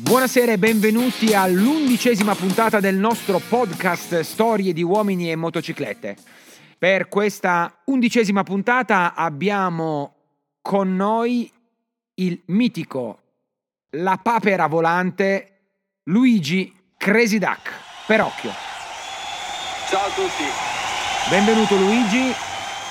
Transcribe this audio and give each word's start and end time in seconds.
Buonasera 0.00 0.52
e 0.52 0.58
benvenuti 0.58 1.34
all'undicesima 1.34 2.36
puntata 2.36 2.78
del 2.78 2.94
nostro 2.94 3.40
podcast 3.40 4.20
Storie 4.20 4.72
di 4.72 4.84
uomini 4.84 5.28
e 5.28 5.34
motociclette. 5.34 6.16
Per 6.78 7.08
questa 7.08 7.80
undicesima 7.86 8.44
puntata 8.44 9.14
abbiamo 9.14 10.14
con 10.62 10.94
noi 10.94 11.50
il 12.14 12.40
mitico, 12.46 13.18
la 13.90 14.20
papera 14.22 14.68
volante, 14.68 15.62
Luigi 16.04 16.72
Crazy 16.96 17.38
Duck. 17.38 17.68
Perocchio. 18.06 18.52
Ciao 19.88 20.06
a 20.06 20.10
tutti. 20.10 20.44
Benvenuto 21.28 21.76
Luigi, 21.76 22.32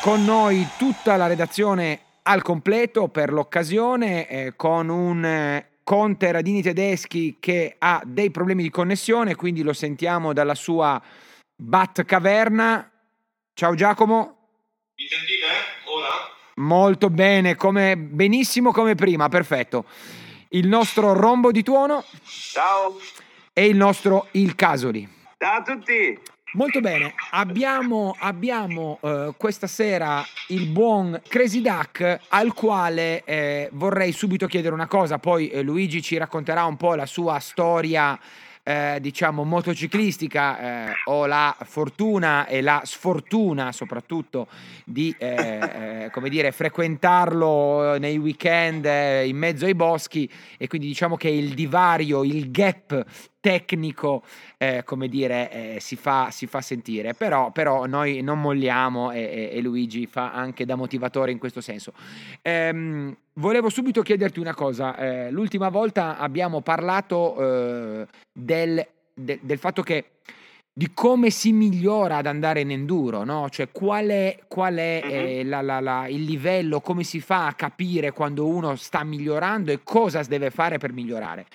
con 0.02 0.26
noi 0.26 0.68
tutta 0.78 1.16
la 1.16 1.28
redazione 1.28 2.02
al 2.24 2.42
completo 2.42 3.08
per 3.08 3.32
l'occasione 3.32 4.28
eh, 4.28 4.54
con 4.58 4.90
un 4.90 5.24
eh, 5.24 5.77
Conte 5.88 6.34
Radini 6.34 6.62
Tedeschi 6.62 7.38
che 7.40 7.76
ha 7.80 8.02
dei 8.04 8.30
problemi 8.30 8.62
di 8.62 8.70
connessione, 8.70 9.36
quindi 9.36 9.64
lo 9.64 9.72
sentiamo 9.72 10.34
dalla 10.34 10.54
sua 10.54 11.02
Bat 11.56 12.04
Caverna. 12.04 12.92
Ciao 13.54 13.74
Giacomo. 13.74 14.50
Mi 14.98 15.08
sentite 15.08 15.46
ora? 15.86 16.10
Molto 16.56 17.10
bene, 17.10 17.56
come, 17.56 17.96
benissimo 17.96 18.74
come 18.74 18.96
prima, 18.96 19.30
perfetto. 19.30 19.86
Il 20.50 20.68
nostro 20.68 21.14
rombo 21.14 21.52
di 21.52 21.64
tuono. 21.64 22.04
Ciao. 22.26 23.00
E 23.54 23.66
il 23.68 23.78
nostro 23.78 24.28
Il 24.32 24.56
Casoli. 24.56 25.08
Ciao 25.38 25.60
a 25.60 25.62
tutti. 25.62 26.20
Molto 26.54 26.80
bene, 26.80 27.14
abbiamo, 27.32 28.16
abbiamo 28.18 29.00
eh, 29.02 29.34
questa 29.36 29.68
sera 29.68 30.24
il 30.48 30.68
buon 30.68 31.22
Crazy 31.28 31.62
Duck 31.62 32.20
al 32.30 32.54
quale 32.54 33.22
eh, 33.26 33.70
vorrei 33.74 34.14
subito 34.14 34.48
chiedere 34.48 34.74
una 34.74 34.88
cosa, 34.88 35.20
poi 35.20 35.50
eh, 35.50 35.62
Luigi 35.62 36.02
ci 36.02 36.16
racconterà 36.16 36.64
un 36.64 36.78
po' 36.78 36.96
la 36.96 37.06
sua 37.06 37.40
storia 37.40 38.18
eh, 38.64 38.98
diciamo 39.00 39.46
motociclistica 39.46 40.90
eh, 40.90 40.94
ho 41.06 41.26
la 41.26 41.56
fortuna 41.64 42.48
e 42.48 42.62
la 42.62 42.82
sfortuna 42.84 43.72
soprattutto 43.72 44.48
di 44.84 45.16
eh, 45.18 45.28
eh 46.06 46.10
come 46.12 46.30
dire, 46.30 46.52
frequentarlo 46.52 47.98
nei 47.98 48.18
weekend 48.18 48.86
eh, 48.86 49.28
in 49.28 49.38
mezzo 49.38 49.66
ai 49.66 49.76
boschi. 49.76 50.30
E 50.58 50.68
quindi 50.68 50.88
diciamo 50.88 51.16
che 51.16 51.30
il 51.30 51.54
divario, 51.54 52.24
il 52.24 52.52
gap 52.52 53.06
tecnico, 53.48 54.24
eh, 54.58 54.84
come 54.84 55.08
dire, 55.08 55.52
eh, 55.52 55.80
si, 55.80 55.96
fa, 55.96 56.32
si, 56.32 56.48
fa, 56.48 56.60
sentire, 56.60 57.14
però, 57.14 57.52
però, 57.52 57.86
noi 57.86 58.22
non 58.22 58.42
molliamo 58.42 59.12
e, 59.12 59.52
e, 59.54 59.62
Luigi 59.62 60.06
fa 60.06 60.34
anche 60.34 60.66
da 60.66 60.76
motivatore 60.76 61.32
in 61.32 61.38
questo 61.38 61.62
senso. 61.62 61.94
Ehm, 62.42 63.16
volevo 63.36 63.70
subito 63.70 64.02
chiederti 64.02 64.42
una 64.42 64.54
cosa, 64.54 64.98
eh, 64.98 65.32
l'ultima 65.32 65.70
volta 65.70 66.18
abbiamo 66.18 66.60
parlato 66.60 67.38
eh, 67.40 68.08
del, 68.34 68.86
de, 69.14 69.40
del 69.42 69.58
fatto 69.58 69.82
che 69.82 70.10
di 70.74 70.92
come 70.94 71.30
si 71.30 71.54
migliora 71.54 72.18
ad 72.18 72.26
andare 72.26 72.60
in 72.60 72.72
enduro, 72.72 73.24
no? 73.24 73.50
Cioè 73.50 73.72
qual 73.72 74.08
è, 74.08 74.40
qual 74.50 74.76
è 74.76 75.02
eh, 75.06 75.44
la, 75.46 75.62
la, 75.62 75.80
la, 75.80 76.08
il 76.10 76.24
livello, 76.24 76.82
come 76.82 77.04
si 77.04 77.22
fa 77.22 77.48
a 77.48 77.54
capire 77.54 78.12
quando 78.12 78.46
uno 78.46 78.76
sta 78.76 79.06
migliorando 79.06 79.72
e 79.72 79.80
cosa 79.84 80.22
deve 80.24 80.50
fare 80.50 80.78
per 80.78 80.92
migliorare 80.92 81.46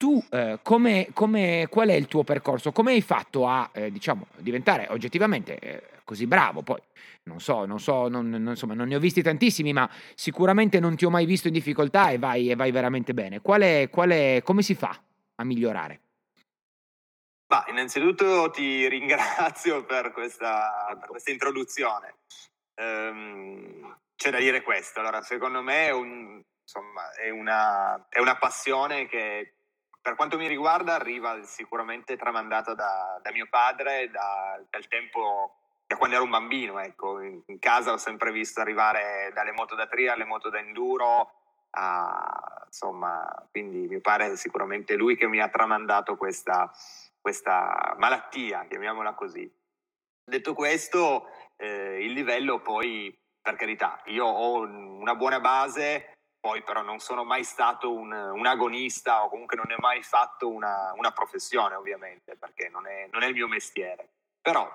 tu 0.00 0.24
eh, 0.30 0.60
come, 0.62 1.08
come, 1.12 1.66
qual 1.68 1.90
è 1.90 1.92
il 1.92 2.06
tuo 2.06 2.24
percorso? 2.24 2.72
Come 2.72 2.92
hai 2.92 3.02
fatto 3.02 3.46
a 3.46 3.68
eh, 3.70 3.92
diciamo, 3.92 4.28
diventare 4.38 4.86
oggettivamente 4.88 5.58
eh, 5.58 5.82
così 6.04 6.26
bravo? 6.26 6.62
Poi 6.62 6.80
non 7.24 7.38
so, 7.38 7.66
non 7.66 7.78
so, 7.78 8.08
non, 8.08 8.30
non, 8.30 8.46
insomma, 8.46 8.72
non 8.72 8.88
ne 8.88 8.96
ho 8.96 8.98
visti 8.98 9.20
tantissimi, 9.20 9.74
ma 9.74 9.86
sicuramente 10.14 10.80
non 10.80 10.96
ti 10.96 11.04
ho 11.04 11.10
mai 11.10 11.26
visto 11.26 11.48
in 11.48 11.52
difficoltà 11.52 12.08
e 12.08 12.18
vai, 12.18 12.50
e 12.50 12.56
vai 12.56 12.70
veramente 12.70 13.12
bene. 13.12 13.42
Qual 13.42 13.60
è, 13.60 13.90
qual 13.90 14.08
è, 14.08 14.40
come 14.42 14.62
si 14.62 14.74
fa 14.74 14.98
a 15.34 15.44
migliorare? 15.44 16.00
Bah, 17.46 17.66
innanzitutto 17.68 18.50
ti 18.50 18.88
ringrazio 18.88 19.84
per 19.84 20.12
questa, 20.12 20.96
per 20.98 21.10
questa 21.10 21.30
introduzione. 21.30 22.14
Ehm, 22.76 23.98
c'è 24.16 24.30
da 24.30 24.38
dire 24.38 24.62
questo, 24.62 25.00
allora 25.00 25.20
secondo 25.20 25.60
me 25.60 25.88
è, 25.88 25.92
un, 25.92 26.42
insomma, 26.62 27.12
è, 27.12 27.28
una, 27.28 28.08
è 28.08 28.18
una 28.18 28.38
passione 28.38 29.06
che 29.06 29.56
per 30.02 30.14
quanto 30.14 30.38
mi 30.38 30.46
riguarda 30.46 30.94
arriva 30.94 31.42
sicuramente 31.42 32.16
tramandata 32.16 32.74
da, 32.74 33.18
da 33.22 33.32
mio 33.32 33.46
padre 33.48 34.10
da, 34.10 34.60
dal 34.70 34.86
tempo 34.88 35.56
da 35.86 35.96
quando 35.96 36.14
ero 36.14 36.24
un 36.24 36.30
bambino, 36.30 36.78
ecco. 36.78 37.20
in, 37.20 37.42
in, 37.46 37.58
casa 37.58 37.92
ho 37.92 37.96
sempre 37.96 38.30
visto 38.30 38.60
arrivare 38.60 39.32
dalle 39.34 39.50
moto 39.50 39.74
da 39.74 39.88
tria 39.88 40.12
alle 40.12 40.24
moto 40.24 40.48
da 40.48 40.60
enduro, 40.60 41.32
a, 41.70 42.62
insomma, 42.64 43.26
quindi 43.50 43.88
mi 43.88 44.00
pare 44.00 44.36
sicuramente 44.36 44.94
lui 44.94 45.16
che 45.16 45.26
mi 45.26 45.40
ha 45.40 45.48
tramandato 45.48 46.16
questa, 46.16 46.70
questa 47.20 47.96
malattia, 47.98 48.66
chiamiamola 48.68 49.14
così. 49.14 49.52
Detto 50.22 50.54
questo, 50.54 51.26
eh, 51.56 52.04
il 52.04 52.12
livello 52.12 52.60
poi, 52.60 53.12
per 53.42 53.56
carità, 53.56 54.00
io 54.04 54.26
ho 54.26 54.60
una 54.60 55.16
buona 55.16 55.40
base, 55.40 56.09
poi 56.40 56.62
però 56.62 56.82
non 56.82 56.98
sono 56.98 57.22
mai 57.22 57.44
stato 57.44 57.92
un, 57.92 58.10
un 58.10 58.46
agonista 58.46 59.24
o 59.24 59.28
comunque 59.28 59.56
non 59.56 59.66
ne 59.68 59.74
ho 59.74 59.80
mai 59.80 60.02
fatto 60.02 60.48
una, 60.48 60.92
una 60.96 61.10
professione 61.10 61.74
ovviamente 61.74 62.36
perché 62.36 62.68
non 62.70 62.86
è, 62.86 63.08
non 63.12 63.22
è, 63.22 63.26
il 63.26 63.34
mio 63.34 63.46
mestiere. 63.46 64.08
Però 64.40 64.68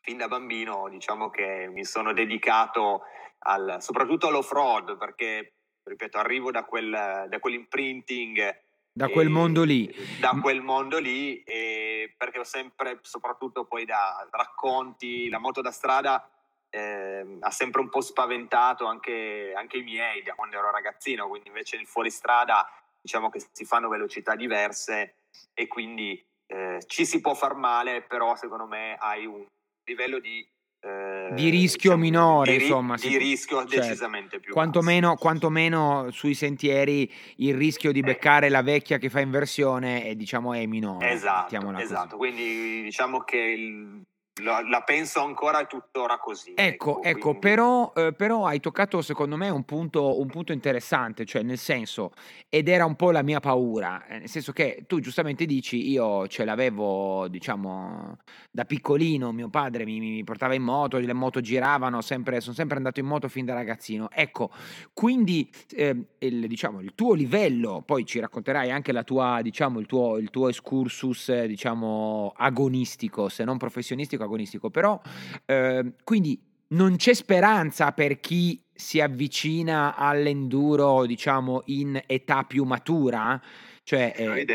fin 0.00 0.16
da 0.16 0.28
bambino 0.28 0.88
diciamo 0.88 1.28
che 1.28 1.68
mi 1.70 1.84
sono 1.84 2.14
dedicato 2.14 3.02
al, 3.40 3.76
soprattutto 3.80 4.28
all'off-road 4.28 4.96
perché, 4.96 5.56
ripeto, 5.82 6.18
arrivo 6.18 6.50
da, 6.50 6.64
quel, 6.64 7.26
da 7.28 7.38
quell'imprinting 7.38 8.66
da 8.90 9.08
quel 9.10 9.28
mondo 9.28 9.62
lì. 9.62 9.94
Da 10.18 10.36
quel 10.42 10.60
mondo 10.60 10.98
lì, 10.98 11.40
perché 11.44 12.40
ho 12.40 12.44
sempre, 12.44 12.98
soprattutto 13.02 13.64
poi 13.64 13.84
da 13.84 14.26
racconti, 14.28 15.28
la 15.28 15.38
moto 15.38 15.60
da 15.60 15.70
strada 15.70 16.28
eh, 16.70 17.38
ha 17.40 17.50
sempre 17.50 17.80
un 17.80 17.88
po' 17.88 18.00
spaventato 18.00 18.86
anche, 18.86 19.52
anche, 19.56 19.78
i 19.78 19.82
miei 19.82 20.22
da 20.22 20.34
quando 20.34 20.56
ero 20.56 20.70
ragazzino, 20.70 21.28
quindi 21.28 21.48
invece 21.48 21.76
il 21.76 21.86
fuoristrada 21.86 22.68
diciamo 23.00 23.30
che 23.30 23.42
si 23.52 23.64
fanno 23.64 23.88
velocità 23.88 24.34
diverse 24.34 25.14
e 25.54 25.66
quindi 25.66 26.22
eh, 26.46 26.82
ci 26.86 27.04
si 27.04 27.20
può 27.20 27.34
far 27.34 27.54
male, 27.54 28.02
però 28.02 28.36
secondo 28.36 28.66
me 28.66 28.96
hai 28.96 29.24
un 29.26 29.46
livello 29.84 30.18
di 30.18 30.46
eh, 30.80 31.30
di 31.32 31.48
rischio 31.48 31.96
diciamo, 31.96 32.02
minore, 32.02 32.56
di, 32.56 32.62
insomma. 32.62 32.94
Di 32.94 33.00
si, 33.00 33.18
rischio 33.18 33.66
cioè, 33.66 33.80
decisamente 33.80 34.38
più 34.38 34.52
quantomeno, 34.52 35.16
quantomeno, 35.16 36.08
sui 36.12 36.34
sentieri 36.34 37.12
il 37.36 37.54
rischio 37.54 37.90
di 37.90 37.98
eh. 37.98 38.02
beccare 38.02 38.48
la 38.48 38.62
vecchia 38.62 38.98
che 38.98 39.10
fa 39.10 39.20
inversione 39.20 40.04
è, 40.04 40.14
diciamo, 40.14 40.54
è 40.54 40.64
minore. 40.66 41.10
Esatto, 41.10 41.78
esatto. 41.78 42.16
quindi 42.16 42.82
diciamo 42.82 43.24
che 43.24 43.38
il, 43.38 44.02
la, 44.42 44.62
la, 44.66 44.82
penso 44.82 45.22
ancora 45.22 45.64
tuttora 45.64 46.18
così. 46.18 46.52
Ecco, 46.54 47.02
ecco, 47.02 47.02
ecco 47.02 47.38
però, 47.38 47.92
eh, 47.94 48.12
però, 48.12 48.46
hai 48.46 48.60
toccato 48.60 49.02
secondo 49.02 49.36
me 49.36 49.48
un 49.48 49.64
punto, 49.64 50.20
un 50.20 50.26
punto, 50.26 50.52
interessante, 50.52 51.24
cioè 51.24 51.42
nel 51.42 51.58
senso, 51.58 52.12
ed 52.48 52.68
era 52.68 52.84
un 52.84 52.96
po' 52.96 53.10
la 53.10 53.22
mia 53.22 53.40
paura, 53.40 54.06
eh, 54.06 54.18
nel 54.18 54.28
senso 54.28 54.52
che 54.52 54.84
tu 54.86 55.00
giustamente 55.00 55.46
dici, 55.46 55.90
io 55.90 56.26
ce 56.28 56.44
l'avevo, 56.44 57.28
diciamo, 57.28 58.18
da 58.50 58.64
piccolino, 58.64 59.32
mio 59.32 59.48
padre 59.48 59.84
mi, 59.84 59.98
mi 60.00 60.24
portava 60.24 60.54
in 60.54 60.62
moto, 60.62 60.98
le 60.98 61.12
moto 61.12 61.40
giravano, 61.40 62.00
sempre, 62.00 62.40
sono 62.40 62.54
sempre 62.54 62.76
andato 62.76 63.00
in 63.00 63.06
moto 63.06 63.28
fin 63.28 63.44
da 63.44 63.54
ragazzino. 63.54 64.10
Ecco, 64.10 64.50
quindi 64.92 65.50
eh, 65.70 65.96
il, 66.18 66.46
diciamo, 66.46 66.80
il 66.80 66.94
tuo 66.94 67.14
livello, 67.14 67.82
poi 67.84 68.04
ci 68.04 68.20
racconterai 68.20 68.70
anche 68.70 68.92
la 68.92 69.02
tua, 69.02 69.40
diciamo, 69.42 69.78
il 69.78 69.86
tuo, 69.86 70.18
il 70.18 70.30
tuo 70.30 70.48
excursus, 70.48 71.44
diciamo, 71.44 72.32
agonistico, 72.36 73.28
se 73.28 73.44
non 73.44 73.56
professionistico, 73.56 74.24
agonistico, 74.28 74.70
però 74.70 75.00
eh, 75.44 75.94
quindi 76.04 76.40
non 76.68 76.96
c'è 76.96 77.14
speranza 77.14 77.92
per 77.92 78.20
chi 78.20 78.62
si 78.74 79.00
avvicina 79.00 79.96
all'enduro, 79.96 81.04
diciamo, 81.06 81.62
in 81.66 82.00
età 82.06 82.44
più 82.44 82.64
matura? 82.64 83.40
Cioè, 83.82 84.12
eh... 84.16 84.46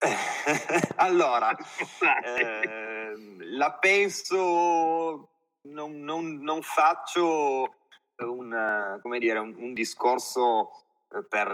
allora, 0.96 1.54
eh, 1.54 3.14
la 3.50 3.72
penso, 3.72 5.30
non, 5.68 6.00
non, 6.00 6.38
non 6.40 6.62
faccio 6.62 7.74
un, 8.16 9.00
dire, 9.18 9.38
un, 9.38 9.54
un 9.58 9.74
discorso 9.74 10.70
per, 11.28 11.50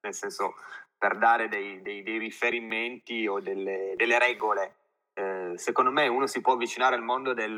nel 0.00 0.14
senso, 0.14 0.54
per 0.98 1.18
dare 1.18 1.48
dei, 1.48 1.82
dei, 1.82 2.02
dei 2.02 2.18
riferimenti 2.18 3.26
o 3.28 3.40
delle, 3.40 3.92
delle 3.94 4.18
regole 4.18 4.76
eh, 5.14 5.52
secondo 5.56 5.90
me 5.90 6.08
uno 6.08 6.26
si 6.26 6.40
può 6.40 6.54
avvicinare 6.54 6.96
al 6.96 7.02
mondo 7.02 7.32
del, 7.34 7.54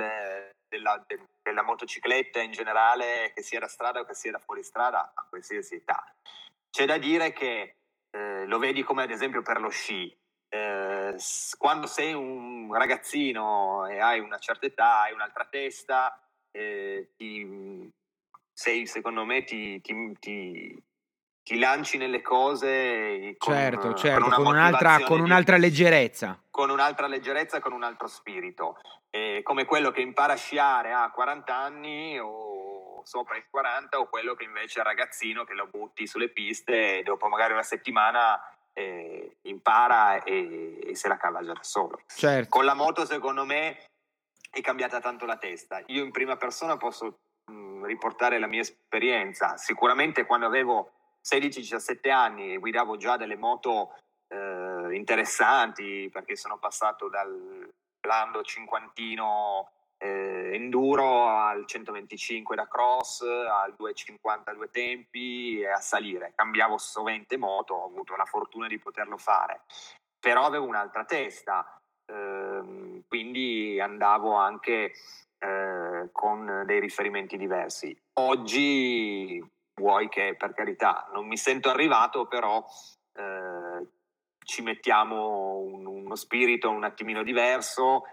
della, 0.69 1.05
de, 1.07 1.25
della, 1.43 1.63
motocicletta 1.63 2.41
in 2.41 2.53
generale, 2.53 3.33
che 3.35 3.43
sia 3.43 3.61
da 3.61 3.69
strada 3.69 4.01
o 4.01 4.05
che 4.05 4.15
sia 4.15 4.31
da 4.31 4.39
fuoristrada, 4.39 5.13
a 5.15 5.27
qualsiasi 5.29 5.77
età. 5.77 6.05
C'è 6.71 6.85
da 6.85 6.99
dire 6.99 7.33
che 7.33 7.77
eh, 8.11 8.47
lo 8.47 8.59
vedi 8.59 8.83
come 8.83 9.03
ad 9.03 9.11
esempio 9.11 9.43
per 9.43 9.61
lo 9.61 9.71
sci. 9.71 10.15
Eh, 10.49 11.17
quando 11.59 11.87
sei 11.87 12.13
un 12.13 12.73
ragazzino 12.73 13.87
e 13.87 13.99
hai 14.01 14.21
una 14.21 14.39
certa 14.39 14.67
età, 14.67 15.03
hai 15.03 15.13
un'altra 15.13 15.47
testa, 15.47 16.21
eh, 16.51 17.13
ti, 17.17 17.91
sei, 18.53 18.87
secondo 18.87 19.25
me 19.25 19.45
ti, 19.45 19.81
ti, 19.81 20.17
ti 20.19 20.83
ti 21.47 21.61
lanci 21.61 21.97
nelle 21.97 22.23
cose 22.23 23.37
con, 23.39 23.55
certo, 23.55 23.95
certo, 23.95 24.25
con, 24.25 24.33
con, 24.33 24.47
un'altra, 24.47 24.99
con 25.05 25.21
un'altra, 25.21 25.57
leggerezza. 25.57 26.43
Con 26.51 26.71
un'altra 26.71 27.07
leggerezza, 27.07 27.61
con 27.61 27.73
un 27.73 27.85
altro 27.85 28.09
spirito. 28.09 28.81
E 29.11 29.43
come 29.45 29.65
quello 29.65 29.93
che 29.93 30.01
impara 30.01 30.33
a 30.33 30.37
sciare 30.37 30.93
a 30.93 31.09
40 31.09 31.57
anni 31.57 32.19
o 32.19 33.01
sopra 33.05 33.37
i 33.37 33.45
40 33.49 33.97
o 33.97 34.09
quello 34.09 34.35
che 34.35 34.43
invece 34.43 34.81
è 34.81 34.83
ragazzino 34.83 35.45
che 35.45 35.55
lo 35.55 35.69
butti 35.69 36.09
sulle 36.09 36.31
piste 36.31 36.99
e 36.99 37.03
dopo 37.05 37.29
magari 37.29 37.53
una 37.53 37.63
settimana 37.63 38.43
eh, 38.73 39.37
impara 39.43 40.25
e, 40.25 40.81
e, 40.85 40.97
se 40.97 41.07
la 41.07 41.17
cava 41.17 41.45
già 41.45 41.53
da 41.53 41.63
solo. 41.63 42.01
Certo. 42.09 42.49
Con 42.49 42.65
la 42.65 42.75
moto 42.75 43.07
secondo 43.07 43.45
me 43.45 43.85
è 44.51 44.61
cambiata 44.63 44.99
tanto 44.99 45.25
la 45.25 45.37
testa. 45.37 45.81
Io 45.87 46.03
in 46.03 46.11
prima 46.11 46.37
persona 46.37 46.77
posso 46.77 47.19
mh, 47.45 47.85
riportare 47.85 48.41
la 48.41 48.49
mia 48.49 48.63
esperienza. 48.63 49.57
Sicuramente 49.57 50.27
quando 50.27 50.47
avevo 50.47 50.91
16-17 51.29 52.11
anni 52.11 52.57
guidavo 52.59 52.97
già 52.97 53.17
delle 53.17 53.37
moto 53.37 53.95
eh, 54.29 54.95
interessanti 54.95 56.09
perché 56.13 56.37
sono 56.37 56.59
passato 56.59 57.09
dal 57.09 57.69
blando 57.99 58.43
cinquantino 58.43 59.71
eh, 59.99 60.51
enduro 60.55 61.29
al 61.29 61.67
125 61.67 62.55
da 62.55 62.69
cross, 62.69 63.23
al 63.23 63.75
250 63.77 64.53
due 64.53 64.71
tempi 64.71 65.61
e 65.61 65.69
a 65.69 65.81
salire. 65.81 66.33
Cambiavo 66.35 66.79
sovente 66.79 67.37
moto, 67.37 67.75
ho 67.75 67.87
avuto 67.87 68.15
la 68.15 68.25
fortuna 68.25 68.69
di 68.69 68.79
poterlo 68.79 69.17
fare, 69.17 69.63
però 70.19 70.45
avevo 70.45 70.67
un'altra 70.67 71.05
testa, 71.05 71.81
eh, 72.05 73.03
quindi 73.09 73.81
andavo 73.81 74.35
anche 74.35 74.93
eh, 75.39 76.09
con 76.13 76.63
dei 76.67 76.81
riferimenti 76.81 77.37
diversi. 77.37 77.97
Oggi 78.15 79.43
vuoi 79.77 80.09
che 80.09 80.35
per 80.37 80.55
carità 80.55 81.09
non 81.13 81.27
mi 81.27 81.37
sento 81.37 81.69
arrivato, 81.69 82.27
però 82.27 82.65
eh, 83.15 83.87
ci 84.45 84.63
mettiamo 84.63 85.59
un, 85.59 85.87
uno 85.87 86.15
spirito 86.15 86.71
un 86.71 86.85
attimino 86.85 87.23
diverso 87.23 88.05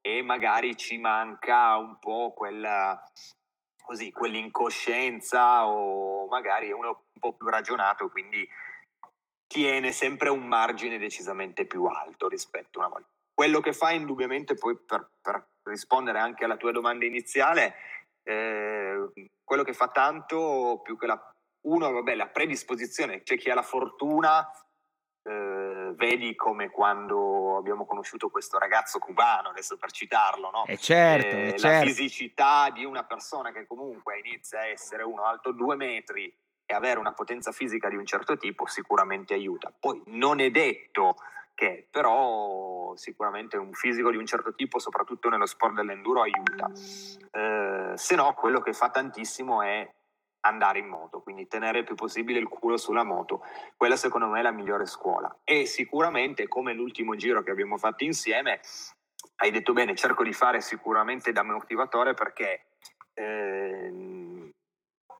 e 0.00 0.22
magari 0.22 0.76
ci 0.76 0.98
manca 0.98 1.76
un 1.76 1.98
po' 1.98 2.32
quella, 2.34 3.00
così, 3.82 4.10
quell'incoscienza 4.10 5.66
o 5.66 6.26
magari 6.26 6.72
uno 6.72 7.04
un 7.12 7.20
po' 7.20 7.34
più 7.34 7.46
ragionato, 7.48 8.08
quindi 8.08 8.46
tiene 9.46 9.92
sempre 9.92 10.28
un 10.28 10.46
margine 10.46 10.98
decisamente 10.98 11.66
più 11.66 11.84
alto 11.84 12.26
rispetto 12.26 12.80
a 12.80 12.86
una 12.86 12.94
volta. 12.94 13.08
Quello 13.32 13.60
che 13.60 13.72
fa 13.72 13.92
indubbiamente 13.92 14.54
poi 14.54 14.76
per, 14.76 15.08
per 15.20 15.46
rispondere 15.64 16.18
anche 16.18 16.44
alla 16.44 16.56
tua 16.56 16.72
domanda 16.72 17.04
iniziale 17.04 17.74
eh, 18.24 19.10
quello 19.52 19.64
che 19.64 19.74
fa 19.74 19.88
tanto 19.88 20.80
più 20.82 20.96
che 20.96 21.04
la, 21.04 21.34
uno, 21.66 21.92
vabbè, 21.92 22.14
la 22.14 22.28
predisposizione, 22.28 23.22
c'è 23.22 23.36
chi 23.36 23.50
ha 23.50 23.54
la 23.54 23.60
fortuna, 23.60 24.50
eh, 25.24 25.92
vedi 25.94 26.34
come 26.34 26.70
quando 26.70 27.58
abbiamo 27.58 27.84
conosciuto 27.84 28.30
questo 28.30 28.56
ragazzo 28.56 28.98
cubano, 28.98 29.50
adesso 29.50 29.76
per 29.76 29.90
citarlo, 29.90 30.48
no? 30.50 30.64
E 30.64 30.72
eh, 30.72 30.78
certo, 30.78 31.36
eh, 31.36 31.50
la 31.50 31.58
certo. 31.58 31.86
fisicità 31.86 32.70
di 32.70 32.86
una 32.86 33.04
persona 33.04 33.52
che 33.52 33.66
comunque 33.66 34.20
inizia 34.20 34.60
a 34.60 34.66
essere 34.68 35.02
uno 35.02 35.24
alto 35.24 35.52
due 35.52 35.76
metri 35.76 36.34
e 36.64 36.74
avere 36.74 36.98
una 36.98 37.12
potenza 37.12 37.52
fisica 37.52 37.90
di 37.90 37.96
un 37.96 38.06
certo 38.06 38.38
tipo 38.38 38.64
sicuramente 38.64 39.34
aiuta. 39.34 39.70
Poi 39.78 40.02
non 40.06 40.40
è 40.40 40.48
detto 40.48 41.16
che 41.54 41.86
però 41.90 42.94
sicuramente 42.96 43.56
un 43.56 43.72
fisico 43.72 44.10
di 44.10 44.16
un 44.16 44.26
certo 44.26 44.54
tipo, 44.54 44.78
soprattutto 44.78 45.28
nello 45.28 45.46
sport 45.46 45.74
dell'enduro, 45.74 46.22
aiuta. 46.22 46.70
Eh, 47.30 47.92
se 47.96 48.14
no, 48.14 48.32
quello 48.34 48.60
che 48.60 48.72
fa 48.72 48.90
tantissimo 48.90 49.62
è 49.62 49.88
andare 50.44 50.80
in 50.80 50.86
moto, 50.86 51.20
quindi 51.20 51.46
tenere 51.46 51.80
il 51.80 51.84
più 51.84 51.94
possibile 51.94 52.38
il 52.38 52.48
culo 52.48 52.76
sulla 52.76 53.04
moto. 53.04 53.44
Quella 53.76 53.96
secondo 53.96 54.26
me 54.26 54.40
è 54.40 54.42
la 54.42 54.50
migliore 54.50 54.86
scuola. 54.86 55.40
E 55.44 55.66
sicuramente, 55.66 56.48
come 56.48 56.72
l'ultimo 56.72 57.14
giro 57.14 57.42
che 57.42 57.50
abbiamo 57.50 57.76
fatto 57.76 58.04
insieme, 58.04 58.60
hai 59.36 59.50
detto 59.50 59.72
bene, 59.72 59.94
cerco 59.94 60.22
di 60.24 60.32
fare 60.32 60.60
sicuramente 60.60 61.32
da 61.32 61.42
motivatore 61.42 62.14
perché 62.14 62.66
eh, 63.14 64.52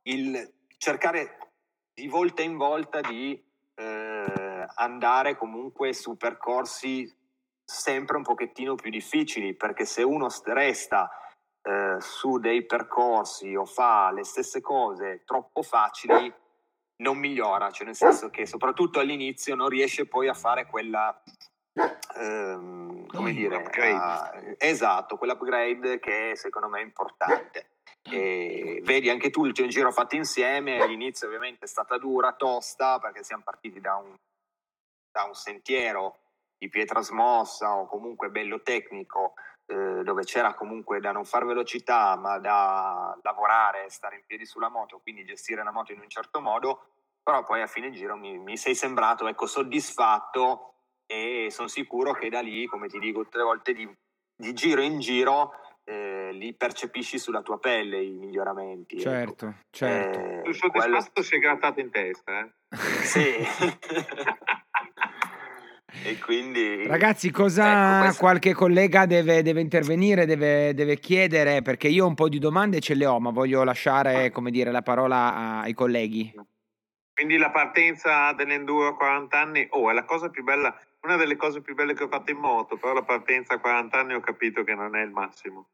il 0.03 0.53
cercare 0.77 1.37
di 1.93 2.07
volta 2.07 2.41
in 2.41 2.57
volta 2.57 2.99
di 3.01 3.41
eh, 3.75 4.32
andare 4.75 5.35
comunque 5.35 5.93
su 5.93 6.17
percorsi 6.17 7.11
sempre 7.63 8.17
un 8.17 8.23
pochettino 8.23 8.75
più 8.75 8.91
difficili, 8.91 9.55
perché 9.55 9.85
se 9.85 10.03
uno 10.03 10.27
resta 10.45 11.09
eh, 11.61 11.97
su 11.99 12.39
dei 12.39 12.65
percorsi 12.65 13.55
o 13.55 13.65
fa 13.65 14.11
le 14.11 14.23
stesse 14.23 14.61
cose 14.61 15.23
troppo 15.25 15.61
facili, 15.61 16.33
non 16.97 17.17
migliora, 17.17 17.71
cioè 17.71 17.85
nel 17.85 17.95
senso 17.95 18.29
che 18.29 18.45
soprattutto 18.45 18.99
all'inizio 18.99 19.55
non 19.55 19.69
riesce 19.69 20.05
poi 20.05 20.27
a 20.27 20.33
fare 20.33 20.65
quella 20.67 21.21
ehm, 22.15 23.07
come 23.07 23.29
oh, 23.29 23.33
dire, 23.33 23.57
uh, 23.57 24.55
esatto, 24.57 25.17
quell'upgrade 25.17 25.99
che 25.99 26.33
secondo 26.35 26.67
me 26.67 26.79
è 26.79 26.83
importante. 26.83 27.67
E 28.05 28.81
vedi 28.83 29.09
anche 29.09 29.29
tu 29.29 29.45
il 29.45 29.53
tuo 29.53 29.65
giro 29.67 29.91
fatto 29.91 30.15
insieme, 30.15 30.81
all'inizio 30.81 31.27
ovviamente 31.27 31.65
è 31.65 31.67
stata 31.67 31.97
dura, 31.97 32.33
tosta, 32.33 32.99
perché 32.99 33.23
siamo 33.23 33.43
partiti 33.43 33.79
da 33.79 33.95
un, 33.95 34.13
da 35.13 35.23
un 35.23 35.35
sentiero 35.35 36.17
di 36.57 36.67
pietra 36.69 37.01
smossa 37.01 37.75
o 37.75 37.85
comunque 37.85 38.29
bello 38.29 38.63
tecnico, 38.63 39.35
eh, 39.67 40.01
dove 40.03 40.23
c'era 40.23 40.55
comunque 40.55 40.99
da 40.99 41.11
non 41.11 41.23
fare 41.23 41.45
velocità, 41.45 42.17
ma 42.17 42.39
da 42.39 43.17
lavorare, 43.21 43.89
stare 43.89 44.15
in 44.15 44.23
piedi 44.25 44.45
sulla 44.45 44.69
moto, 44.69 44.99
quindi 44.99 45.23
gestire 45.23 45.63
la 45.63 45.71
moto 45.71 45.93
in 45.93 45.99
un 45.99 46.09
certo 46.09 46.41
modo, 46.41 46.87
però 47.21 47.43
poi 47.43 47.61
a 47.61 47.67
fine 47.67 47.91
giro 47.91 48.17
mi, 48.17 48.37
mi 48.39 48.57
sei 48.57 48.75
sembrato 48.75 49.27
ecco, 49.27 49.45
soddisfatto 49.45 50.73
e 51.05 51.49
sono 51.51 51.67
sicuro 51.67 52.13
che 52.13 52.29
da 52.29 52.41
lì, 52.41 52.65
come 52.65 52.87
ti 52.87 52.97
dico 52.97 53.21
tutte 53.21 53.37
le 53.37 53.43
volte, 53.43 53.73
di, 53.73 53.87
di 54.35 54.53
giro 54.53 54.81
in 54.81 54.99
giro 54.99 55.53
eh, 55.83 56.31
li 56.31 56.53
percepisci 56.53 57.19
sulla 57.19 57.41
tua 57.41 57.59
pelle 57.59 58.01
i 58.01 58.11
miglioramenti. 58.11 58.99
Certo, 58.99 59.47
ecco. 59.47 59.57
certo. 59.69 60.19
Eh, 60.19 60.41
Il 60.45 60.55
soddisfatto 60.55 61.11
quello... 61.11 61.23
si 61.23 61.35
è 61.35 61.39
grattato 61.39 61.79
in 61.81 61.91
testa, 61.91 62.39
eh? 62.39 62.51
Sì. 63.03 63.35
e 66.03 66.17
quindi... 66.19 66.87
Ragazzi, 66.87 67.29
cosa 67.31 68.07
ecco, 68.07 68.17
qualche 68.17 68.53
collega 68.53 69.05
deve, 69.05 69.41
deve 69.41 69.61
intervenire, 69.61 70.25
deve, 70.25 70.73
deve, 70.73 70.97
chiedere? 70.99 71.61
Perché 71.61 71.87
io 71.87 72.07
un 72.07 72.15
po' 72.15 72.29
di 72.29 72.39
domande 72.39 72.79
ce 72.79 72.95
le 72.95 73.05
ho, 73.05 73.19
ma 73.19 73.29
voglio 73.29 73.63
lasciare, 73.63 74.31
come 74.31 74.51
dire, 74.51 74.71
la 74.71 74.81
parola 74.81 75.61
ai 75.61 75.73
colleghi. 75.73 76.33
Quindi 77.13 77.37
la 77.37 77.51
partenza 77.51 78.33
dell'enduro 78.33 78.87
a 78.87 78.95
40 78.95 79.39
anni, 79.39 79.67
oh, 79.69 79.91
è 79.91 79.93
la 79.93 80.03
cosa 80.03 80.29
più 80.29 80.43
bella 80.43 80.75
una 81.03 81.17
delle 81.17 81.35
cose 81.35 81.61
più 81.61 81.75
belle 81.75 81.93
che 81.93 82.03
ho 82.03 82.07
fatto 82.07 82.31
in 82.31 82.37
moto, 82.37 82.77
però 82.77 82.93
la 82.93 83.03
partenza 83.03 83.55
a 83.55 83.59
40 83.59 83.99
anni 83.99 84.13
ho 84.13 84.19
capito 84.21 84.63
che 84.63 84.73
non 84.73 84.95
è 84.95 85.03
il 85.03 85.11
massimo. 85.11 85.67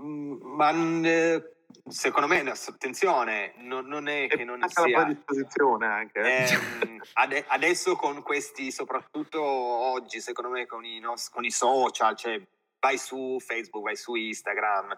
Mm, 0.00 0.36
ma 0.42 0.70
eh, 1.04 1.57
secondo 1.88 2.26
me, 2.26 2.40
attenzione, 2.40 3.54
non, 3.58 3.86
non 3.86 4.08
è 4.08 4.26
che 4.28 4.44
non 4.44 4.62
sia... 4.68 4.88
la 4.88 5.04
predisposizione 5.04 5.86
anche. 5.86 6.20
Eh. 6.20 6.58
Eh, 7.30 7.44
adesso 7.48 7.96
con 7.96 8.22
questi, 8.22 8.70
soprattutto 8.70 9.42
oggi, 9.42 10.20
secondo 10.20 10.50
me 10.50 10.66
con 10.66 10.84
i, 10.84 11.00
con 11.30 11.44
i 11.44 11.50
social, 11.50 12.16
cioè 12.16 12.40
vai 12.78 12.96
su 12.98 13.38
Facebook, 13.40 13.84
vai 13.84 13.96
su 13.96 14.14
Instagram, 14.14 14.96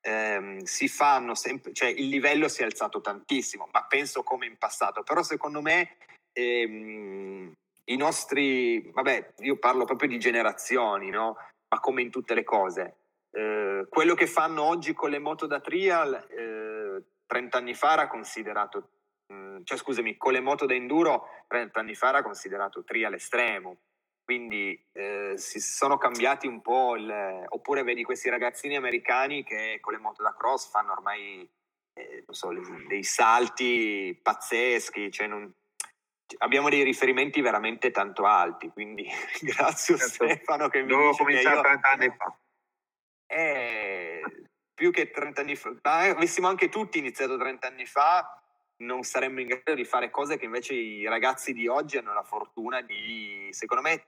ehm, 0.00 0.62
si 0.62 0.88
fanno 0.88 1.34
sempre, 1.34 1.72
cioè 1.72 1.88
il 1.88 2.08
livello 2.08 2.48
si 2.48 2.62
è 2.62 2.64
alzato 2.64 3.00
tantissimo, 3.00 3.68
ma 3.72 3.84
penso 3.84 4.22
come 4.22 4.46
in 4.46 4.56
passato, 4.58 5.02
però 5.02 5.22
secondo 5.22 5.60
me... 5.60 5.96
Ehm, 6.32 7.52
i 7.88 7.96
nostri, 7.96 8.90
vabbè, 8.92 9.34
io 9.38 9.58
parlo 9.58 9.84
proprio 9.84 10.08
di 10.08 10.18
generazioni, 10.18 11.10
no? 11.10 11.36
Ma 11.68 11.80
come 11.80 12.02
in 12.02 12.10
tutte 12.10 12.34
le 12.34 12.44
cose. 12.44 13.05
Eh, 13.36 13.86
quello 13.90 14.14
che 14.14 14.26
fanno 14.26 14.62
oggi 14.62 14.94
con 14.94 15.10
le 15.10 15.18
moto 15.18 15.46
da 15.46 15.60
trial, 15.60 16.14
eh, 16.30 17.02
30 17.26 17.58
anni 17.58 17.74
fa 17.74 17.92
era 17.92 18.06
considerato, 18.08 18.88
mh, 19.26 19.34
mm, 19.34 19.56
cioè 19.64 19.76
scusami, 19.76 20.16
con 20.16 20.32
le 20.32 20.40
moto 20.40 20.64
da 20.64 20.72
enduro 20.72 21.26
30 21.46 21.78
anni 21.78 21.94
fa 21.94 22.08
era 22.08 22.22
considerato 22.22 22.82
trial 22.82 23.12
estremo. 23.12 23.80
Quindi 24.24 24.88
eh, 24.92 25.34
si 25.36 25.60
sono 25.60 25.98
cambiati 25.98 26.46
un 26.46 26.62
po', 26.62 26.96
il, 26.96 27.44
oppure 27.48 27.82
vedi 27.82 28.02
questi 28.04 28.30
ragazzini 28.30 28.74
americani 28.74 29.44
che 29.44 29.78
con 29.82 29.92
le 29.92 30.00
moto 30.00 30.22
da 30.22 30.34
cross 30.34 30.70
fanno 30.70 30.92
ormai 30.92 31.48
eh, 31.92 32.24
so, 32.30 32.48
dei 32.88 33.04
salti 33.04 34.18
pazzeschi, 34.20 35.12
cioè 35.12 35.26
non, 35.26 35.52
abbiamo 36.38 36.70
dei 36.70 36.82
riferimenti 36.82 37.42
veramente 37.42 37.90
tanto 37.90 38.24
alti, 38.24 38.70
quindi 38.70 39.06
grazie 39.42 39.98
certo. 39.98 40.24
Stefano 40.24 40.68
che 40.68 40.80
mi 40.80 40.88
Dovevo 40.88 41.12
cominciare 41.12 41.56
io... 41.56 41.62
30 41.62 41.88
anni 41.90 42.14
fa. 42.16 42.36
Eh, 43.26 44.20
più 44.74 44.90
che 44.90 45.10
30 45.10 45.40
anni 45.40 45.56
fa, 45.56 45.74
ma 45.82 46.00
avessimo 46.10 46.48
anche 46.48 46.68
tutti 46.68 46.98
iniziato 46.98 47.36
30 47.36 47.66
anni 47.66 47.86
fa, 47.86 48.40
non 48.78 49.02
saremmo 49.02 49.40
in 49.40 49.48
grado 49.48 49.74
di 49.74 49.84
fare 49.84 50.10
cose 50.10 50.36
che 50.36 50.44
invece 50.44 50.74
i 50.74 51.08
ragazzi 51.08 51.52
di 51.52 51.66
oggi 51.66 51.96
hanno 51.96 52.12
la 52.12 52.22
fortuna 52.22 52.82
di, 52.82 53.48
secondo 53.52 53.82
me, 53.82 54.04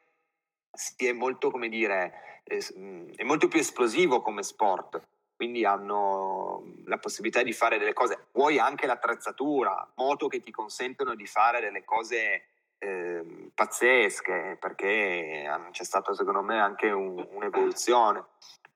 si 0.71 1.07
è 1.07 1.13
molto, 1.13 1.51
come 1.51 1.69
dire, 1.69 2.43
è 2.45 3.23
molto 3.23 3.49
più 3.49 3.59
esplosivo 3.59 4.21
come 4.21 4.43
sport. 4.43 5.01
quindi 5.39 5.65
hanno 5.65 6.65
la 6.87 6.99
possibilità 6.99 7.45
di 7.45 7.53
fare 7.53 7.79
delle 7.79 7.93
cose, 7.93 8.27
vuoi 8.33 8.59
anche 8.59 8.87
l'attrezzatura, 8.87 9.89
moto 9.95 10.27
che 10.27 10.41
ti 10.41 10.51
consentono 10.51 11.15
di 11.15 11.27
fare 11.27 11.61
delle 11.61 11.85
cose 11.85 12.47
eh, 12.79 13.51
pazzesche, 13.55 14.57
perché 14.59 15.49
c'è 15.71 15.85
stata 15.85 16.13
secondo 16.13 16.43
me 16.43 16.59
anche 16.59 16.91
un, 16.91 17.25
un'evoluzione. 17.31 18.25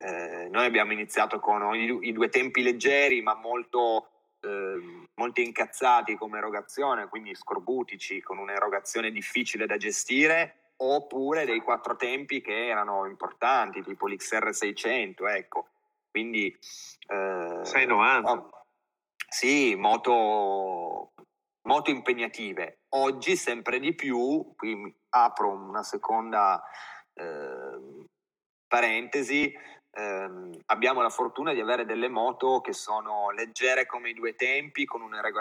Eh, 0.03 0.49
noi 0.51 0.65
abbiamo 0.65 0.93
iniziato 0.93 1.39
con 1.39 1.75
i, 1.77 2.09
i, 2.09 2.13
due 2.13 2.29
tempi 2.29 2.63
leggeri, 2.63 3.23
ma 3.23 3.35
molto, 3.35 4.09
eh, 4.41 5.07
molto 5.15 5.41
incazzati 5.41 6.17
come 6.17 6.39
erogazione, 6.39 7.07
quindi 7.07 7.35
scorbutici, 7.37 8.21
con 8.21 8.39
un'erogazione 8.39 9.13
difficile 9.13 9.65
da 9.65 9.77
gestire, 9.77 10.73
oppure 10.79 11.45
dei 11.45 11.61
quattro 11.61 11.95
tempi 11.95 12.41
che 12.41 12.67
erano 12.67 13.07
importanti, 13.07 13.81
tipo 13.83 14.09
l'XR 14.09 14.53
600, 14.53 15.29
ecco. 15.29 15.69
Quindi... 16.11 16.49
Eh, 16.49 17.61
690. 17.63 18.31
Oh, 18.33 18.51
sì, 19.29 19.77
moto, 19.77 21.13
moto 21.63 21.91
impegnative. 21.91 22.81
Oggi 22.97 23.37
sempre 23.37 23.79
di 23.79 23.95
più, 23.95 24.53
qui 24.57 24.93
apro 25.11 25.51
una 25.51 25.85
seconda 25.85 26.61
eh, 27.15 28.07
parentesi, 28.67 29.55
ehm, 29.95 30.59
abbiamo 30.67 31.03
la 31.03 31.11
fortuna 31.11 31.53
di 31.53 31.61
avere 31.61 31.85
delle 31.85 32.09
moto 32.09 32.61
che 32.61 32.73
sono 32.73 33.31
leggere 33.31 33.87
come 33.87 34.11
i 34.11 34.15
due 34.15 34.35
tempi 34.35 34.87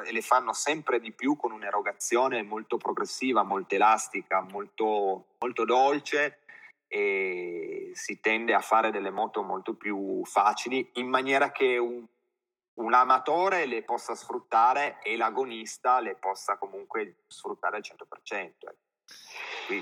e 0.06 0.12
le 0.12 0.22
fanno 0.22 0.54
sempre 0.54 1.00
di 1.00 1.12
più 1.12 1.36
con 1.36 1.52
un'erogazione 1.52 2.44
molto 2.44 2.78
progressiva, 2.78 3.44
molto 3.44 3.76
elastica, 3.76 4.42
molto, 4.42 5.26
molto 5.40 5.66
dolce 5.66 6.40
e 6.88 7.92
si 7.94 8.20
tende 8.20 8.54
a 8.54 8.60
fare 8.60 8.92
delle 8.92 9.12
moto 9.12 9.44
molto 9.44 9.76
più 9.76 10.26
facili 10.26 10.90
in 10.96 11.08
maniera 11.08 11.52
che 11.52 11.78
un, 11.78 12.06
un 12.74 12.94
amatore 12.94 13.66
le 13.66 13.84
possa 13.84 14.14
sfruttare 14.14 15.00
e 15.02 15.16
l'agonista 15.16 16.02
le 16.02 16.16
possa 16.16 16.58
comunque 16.58 17.24
sfruttare 17.28 17.78
al 17.78 17.84
100%. 17.84 18.74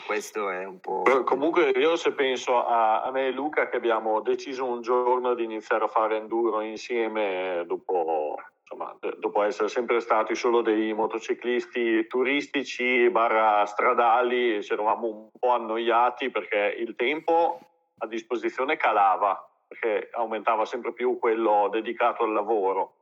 Questo 0.05 0.49
è 0.49 0.65
un 0.65 0.79
po'... 0.79 1.03
Comunque 1.23 1.69
io 1.69 1.95
se 1.95 2.11
penso 2.11 2.63
a, 2.63 3.01
a, 3.01 3.11
me 3.11 3.27
e 3.27 3.31
Luca 3.31 3.69
che 3.69 3.77
abbiamo 3.77 4.21
deciso 4.21 4.65
un 4.65 4.81
giorno 4.81 5.33
di 5.33 5.43
iniziare 5.43 5.85
a 5.85 5.87
fare 5.87 6.17
enduro 6.17 6.61
insieme 6.61 7.63
dopo 7.65 8.35
insomma, 8.61 8.95
dopo 9.17 9.41
essere 9.41 9.67
sempre 9.67 9.99
stati 9.99 10.35
solo 10.35 10.61
dei 10.61 10.93
motociclisti 10.93 12.05
turistici 12.05 13.09
barra 13.09 13.65
stradali, 13.65 14.61
ci 14.61 14.73
eravamo 14.73 15.07
un 15.07 15.29
po' 15.39 15.49
annoiati 15.49 16.29
perché 16.29 16.75
il 16.77 16.95
tempo 16.95 17.59
a 17.97 18.07
disposizione 18.07 18.77
calava, 18.77 19.43
perché 19.67 20.09
aumentava 20.13 20.65
sempre 20.65 20.93
più 20.93 21.17
quello 21.17 21.67
dedicato 21.71 22.23
al 22.23 22.31
lavoro. 22.31 22.93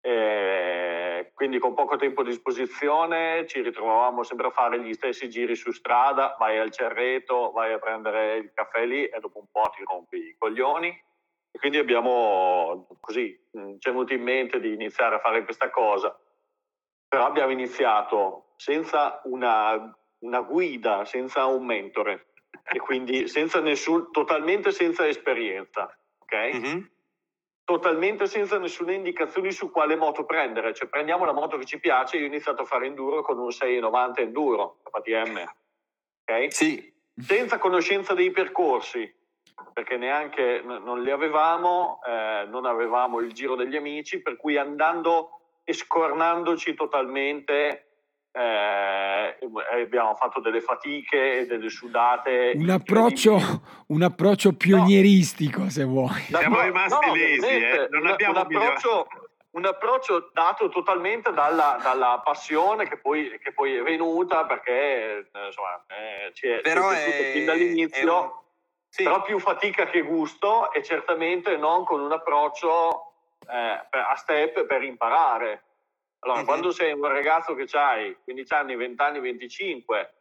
E 0.00 0.93
quindi 1.32 1.58
con 1.58 1.74
poco 1.74 1.96
tempo 1.96 2.20
a 2.20 2.24
disposizione 2.24 3.46
ci 3.46 3.62
ritrovavamo 3.62 4.22
sempre 4.22 4.48
a 4.48 4.50
fare 4.50 4.80
gli 4.80 4.92
stessi 4.92 5.28
giri 5.30 5.54
su 5.54 5.70
strada, 5.72 6.36
vai 6.38 6.58
al 6.58 6.70
cerreto, 6.70 7.52
vai 7.52 7.72
a 7.72 7.78
prendere 7.78 8.36
il 8.36 8.52
caffè 8.52 8.84
lì 8.84 9.06
e 9.06 9.18
dopo 9.20 9.38
un 9.38 9.46
po' 9.50 9.70
ti 9.74 9.82
rompi 9.84 10.16
i 10.16 10.36
coglioni 10.38 10.88
e 10.88 11.58
quindi 11.58 11.78
abbiamo 11.78 12.88
così, 13.00 13.38
mm, 13.56 13.76
ci 13.78 13.88
è 13.88 13.92
venuto 13.92 14.12
in 14.12 14.22
mente 14.22 14.60
di 14.60 14.72
iniziare 14.72 15.14
a 15.14 15.20
fare 15.20 15.44
questa 15.44 15.70
cosa. 15.70 16.18
Però 17.08 17.26
abbiamo 17.26 17.52
iniziato 17.52 18.54
senza 18.56 19.20
una, 19.24 19.96
una 20.18 20.40
guida, 20.40 21.04
senza 21.04 21.46
un 21.46 21.64
mentore 21.64 22.32
e 22.72 22.78
quindi 22.78 23.28
senza 23.28 23.60
nessun, 23.60 24.10
totalmente 24.10 24.72
senza 24.72 25.06
esperienza. 25.06 25.96
Ok? 26.18 26.34
Mm-hmm 26.54 26.92
totalmente 27.64 28.26
senza 28.26 28.58
nessuna 28.58 28.92
indicazione 28.92 29.50
su 29.50 29.70
quale 29.70 29.96
moto 29.96 30.24
prendere. 30.24 30.74
Cioè 30.74 30.88
prendiamo 30.88 31.24
la 31.24 31.32
moto 31.32 31.56
che 31.56 31.64
ci 31.64 31.80
piace, 31.80 32.18
io 32.18 32.24
ho 32.24 32.26
iniziato 32.26 32.62
a 32.62 32.66
fare 32.66 32.86
enduro 32.86 33.22
con 33.22 33.38
un 33.38 33.50
690 33.50 34.20
enduro, 34.20 34.78
KTM, 34.82 35.42
ok? 36.26 36.52
Sì. 36.52 36.92
Senza 37.16 37.58
conoscenza 37.58 38.12
dei 38.12 38.30
percorsi, 38.32 39.12
perché 39.72 39.96
neanche 39.96 40.62
non 40.62 41.02
li 41.02 41.10
avevamo, 41.10 42.00
eh, 42.04 42.44
non 42.48 42.66
avevamo 42.66 43.20
il 43.20 43.32
giro 43.32 43.54
degli 43.54 43.76
amici, 43.76 44.20
per 44.20 44.36
cui 44.36 44.56
andando 44.56 45.38
e 45.64 45.72
scornandoci 45.72 46.74
totalmente 46.74 47.93
eh, 48.36 49.38
abbiamo 49.80 50.14
fatto 50.16 50.40
delle 50.40 50.60
fatiche 50.60 51.40
e 51.40 51.46
delle 51.46 51.68
sudate. 51.68 52.52
Un 52.56 52.68
approccio, 52.68 53.38
un 53.88 54.02
approccio 54.02 54.54
pionieristico, 54.54 55.62
no. 55.62 55.70
se 55.70 55.84
vuoi. 55.84 56.20
Siamo 56.22 56.60
rimasti 56.60 57.06
no, 57.06 57.14
lesi, 57.14 57.46
eh. 57.46 57.88
non 57.90 58.02
un, 58.02 58.08
abbiamo 58.08 58.32
un 58.32 58.38
approccio, 58.38 59.06
un 59.50 59.64
approccio 59.66 60.30
dato 60.32 60.68
totalmente 60.68 61.32
dalla, 61.32 61.78
dalla 61.80 62.20
passione 62.24 62.88
che 62.88 62.96
poi, 62.96 63.38
che 63.40 63.52
poi, 63.52 63.76
è 63.76 63.82
venuta 63.82 64.44
perché 64.46 65.28
insomma, 65.32 65.84
eh, 65.86 66.32
ci 66.34 66.48
è, 66.48 66.60
Però 66.60 66.90
ci 66.90 66.96
è, 66.96 67.28
è 67.28 67.32
fin 67.32 67.44
dall'inizio 67.44 68.44
sì. 68.88 69.02
però 69.02 69.22
più 69.22 69.38
fatica 69.38 69.86
che 69.86 70.02
gusto 70.02 70.72
e 70.72 70.82
certamente 70.82 71.56
non 71.56 71.84
con 71.84 72.00
un 72.00 72.12
approccio 72.12 73.12
eh, 73.48 73.86
a 73.90 74.14
step 74.16 74.66
per 74.66 74.82
imparare. 74.82 75.63
Allora, 76.24 76.40
uh-huh. 76.40 76.46
quando 76.46 76.70
sei 76.70 76.92
un 76.92 77.06
ragazzo 77.06 77.54
che 77.54 77.66
hai 77.76 78.16
15 78.24 78.52
anni, 78.54 78.76
20 78.76 79.02
anni, 79.02 79.20
25, 79.20 80.14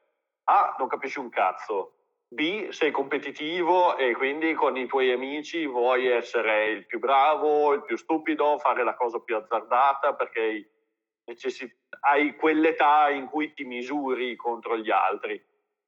A, 0.46 0.76
non 0.78 0.88
capisci 0.88 1.20
un 1.20 1.30
cazzo, 1.30 1.94
B, 2.28 2.70
sei 2.70 2.92
competitivo 2.92 3.96
e 3.96 4.14
quindi 4.14 4.54
con 4.54 4.76
i 4.76 4.86
tuoi 4.86 5.12
amici 5.12 5.66
vuoi 5.66 6.08
essere 6.08 6.72
il 6.72 6.86
più 6.86 7.00
bravo, 7.00 7.74
il 7.74 7.84
più 7.84 7.96
stupido, 7.96 8.58
fare 8.58 8.84
la 8.84 8.96
cosa 8.96 9.20
più 9.20 9.36
azzardata 9.38 10.14
perché 10.16 10.70
hai 12.02 12.36
quell'età 12.36 13.10
in 13.10 13.28
cui 13.28 13.54
ti 13.54 13.64
misuri 13.64 14.36
contro 14.36 14.78
gli 14.78 14.92
altri. 14.92 15.42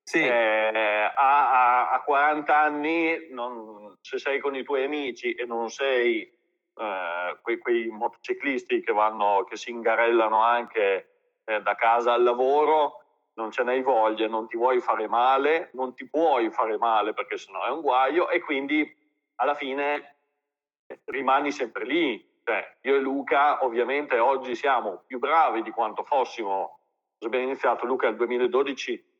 Sì. 0.03 0.21
Eh, 0.21 1.11
a, 1.15 1.89
a, 1.89 1.91
a, 1.91 2.01
40 2.03 2.57
anni, 2.57 3.27
non, 3.31 3.97
se 4.01 4.19
sei 4.19 4.39
con 4.39 4.55
i 4.55 4.63
tuoi 4.63 4.83
amici 4.83 5.33
e 5.33 5.45
non 5.45 5.69
sei 5.69 6.31
eh, 6.75 7.37
quei, 7.41 7.57
quei, 7.57 7.87
motociclisti 7.87 8.81
che, 8.81 8.91
vanno, 8.91 9.45
che 9.49 9.55
si 9.55 9.71
ingarellano 9.71 10.41
anche 10.41 11.39
eh, 11.43 11.61
da 11.61 11.75
casa 11.75 12.13
al 12.13 12.23
lavoro, 12.23 13.03
non 13.33 13.51
ce 13.51 13.63
n'hai 13.63 13.81
voglia, 13.81 14.27
non 14.27 14.47
ti 14.47 14.57
vuoi 14.57 14.79
fare 14.79 15.07
male, 15.07 15.69
non 15.73 15.93
ti 15.93 16.07
puoi 16.07 16.49
fare 16.51 16.77
male 16.77 17.13
perché 17.13 17.37
sennò 17.37 17.65
è 17.65 17.69
un 17.69 17.81
guaio 17.81 18.29
e 18.29 18.39
quindi 18.39 18.95
alla 19.35 19.55
fine 19.55 20.17
rimani 21.05 21.51
sempre 21.51 21.85
lì. 21.85 22.33
Cioè, 22.43 22.77
io 22.81 22.95
e 22.95 22.99
Luca 22.99 23.63
ovviamente 23.65 24.19
oggi 24.19 24.55
siamo 24.55 25.03
più 25.07 25.17
bravi 25.17 25.63
di 25.63 25.71
quanto 25.71 26.03
fossimo, 26.03 26.79
abbiamo 27.19 27.45
iniziato 27.45 27.85
Luca 27.85 28.07
nel 28.07 28.17
2012 28.17 29.13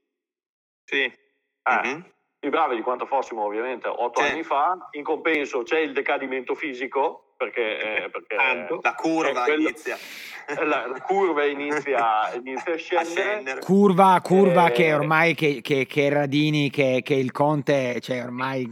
sì. 0.85 1.01
Eh, 1.01 1.87
mm-hmm. 1.87 2.01
Più 2.39 2.49
bravi 2.51 2.75
di 2.75 2.81
quanto 2.83 3.07
fossimo 3.07 3.43
ovviamente 3.43 3.87
otto 3.87 4.21
sì. 4.21 4.27
anni 4.27 4.43
fa, 4.43 4.87
in 4.91 5.03
compenso 5.03 5.63
c'è 5.63 5.79
il 5.79 5.93
decadimento 5.93 6.53
fisico, 6.53 7.24
perché, 7.37 7.79
eh, 8.05 8.09
perché 8.09 8.35
la 8.81 8.95
curva 8.95 9.43
quello, 9.43 9.61
inizia. 9.61 9.97
La, 10.63 10.85
la 10.85 11.01
curva 11.01 11.43
inizia, 11.43 12.31
inizia, 12.37 12.73
a, 12.73 12.77
scendere. 12.77 13.01
a 13.01 13.03
scendere. 13.03 13.59
Curva, 13.61 14.21
curva 14.21 14.67
eh, 14.67 14.71
che 14.73 14.93
ormai 14.93 15.33
che, 15.33 15.59
che, 15.61 15.87
che 15.87 16.09
Radini, 16.09 16.69
che, 16.69 17.01
che, 17.03 17.15
il 17.15 17.31
Conte, 17.31 17.99
cioè 17.99 18.23
ormai 18.23 18.69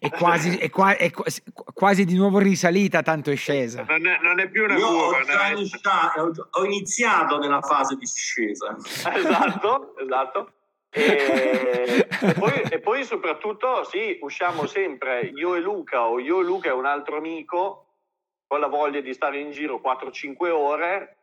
è 0.00 0.10
quasi, 0.10 0.56
è, 0.56 0.68
qua, 0.68 0.96
è 0.96 1.12
quasi, 1.12 2.04
di 2.04 2.16
nuovo 2.16 2.40
risalita, 2.40 3.02
tanto 3.02 3.30
è 3.30 3.36
scesa. 3.36 3.84
Non 3.88 4.04
è, 4.04 4.18
non 4.20 4.40
è 4.40 4.48
più 4.48 4.64
una 4.64 4.76
Io 4.76 4.86
curva. 4.88 5.46
Ho, 5.46 5.52
iniziato, 5.52 6.48
ho 6.50 6.64
iniziato 6.64 7.38
nella 7.38 7.62
fase 7.62 7.94
di 7.94 8.00
discesa. 8.00 8.76
esatto, 9.14 9.96
esatto. 9.96 10.52
E, 10.90 12.06
e, 12.22 12.32
poi, 12.32 12.62
e, 12.70 12.80
poi, 12.80 13.04
soprattutto 13.04 13.84
sì, 13.84 14.18
usciamo 14.22 14.66
sempre 14.66 15.20
io 15.34 15.54
e 15.54 15.60
Luca 15.60 16.06
o 16.06 16.18
io 16.18 16.40
e 16.40 16.44
Luca 16.44 16.68
e 16.70 16.72
un 16.72 16.86
altro 16.86 17.16
amico 17.16 17.84
con 18.46 18.60
la 18.60 18.68
voglia 18.68 19.00
di 19.00 19.12
stare 19.12 19.38
in 19.38 19.50
giro 19.50 19.80
4-5 19.84 20.50
ore. 20.50 21.16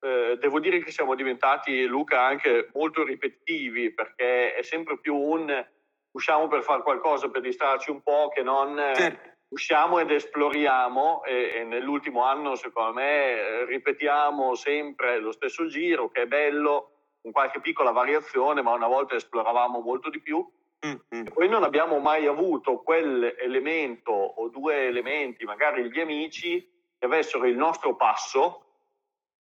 Eh, 0.00 0.36
devo 0.38 0.60
dire 0.60 0.82
che 0.82 0.92
siamo 0.92 1.16
diventati, 1.16 1.84
Luca, 1.86 2.22
anche 2.22 2.70
molto 2.72 3.02
ripetitivi 3.02 3.92
perché 3.92 4.54
è 4.54 4.62
sempre 4.62 4.98
più 4.98 5.16
un 5.16 5.66
usciamo 6.12 6.48
per 6.48 6.62
fare 6.62 6.82
qualcosa, 6.82 7.28
per 7.28 7.40
distrarci 7.40 7.90
un 7.90 8.02
po' 8.02 8.28
che 8.32 8.42
non... 8.42 8.76
Certo. 8.94 9.36
Usciamo 9.50 9.98
ed 9.98 10.10
esploriamo 10.10 11.24
e, 11.24 11.52
e 11.54 11.64
nell'ultimo 11.64 12.22
anno 12.22 12.54
secondo 12.54 12.92
me 12.92 13.64
ripetiamo 13.64 14.54
sempre 14.54 15.20
lo 15.20 15.32
stesso 15.32 15.66
giro 15.68 16.10
che 16.10 16.20
è 16.20 16.26
bello, 16.26 16.97
con 17.20 17.32
qualche 17.32 17.60
piccola 17.60 17.90
variazione, 17.90 18.62
ma 18.62 18.72
una 18.72 18.86
volta 18.86 19.14
esploravamo 19.14 19.80
molto 19.80 20.10
di 20.10 20.20
più. 20.20 20.46
Mm-hmm. 20.86 21.26
Poi 21.34 21.48
non 21.48 21.64
abbiamo 21.64 21.98
mai 21.98 22.26
avuto 22.26 22.82
quell'elemento 22.82 24.12
o 24.12 24.48
due 24.48 24.86
elementi, 24.86 25.44
magari 25.44 25.90
gli 25.90 26.00
amici, 26.00 26.60
che 26.98 27.06
avessero 27.06 27.46
il 27.46 27.56
nostro 27.56 27.96
passo, 27.96 28.64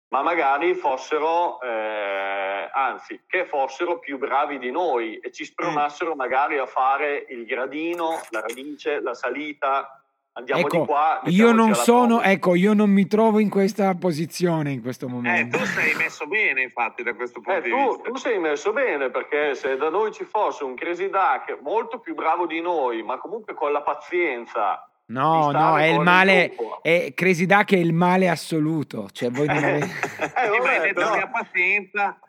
ma 0.09 0.23
magari 0.23 0.73
fossero, 0.73 1.61
eh, 1.61 2.69
anzi, 2.73 3.23
che 3.27 3.45
fossero 3.45 3.99
più 3.99 4.17
bravi 4.17 4.57
di 4.57 4.71
noi 4.71 5.17
e 5.17 5.31
ci 5.31 5.45
spronassero 5.45 6.15
mm. 6.15 6.17
magari 6.17 6.57
a 6.57 6.65
fare 6.65 7.25
il 7.29 7.45
gradino, 7.45 8.19
la 8.29 8.41
radice, 8.41 8.99
la 9.01 9.13
salita, 9.13 9.98
andiamo 10.39 10.61
ecco, 10.61 10.79
di 10.79 10.85
qua. 10.85 11.21
Io 11.25 11.51
non 11.51 11.75
sono, 11.75 12.21
ecco, 12.21 12.55
io 12.55 12.73
non 12.73 12.89
mi 12.89 13.07
trovo 13.07 13.39
in 13.39 13.49
questa 13.49 13.93
posizione 13.95 14.71
in 14.71 14.81
questo 14.81 15.07
momento. 15.07 15.55
Eh, 15.55 15.59
tu 15.59 15.65
sei 15.65 15.93
messo 15.95 16.25
bene, 16.25 16.63
infatti, 16.63 17.03
da 17.03 17.13
questo 17.13 17.41
punto 17.41 17.59
eh, 17.59 17.61
di 17.61 17.69
tu, 17.69 17.75
vista. 17.75 18.09
Tu 18.09 18.15
sei 18.15 18.39
messo 18.39 18.73
bene 18.73 19.09
perché 19.09 19.55
se 19.55 19.77
da 19.77 19.89
noi 19.89 20.11
ci 20.11 20.23
fosse 20.23 20.63
un 20.63 20.75
Crazy 20.75 21.09
Duck 21.09 21.59
molto 21.61 21.99
più 21.99 22.15
bravo 22.15 22.45
di 22.45 22.61
noi, 22.61 23.03
ma 23.03 23.17
comunque 23.17 23.53
con 23.53 23.71
la 23.71 23.81
pazienza. 23.81 24.83
No, 25.07 25.51
no, 25.51 25.77
è 25.77 25.85
il 25.85 25.99
male. 25.99 26.55
È, 26.81 27.13
Crazy 27.15 27.45
Duck 27.45 27.73
è 27.73 27.77
il 27.77 27.93
male 27.93 28.29
assoluto. 28.29 29.07
Cioè, 29.11 29.31
voi 29.31 29.47
non 29.47 29.57
avete. 29.57 29.85
eh, 30.35 30.49
vabbè, 30.49 30.93
però... 30.93 31.13
abbia 31.13 31.27
pazienza. 31.27 32.19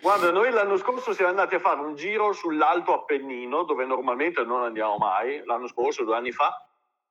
Guarda, 0.00 0.30
noi 0.30 0.50
l'anno 0.50 0.76
scorso 0.76 1.14
siamo 1.14 1.30
andati 1.30 1.54
a 1.54 1.60
fare 1.60 1.80
un 1.80 1.94
giro 1.94 2.32
sull'Alto 2.32 2.92
Appennino, 2.92 3.62
dove 3.62 3.86
normalmente 3.86 4.44
non 4.44 4.62
andiamo 4.62 4.98
mai, 4.98 5.42
l'anno 5.46 5.66
scorso, 5.66 6.04
due 6.04 6.16
anni 6.16 6.30
fa, 6.30 6.62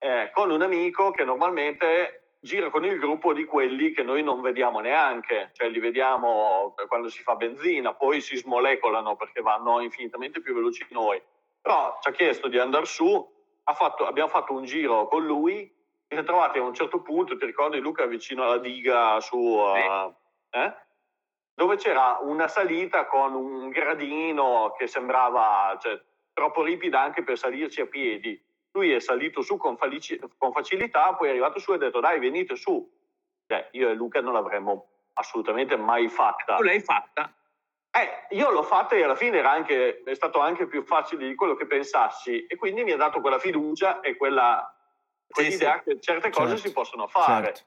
eh, 0.04 0.32
con 0.34 0.52
un 0.52 0.62
amico 0.62 1.12
che 1.12 1.24
normalmente 1.24 2.36
gira 2.42 2.70
con 2.70 2.84
il 2.84 3.00
gruppo 3.00 3.32
di 3.32 3.46
quelli 3.46 3.92
che 3.92 4.04
noi 4.04 4.22
non 4.22 4.42
vediamo 4.42 4.82
neanche, 4.82 5.52
cioè 5.54 5.70
li 5.70 5.80
vediamo 5.80 6.76
quando 6.90 7.08
si 7.08 7.22
fa 7.22 7.36
benzina, 7.36 7.94
poi 7.94 8.20
si 8.20 8.36
smolecolano 8.36 9.16
perché 9.16 9.40
vanno 9.40 9.80
infinitamente 9.80 10.42
più 10.42 10.54
veloci 10.54 10.86
di 10.90 10.94
noi. 10.94 11.22
Però 11.62 11.98
ci 12.02 12.10
ha 12.10 12.12
chiesto 12.12 12.50
di 12.50 12.60
andare 12.60 12.86
su, 12.86 13.34
ha 13.64 13.74
fatto, 13.74 14.06
abbiamo 14.06 14.28
fatto 14.28 14.52
un 14.52 14.66
giro 14.66 15.08
con 15.08 15.26
lui, 15.26 15.60
ci 15.62 16.08
siamo 16.10 16.26
trovati 16.26 16.60
a 16.60 16.64
un 16.64 16.74
certo 16.74 17.02
punto, 17.02 17.38
ti 17.38 17.46
ricordi 17.46 17.80
Luca, 17.80 18.06
vicino 18.06 18.44
alla 18.44 18.58
diga 18.58 19.22
su... 19.22 19.38
Uh, 19.38 20.14
eh? 20.50 20.76
dove 21.56 21.78
c'era 21.78 22.18
una 22.22 22.48
salita 22.48 23.06
con 23.06 23.36
un 23.36 23.70
gradino 23.70 24.74
che 24.78 24.88
sembrava 24.88 25.78
cioè, 25.80 26.02
troppo 26.34 26.64
ripida 26.64 27.00
anche 27.00 27.24
per 27.24 27.38
salirci 27.38 27.82
a 27.82 27.86
piedi. 27.86 28.42
Lui 28.74 28.92
è 28.92 29.00
salito 29.00 29.42
su 29.42 29.58
con, 29.58 29.78
falici- 29.78 30.20
con 30.38 30.52
facilità, 30.52 31.14
poi 31.14 31.28
è 31.28 31.32
arrivato 31.32 31.60
su 31.60 31.72
e 31.72 31.76
ha 31.76 31.78
detto 31.78 32.00
dai 32.00 32.20
venite 32.20 32.56
su. 32.56 32.92
Cioè, 33.46 33.70
io 33.74 33.90
e 33.90 33.94
Luca 33.94 34.20
non 34.20 34.34
l'avremmo 34.34 34.88
assolutamente 35.14 35.76
mai 35.78 36.08
fatta. 36.08 36.56
Tu 36.56 36.64
l'hai 36.64 36.82
fatta? 36.82 37.32
Eh, 37.96 38.36
io 38.36 38.50
l'ho 38.50 38.64
fatta 38.64 38.96
e 38.96 39.04
alla 39.04 39.16
fine 39.16 39.38
era 39.38 39.52
anche, 39.52 40.02
è 40.04 40.16
stato 40.16 40.40
anche 40.40 40.66
più 40.66 40.84
facile 40.84 41.28
di 41.28 41.36
quello 41.36 41.54
che 41.54 41.68
pensassi 41.68 42.48
e 42.48 42.56
quindi 42.56 42.84
mi 42.84 42.92
ha 42.92 42.98
dato 42.98 43.22
quella 43.22 43.38
fiducia 43.38 44.00
e 44.00 44.18
quella, 44.18 44.68
quell'idea 45.28 45.74
sì, 45.74 45.82
sì. 45.84 45.90
che 45.90 46.02
certe 46.02 46.30
cose 46.32 46.56
certo, 46.56 46.68
si 46.68 46.74
possono 46.74 47.08
fare. 47.08 47.46
Certo. 47.46 47.62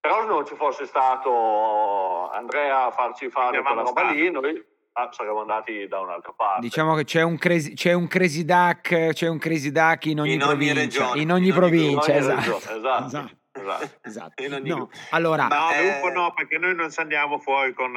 Però 0.00 0.26
non 0.26 0.44
ci 0.44 0.54
fosse 0.54 0.84
stato 0.84 2.28
Andrea 2.28 2.84
a 2.84 2.90
farci 2.90 3.30
fare 3.30 3.62
quella 3.62 3.80
roba 3.80 4.02
lì, 4.10 4.30
noi 4.30 4.62
saremmo 5.10 5.40
andati 5.40 5.86
da 5.88 6.00
un'altra 6.00 6.32
parte. 6.32 6.60
Diciamo 6.60 6.94
che 6.94 7.04
c'è 7.04 7.22
un 7.22 7.36
crazy, 7.36 7.74
c'è 7.74 7.92
un 7.92 8.06
crazy 8.06 8.44
duck, 8.44 9.12
c'è 9.12 9.28
un 9.28 9.38
crazy 9.38 9.70
duck 9.70 10.06
in 10.06 10.20
ogni, 10.20 10.34
in 10.34 10.42
ogni 10.42 10.66
provincia. 10.66 10.80
Regione, 10.80 11.20
in 11.20 11.32
ogni 11.32 11.48
in 11.48 11.54
provincia, 11.54 12.10
ogni 12.10 12.20
esatto. 12.20 12.36
Regione, 12.36 12.78
esatto. 12.78 13.06
esatto. 13.06 13.42
Esatto. 13.56 13.90
esatto. 14.02 14.58
No, 14.62 14.90
allora, 15.10 15.46
no, 15.46 15.70
eh... 15.70 16.12
no, 16.12 16.32
perché 16.34 16.58
noi 16.58 16.74
non 16.74 16.90
andiamo 16.96 17.38
fuori 17.38 17.72
con 17.72 17.92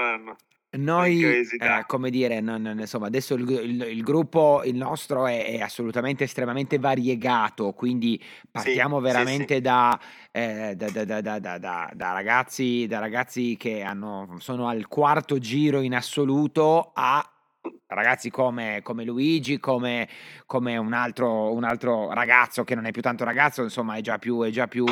noi, 0.71 1.23
eh, 1.23 1.83
come 1.87 2.09
dire, 2.09 2.41
non, 2.41 2.61
non, 2.61 2.79
insomma, 2.79 3.07
adesso 3.07 3.35
il, 3.35 3.49
il, 3.49 3.81
il, 3.83 4.03
gruppo, 4.03 4.63
il 4.65 4.75
nostro 4.75 5.25
è, 5.25 5.45
è, 5.45 5.61
assolutamente 5.61 6.25
estremamente 6.25 6.77
variegato, 6.77 7.71
quindi 7.71 8.21
partiamo 8.51 8.97
sì, 8.97 9.03
veramente 9.03 9.47
sì, 9.47 9.55
sì. 9.55 9.61
Da, 9.61 9.99
eh, 10.31 10.75
da, 10.75 11.21
da, 11.21 11.57
da, 11.93 12.11
ragazzi, 12.11 12.85
da 12.85 12.99
ragazzi 12.99 13.55
che 13.57 13.81
hanno, 13.81 14.35
sono 14.39 14.67
al 14.67 14.87
quarto 14.87 15.39
giro 15.39 15.79
in 15.79 15.95
assoluto 15.95 16.91
a 16.93 17.25
ragazzi 17.87 18.29
come, 18.29 18.81
come 18.83 19.03
Luigi, 19.03 19.59
come, 19.59 20.07
come 20.45 20.77
un, 20.77 20.93
altro, 20.93 21.53
un, 21.53 21.63
altro, 21.63 22.13
ragazzo 22.13 22.63
che 22.63 22.75
non 22.75 22.85
è 22.85 22.91
più 22.91 23.01
tanto 23.01 23.23
ragazzo, 23.23 23.63
insomma 23.63 23.95
è 23.95 24.01
già 24.01 24.17
più, 24.17 24.41
è 24.43 24.49
già 24.49 24.67
più 24.67 24.85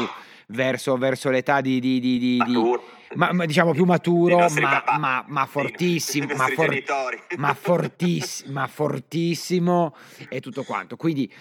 verso, 0.48 0.98
verso 0.98 1.29
l'età 1.29 1.62
di, 1.62 1.79
di, 1.79 2.00
di, 2.00 2.17
di 2.17 2.39
ma, 3.15 3.32
ma, 3.32 3.46
diciamo 3.46 3.72
più 3.72 3.86
maturo, 3.86 4.48
ma, 4.62 4.84
ma, 4.98 5.25
ma, 5.27 5.46
fortissimo, 5.46 6.27
ma, 6.36 6.48
for, 6.48 6.84
ma, 7.38 7.53
fortiss, 7.53 8.46
ma 8.46 8.67
fortissimo 8.67 9.95
e 10.30 10.39
tutto 10.39 10.63
quanto. 10.63 10.95
Quindi 10.97 11.32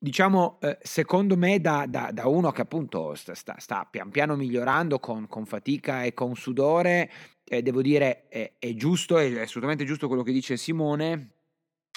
diciamo, 0.00 0.58
eh, 0.62 0.78
secondo 0.80 1.36
me, 1.36 1.60
da, 1.60 1.84
da, 1.86 2.10
da, 2.10 2.26
uno 2.26 2.50
che 2.50 2.62
appunto 2.62 3.14
sta, 3.14 3.34
sta, 3.34 3.56
sta 3.58 3.86
pian 3.88 4.10
piano 4.10 4.34
migliorando 4.34 4.98
con, 4.98 5.28
con, 5.28 5.44
fatica 5.44 6.02
e 6.04 6.14
con 6.14 6.34
sudore, 6.34 7.10
eh, 7.44 7.62
devo 7.62 7.82
dire, 7.82 8.26
è, 8.28 8.54
è 8.58 8.74
giusto, 8.74 9.18
è 9.18 9.40
assolutamente 9.40 9.84
giusto 9.84 10.08
quello 10.08 10.22
che 10.22 10.32
dice 10.32 10.56
Simone. 10.56 11.34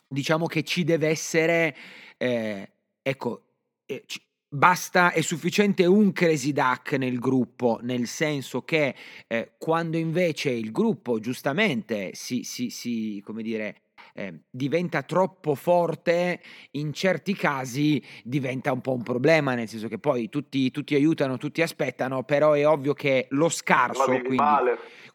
Diciamo 0.08 0.46
che 0.46 0.64
ci 0.64 0.84
deve 0.84 1.08
essere, 1.08 1.76
eh, 2.18 2.72
ecco, 3.02 3.44
eh, 3.86 4.04
ci, 4.06 4.22
Basta, 4.54 5.12
è 5.14 5.22
sufficiente 5.22 5.84
un 5.88 6.12
crazy 6.12 6.52
duck 6.52 6.92
nel 6.92 7.18
gruppo, 7.18 7.80
nel 7.82 8.06
senso 8.06 8.62
che 8.62 8.94
eh, 9.26 9.54
quando 9.58 9.98
invece 9.98 10.52
il 10.52 10.72
gruppo 10.72 11.20
giustamente 11.20 12.12
si, 12.14 12.44
si, 12.44 12.70
si 12.70 13.20
come 13.26 13.42
dire, 13.42 13.93
eh, 14.14 14.42
diventa 14.50 15.02
troppo 15.04 15.56
forte, 15.56 16.42
in 16.72 16.94
certi 16.94 17.34
casi 17.34 18.02
diventa 18.24 18.72
un 18.72 18.82
po' 18.82 18.94
un 18.94 19.04
problema, 19.04 19.56
nel 19.56 19.68
senso 19.68 19.88
che 19.88 20.00
poi 20.00 20.30
tutti, 20.30 20.72
tutti 20.72 20.96
aiutano, 20.96 21.38
tutti 21.38 21.62
aspettano, 21.62 22.24
però 22.24 22.54
è 22.54 22.68
ovvio 22.68 22.94
che 22.94 23.28
lo 23.32 23.50
scarso... 23.50 24.06
Quindi, 24.06 24.38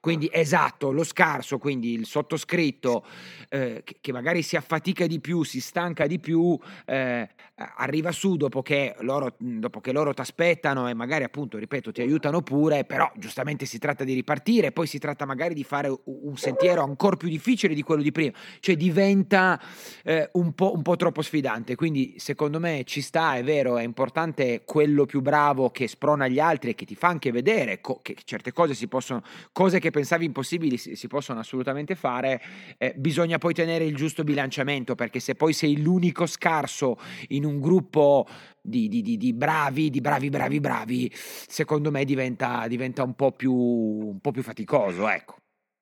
quindi 0.01 0.29
esatto, 0.33 0.93
lo 0.93 1.03
scarso, 1.03 1.59
quindi 1.59 1.93
il 1.93 2.07
sottoscritto 2.07 3.05
eh, 3.49 3.83
che, 3.85 3.99
che, 4.01 4.13
magari 4.13 4.43
si 4.43 4.57
affatica 4.57 5.07
di 5.09 5.19
più, 5.19 5.43
si 5.43 5.61
stanca 5.61 6.07
di 6.07 6.21
più, 6.21 6.57
eh, 6.87 7.29
arriva 7.77 8.13
su 8.13 8.37
dopo 8.37 8.63
che 8.63 8.95
loro, 9.01 9.35
loro 9.39 10.15
ti 10.15 10.21
aspettano 10.21 10.89
e 10.89 10.95
magari 10.95 11.25
appunto, 11.25 11.59
ripeto, 11.59 11.91
ti 11.91 12.01
aiutano 12.01 12.43
pure, 12.43 12.85
però 12.85 13.11
giustamente 13.17 13.67
si 13.67 13.79
tratta 13.79 14.05
di 14.05 14.15
ripartire, 14.15 14.71
poi 14.71 14.87
si 14.87 14.99
tratta 14.99 15.25
magari 15.25 15.55
di 15.55 15.65
fare 15.65 15.93
un 16.05 16.37
sentiero 16.37 16.83
ancora 16.83 17.17
più 17.17 17.29
difficile 17.29 17.75
di 17.75 17.83
quello 17.83 18.03
di 18.03 18.13
prima, 18.13 18.37
cioè 18.61 18.77
diventa 18.77 19.61
eh, 20.05 20.31
un, 20.35 20.53
po', 20.53 20.73
un 20.75 20.83
po' 20.83 20.95
troppo 20.95 21.23
sfidante, 21.23 21.75
quindi 21.75 22.15
secondo 22.19 22.61
me 22.61 22.85
ci 22.85 23.01
sta, 23.01 23.37
è 23.37 23.43
vero, 23.43 23.79
è 23.79 23.83
importante 23.83 24.63
quello 24.65 25.07
più 25.07 25.21
bravo 25.21 25.71
che 25.71 25.89
sprona 25.89 26.29
gli 26.29 26.39
altri 26.39 26.71
e 26.71 26.75
che 26.77 26.85
ti 26.85 26.95
fa 26.95 27.09
anche 27.09 27.33
vedere 27.33 27.81
co- 27.81 27.99
che 28.01 28.15
certe 28.25 28.53
cose 28.53 28.75
si 28.75 28.87
possono, 28.87 29.23
cose 29.53 29.81
che 29.81 29.89
che 29.89 29.91
pensavi 29.91 30.27
impossibili 30.27 30.77
si, 30.77 30.95
si 30.95 31.07
possono 31.09 31.41
assolutamente 31.41 31.95
fare, 31.95 32.41
eh, 32.77 32.95
bisogna 32.97 33.39
poi 33.39 33.55
tenere 33.55 33.85
il 33.85 33.97
giusto 33.97 34.23
bilanciamento, 34.23 34.95
perché 34.95 35.19
se 35.19 35.35
poi 35.35 35.53
sei 35.53 35.81
l'unico 35.81 36.27
scarso 36.27 36.99
in 37.29 37.45
un 37.45 37.48
gruppo 37.57 38.27
di, 38.61 38.89
di, 38.89 39.01
di, 39.01 39.17
di 39.17 39.33
bravi, 39.33 39.91
di 39.91 40.01
bravi, 40.01 40.29
bravi, 40.29 40.61
bravi, 40.61 41.11
secondo 41.15 41.91
me 41.91 42.05
diventa, 42.05 42.67
diventa 42.69 43.03
un, 43.03 43.15
po 43.15 43.33
più, 43.33 43.55
un 43.55 44.21
po' 44.21 44.31
più 44.31 44.43
faticoso, 44.43 45.09
ecco, 45.09 45.37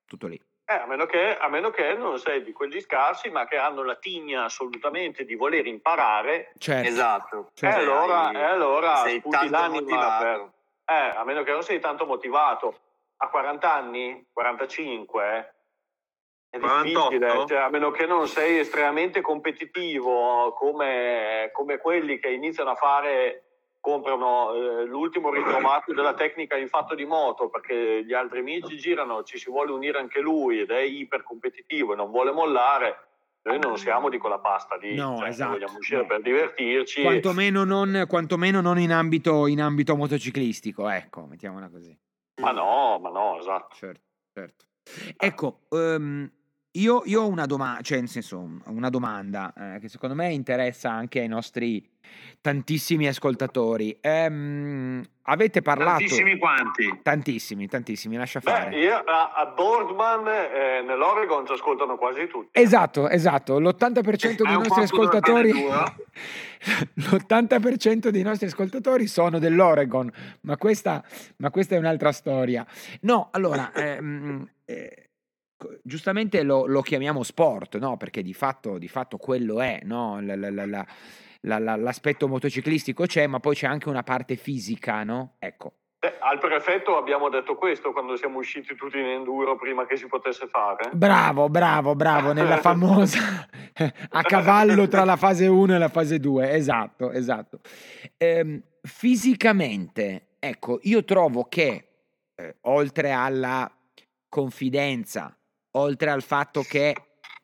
tutto 0.07 0.29
lì. 0.29 0.41
Eh, 0.69 0.75
a, 0.75 0.87
meno 0.87 1.07
che, 1.07 1.37
a, 1.37 1.49
meno 1.49 1.71
che, 1.71 1.95
non 1.95 2.19
sei 2.19 2.43
di 2.43 2.53
quelli 2.53 2.81
scarsi, 2.81 3.31
ma 3.31 3.47
che 3.47 3.57
hanno 3.57 3.85
la 3.85 3.95
tigna 3.95 4.45
assolutamente 4.45 5.25
di 5.25 5.37
voler 5.37 5.65
imparare. 5.67 6.53
Certo. 6.59 6.89
Esatto. 6.89 7.51
Certo. 7.55 7.79
E 7.79 7.81
allora, 7.81 8.31
e 8.33 8.43
allora 8.43 8.97
sei 8.97 9.21
sputi 9.21 9.49
l'anima 9.49 10.19
per... 10.19 10.51
Eh, 10.89 11.17
a 11.17 11.25
meno 11.25 11.45
che 11.45 11.53
non 11.53 11.63
sei 11.63 11.79
tanto 11.79 12.05
motivato 12.05 12.81
a 13.19 13.29
40 13.29 13.73
anni, 13.73 14.27
45, 14.33 15.55
è 16.57 16.61
48? 16.61 17.09
difficile, 17.09 17.47
cioè, 17.47 17.59
a 17.59 17.71
meno 17.71 17.91
che 17.91 18.07
non 18.07 18.27
sei 18.27 18.59
estremamente 18.59 19.21
competitivo 19.21 20.53
come, 20.53 21.51
come 21.53 21.79
quelli 21.79 22.19
che 22.19 22.31
iniziano 22.31 22.71
a 22.71 22.75
fare, 22.75 23.47
comprano 23.87 24.53
eh, 24.53 24.85
l'ultimo 24.85 25.31
ritrovato 25.31 25.93
della 25.95 26.15
tecnica 26.15 26.57
in 26.57 26.67
fatto 26.67 26.97
di 26.97 27.05
moto 27.05 27.49
perché 27.49 28.05
gli 28.05 28.13
altri 28.13 28.41
amici 28.41 28.77
girano, 28.77 29.23
ci 29.23 29.39
si 29.39 29.49
vuole 29.49 29.71
unire 29.71 30.01
anche 30.01 30.21
lui 30.21 30.59
ed 30.59 30.71
è 30.71 30.81
iper 30.81 31.23
competitivo 31.23 31.93
e 31.93 31.97
non 31.97 32.11
vuole 32.11 32.33
mollare. 32.33 33.05
Noi 33.43 33.61
non 33.61 33.79
siamo 33.79 34.09
di 34.09 34.19
quella 34.19 34.41
pasta 34.41 34.75
lì, 34.75 34.97
no, 34.97 35.19
cioè, 35.19 35.29
esatto. 35.29 35.53
vogliamo 35.53 35.79
uscire 35.79 36.01
no. 36.01 36.07
per 36.09 36.21
divertirci. 36.21 37.03
Quantomeno 37.03 37.63
non, 37.63 38.07
quantomeno 38.09 38.61
non 38.61 38.77
in, 38.81 38.91
ambito, 38.91 39.47
in 39.47 39.61
ambito 39.61 39.95
motociclistico, 39.95 40.89
ecco, 40.89 41.27
mettiamola 41.27 41.69
così. 41.69 41.97
Ma 42.41 42.51
no, 42.51 42.99
ma 42.99 43.09
no, 43.11 43.39
esatto. 43.39 43.77
Certo, 43.77 44.03
certo. 44.33 44.65
Ecco, 45.17 45.61
um, 45.71 46.29
io, 46.81 47.03
io, 47.05 47.23
ho 47.23 47.29
una 47.29 47.47
domanda, 47.47 47.81
cioè 47.83 48.05
senso, 48.07 48.61
una 48.67 48.91
domanda 48.91 49.53
eh, 49.57 49.79
che 49.81 49.89
secondo 49.89 50.15
me 50.15 50.33
interessa 50.33 50.91
anche 50.91 51.21
ai 51.21 51.29
nostri 51.29 51.87
tantissimi 52.41 53.07
ascoltatori. 53.09 53.97
Ehm, 54.01 55.03
avete 55.23 55.63
parlato... 55.63 55.99
Tantissimi 55.99 56.39
quanti? 56.39 57.01
Tantissimi, 57.03 57.67
tantissimi, 57.67 58.17
lascia 58.17 58.41
fare. 58.41 58.71
Beh, 58.71 58.79
io, 58.79 58.95
a, 58.95 59.33
a 59.35 59.47
Boardman 59.47 60.27
eh, 60.29 60.83
nell'Oregon 60.83 61.47
ci 61.47 61.53
ascoltano 61.53 61.97
quasi 61.97 62.27
tutti. 62.29 62.49
Esatto, 62.53 63.09
esatto. 63.09 63.59
L'80% 63.59 64.43
dei 64.43 64.53
nostri 64.53 64.83
ascoltatori... 64.83 65.53
L'80% 66.95 68.09
dei 68.11 68.23
nostri 68.23 68.47
ascoltatori 68.47 69.07
sono 69.07 69.39
dell'Oregon, 69.39 70.11
ma 70.43 70.57
questa, 70.57 71.03
ma 71.39 71.51
questa 71.51 71.75
è 71.75 71.79
un'altra 71.79 72.13
storia. 72.13 72.67
No, 73.01 73.29
allora... 73.33 73.73
ehm, 73.73 74.49
eh, 74.65 75.06
giustamente 75.83 76.43
lo, 76.43 76.67
lo, 76.67 76.83
chiamiamo 76.83 77.23
sport, 77.23 77.79
no? 77.79 77.97
Perché 77.97 78.23
di 78.23 78.35
fatto, 78.35 78.79
di 78.79 78.89
fatto 78.89 79.17
quello 79.17 79.61
è, 79.61 79.81
no? 79.83 80.21
La, 80.21 80.37
la, 80.37 80.51
la, 80.51 80.67
la, 80.67 81.59
la, 81.59 81.77
l'aspetto 81.77 82.29
motociclistico 82.29 83.07
c'è, 83.07 83.27
ma 83.27 83.41
poi 83.41 83.55
c'è 83.55 83.67
anche 83.67 83.89
una 83.89 84.03
parte 84.03 84.37
fisica, 84.37 85.05
no? 85.05 85.35
Ecco. 85.39 85.73
Eh, 85.99 86.15
al 86.21 86.39
prefetto 86.39 86.97
abbiamo 86.99 87.29
detto 87.31 87.57
questo 87.57 87.91
quando 87.93 88.17
siamo 88.17 88.39
usciti 88.39 88.75
tutti 88.77 88.99
in 88.99 89.07
enduro 89.07 89.57
prima 89.57 89.87
che 89.87 89.97
si 89.97 90.07
potesse 90.07 90.47
fare. 90.47 90.91
Bravo, 90.93 91.49
bravo, 91.49 91.95
bravo, 91.95 92.33
nella 92.33 92.59
famosa 92.63 93.49
a 94.11 94.23
cavallo 94.23 94.87
tra 94.89 95.05
la 95.05 95.17
fase 95.17 95.47
1 95.47 95.75
e 95.75 95.79
la 95.79 95.89
fase 95.89 96.21
2, 96.21 96.53
esatto, 96.53 97.11
esatto. 97.11 97.61
Ehm, 98.19 98.63
fisicamente, 98.83 100.37
ecco, 100.39 100.79
io 100.83 101.03
trovo 101.03 101.45
che 101.45 101.89
eh, 102.35 102.57
oltre 102.63 103.11
alla 103.13 103.71
confidenza, 104.29 105.36
oltre 105.77 106.11
al 106.11 106.23
fatto 106.23 106.63
che 106.63 106.95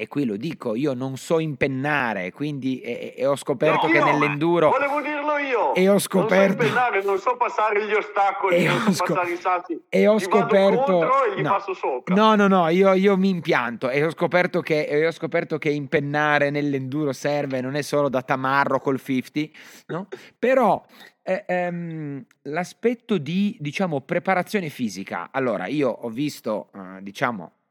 e 0.02 0.08
qui 0.08 0.24
lo 0.24 0.36
dico, 0.36 0.74
io 0.74 0.94
non 0.94 1.16
so 1.16 1.38
impennare, 1.38 2.32
quindi 2.32 2.80
e, 2.80 3.14
e 3.16 3.24
ho 3.24 3.36
scoperto 3.36 3.86
no, 3.86 3.92
che 3.92 4.02
nell'enduro... 4.02 4.70
Volevo 4.70 5.00
dirlo 5.00 5.36
io! 5.36 5.74
E 5.74 5.88
ho 5.88 6.00
scoperto... 6.00 6.56
Non 6.56 6.56
so 6.56 6.62
impennare, 6.62 7.02
non 7.04 7.18
so 7.18 7.36
passare 7.36 7.86
gli 7.86 7.92
ostacoli, 7.92 8.64
non 8.64 8.80
so 8.80 8.92
scop- 8.94 9.12
passare 9.12 9.32
i 9.32 9.36
salti. 9.36 9.80
E 9.88 10.08
ho 10.08 10.18
scoperto... 10.18 11.24
e 11.24 11.36
gli 11.36 11.42
no. 11.42 11.50
passo 11.50 11.74
sopra. 11.74 12.14
No, 12.16 12.34
no, 12.34 12.48
no, 12.48 12.68
io, 12.68 12.94
io 12.94 13.16
mi 13.16 13.28
impianto 13.28 13.90
e 13.90 14.04
ho, 14.04 14.10
scoperto 14.10 14.60
che, 14.60 14.86
e 14.86 15.06
ho 15.06 15.12
scoperto 15.12 15.58
che 15.58 15.70
impennare 15.70 16.50
nell'enduro 16.50 17.12
serve, 17.12 17.60
non 17.60 17.76
è 17.76 17.82
solo 17.82 18.08
da 18.08 18.22
tamarro 18.22 18.80
col 18.80 19.00
50, 19.00 19.58
no? 19.86 20.08
Però... 20.36 20.82
Eh, 21.24 21.44
ehm, 21.46 22.26
l'aspetto 22.46 23.16
di 23.16 23.56
diciamo 23.60 24.00
preparazione 24.00 24.70
fisica 24.70 25.28
allora 25.30 25.68
io 25.68 25.88
ho 25.88 26.08
visto 26.08 26.70
eh, 26.74 27.00
diciamo 27.00 27.61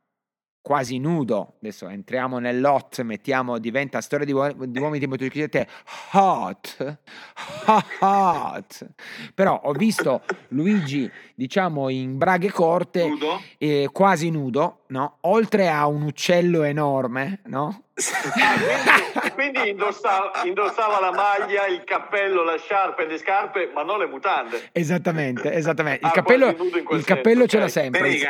quasi 0.62 1.00
nudo, 1.00 1.56
adesso 1.60 1.88
entriamo 1.88 2.38
nell'hot, 2.38 3.02
mettiamo, 3.02 3.58
diventa 3.58 4.00
storia 4.00 4.26
di, 4.26 4.32
uom- 4.32 4.66
di 4.66 4.80
uomini 4.80 5.00
di 5.00 5.08
motociclette 5.08 5.68
hot, 6.14 6.98
hot, 8.00 8.90
però 9.34 9.60
ho 9.64 9.72
visto 9.72 10.22
Luigi, 10.50 11.10
diciamo, 11.36 11.90
in 11.90 12.18
braghe 12.18 12.52
corte, 12.52 13.08
nudo. 13.08 13.42
Eh, 13.58 13.90
quasi 13.92 14.30
nudo, 14.30 14.81
no? 14.92 15.18
Oltre 15.22 15.70
a 15.70 15.88
un 15.88 16.04
uccello 16.04 16.64
enorme, 16.64 17.40
no? 17.46 17.84
Quindi, 17.94 19.32
quindi 19.34 19.70
indossava, 19.70 20.32
indossava, 20.46 21.00
la 21.00 21.12
maglia, 21.12 21.68
il 21.68 21.84
cappello, 21.84 22.44
la 22.44 22.58
sciarpa 22.58 23.04
e 23.04 23.08
le 23.08 23.18
scarpe, 23.18 23.72
ma 23.74 23.84
non 23.84 24.00
le 24.00 24.08
mutande. 24.08 24.70
Esattamente, 24.72 25.54
esattamente. 25.54 26.06
Il 26.06 26.08
ah, 26.08 26.12
cappello, 26.12 26.56
il 26.92 27.04
cappello 27.04 27.48
ce 27.48 27.60
l'ha 27.60 27.68
sempre. 27.68 28.10
Il, 28.10 28.28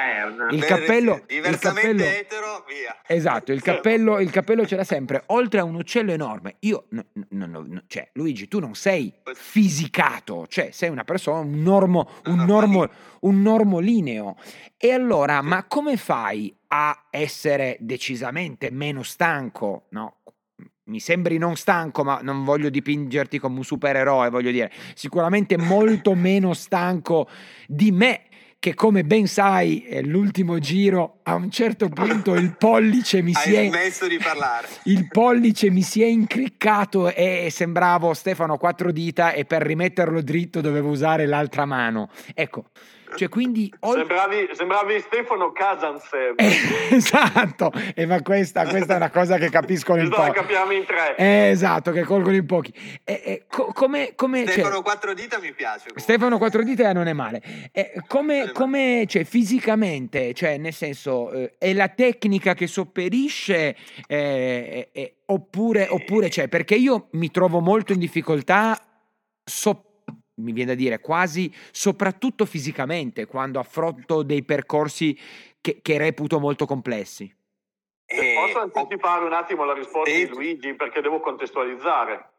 il 0.52 0.66
cappello, 0.66 1.22
il 1.28 1.58
cappello, 1.60 2.04
etero, 2.04 2.66
via. 2.68 2.98
Esatto, 3.06 3.52
il 3.52 3.62
cappello, 3.62 4.20
il 4.20 4.32
cappello 4.32 4.66
ce 4.66 4.76
l'ha 4.76 4.84
sempre. 4.84 5.24
Oltre 5.28 5.60
a 5.60 5.64
un 5.64 5.76
uccello 5.76 6.12
enorme, 6.12 6.56
io, 6.60 6.86
no, 6.90 7.06
no, 7.30 7.46
no, 7.46 7.82
cioè, 7.88 8.10
Luigi, 8.14 8.48
tu 8.48 8.60
non 8.60 8.76
sei 8.76 9.14
fisicato, 9.34 10.48
cioè, 10.48 10.70
sei 10.72 10.90
una 10.90 11.04
persona, 11.04 11.40
un 11.40 11.62
normo, 11.62 12.10
un 12.26 12.44
normo, 12.46 12.90
un 13.22 13.42
normolineo. 13.42 14.36
E 14.78 14.92
allora, 14.92 15.42
ma 15.42 15.66
come 15.66 15.98
fai 15.98 16.56
a 16.68 17.08
essere 17.10 17.78
decisamente 17.80 18.72
meno 18.72 19.04
stanco, 19.04 19.86
no? 19.90 20.18
Mi 20.86 21.00
sembri 21.00 21.38
non 21.38 21.56
stanco, 21.56 22.04
ma 22.04 22.20
non 22.22 22.44
voglio 22.44 22.70
dipingerti 22.70 23.40
come 23.40 23.58
un 23.58 23.64
supereroe, 23.64 24.30
voglio 24.30 24.52
dire, 24.52 24.72
sicuramente 24.94 25.58
molto 25.58 26.14
meno 26.16 26.54
stanco 26.54 27.30
di 27.68 27.92
me 27.92 28.26
che 28.62 28.76
come 28.76 29.04
ben 29.04 29.26
sai 29.26 30.02
l'ultimo 30.04 30.60
giro 30.60 31.22
a 31.24 31.34
un 31.34 31.50
certo 31.50 31.90
punto 31.90 32.36
il 32.36 32.56
pollice 32.56 33.24
mi 33.24 33.34
si 33.34 33.56
è 33.56 33.68
smesso 33.68 34.08
di 34.08 34.20
parlare 34.20 34.68
il 34.86 35.08
pollice 35.08 35.72
mi 35.72 35.82
si 35.82 36.04
è 36.04 36.06
incriccato 36.06 37.12
e 37.12 37.48
sembravo 37.50 38.14
Stefano 38.14 38.58
quattro 38.58 38.92
dita 38.92 39.32
e 39.32 39.46
per 39.46 39.64
rimetterlo 39.64 40.22
dritto 40.22 40.62
dovevo 40.62 40.90
usare 40.90 41.26
l'altra 41.26 41.66
mano 41.66 42.12
ecco 42.36 42.66
cioè, 43.16 43.30
quindi, 43.30 43.72
ol... 43.82 43.98
sembravi, 43.98 44.50
sembravi, 44.54 45.00
Stefano 45.00 45.52
Casansev. 45.52 46.36
Eh, 46.38 46.56
esatto, 46.96 47.72
e 47.96 48.06
ma 48.06 48.22
questa, 48.22 48.66
questa, 48.68 48.94
è 48.94 48.98
una 48.98 49.10
cosa 49.10 49.38
che 49.38 49.50
capiscono 49.50 50.02
in 50.02 50.10
pochi. 50.10 50.22
La 50.22 50.32
capiamo 50.32 50.72
in 50.72 50.86
tre. 50.86 51.16
Eh, 51.16 51.50
esatto, 51.50 51.92
che 51.92 52.04
colgono 52.04 52.36
in 52.36 52.46
pochi. 52.46 52.74
Eh, 53.04 53.22
eh, 53.24 53.46
co- 53.50 53.72
come, 53.74 54.14
come, 54.16 54.46
Stefano 54.46 54.76
cioè, 54.76 54.84
quattro 54.84 55.14
dita 55.14 55.40
mi 55.40 55.54
piace. 55.54 55.80
Comunque. 55.80 56.02
Stefano 56.02 56.38
quattro 56.38 56.64
dita 56.64 56.92
non 56.94 57.08
è 57.08 57.14
male. 57.14 57.42
Eh, 57.72 57.94
come, 58.08 58.52
come 58.52 59.06
cioè, 59.08 59.24
fisicamente, 59.24 60.34
cioè, 60.34 60.58
nel 60.58 60.74
senso, 60.74 61.32
eh, 61.32 61.54
è 61.58 61.74
la 61.74 61.90
tecnica 61.90 62.54
che 62.54 62.68
sopperisce 62.68 63.76
eh, 64.08 65.16
oppure, 65.26 65.88
oppure 65.90 66.30
c'è? 66.30 66.48
Perché 66.48 66.76
io 66.76 67.08
mi 67.12 67.32
trovo 67.32 67.60
molto 67.60 67.94
in 67.94 68.00
difficoltà 68.00 68.80
so- 69.44 69.91
mi 70.42 70.52
viene 70.52 70.72
da 70.72 70.78
dire, 70.78 71.00
quasi 71.00 71.54
soprattutto 71.72 72.46
fisicamente, 72.46 73.26
quando 73.26 73.60
affronto 73.60 74.24
dei 74.24 74.44
percorsi 74.44 75.18
che, 75.62 75.80
che 75.82 75.98
reputo 75.98 76.40
molto 76.40 76.66
complessi. 76.66 77.34
Eh, 78.06 78.34
posso 78.36 78.60
anticipare 78.60 79.24
un 79.24 79.34
attimo 79.34 79.64
la 79.64 79.74
risposta 79.74 80.10
eh, 80.10 80.26
di 80.26 80.28
Luigi 80.28 80.74
perché 80.74 81.02
devo 81.02 81.22
contestualizzare. 81.22 82.30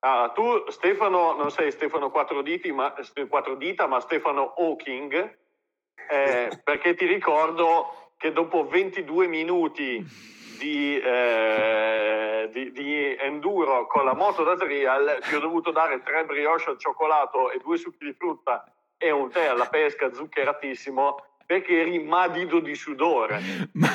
Ah, 0.00 0.30
tu 0.32 0.64
Stefano 0.68 1.34
non 1.34 1.50
sei 1.50 1.72
Stefano 1.72 2.10
quattro, 2.10 2.42
diti, 2.42 2.70
ma, 2.70 2.94
quattro 3.28 3.56
dita, 3.56 3.88
ma 3.88 3.98
Stefano 3.98 4.54
Hawking, 4.56 5.38
eh, 6.08 6.60
perché 6.62 6.94
ti 6.94 7.06
ricordo 7.06 8.12
che 8.16 8.32
dopo 8.32 8.66
22 8.66 9.26
minuti 9.26 10.04
di, 10.58 10.98
eh, 10.98 12.48
di, 12.52 12.72
di, 12.72 13.16
enduro 13.16 13.86
con 13.86 14.04
la 14.04 14.14
moto 14.14 14.42
da 14.42 14.56
trial 14.56 15.18
ti 15.26 15.34
ho 15.34 15.40
dovuto 15.40 15.70
dare 15.70 16.02
tre 16.02 16.24
brioche 16.24 16.70
al 16.70 16.78
cioccolato 16.78 17.50
e 17.50 17.60
due 17.62 17.76
succhi 17.76 18.04
di 18.04 18.12
frutta 18.12 18.64
e 18.98 19.10
un 19.10 19.30
tè 19.30 19.46
alla 19.46 19.66
pesca 19.66 20.12
zuccheratissimo 20.12 21.16
perché 21.46 21.80
eri 21.80 22.02
madido 22.02 22.60
di 22.60 22.74
sudore. 22.74 23.40
Ma, 23.72 23.88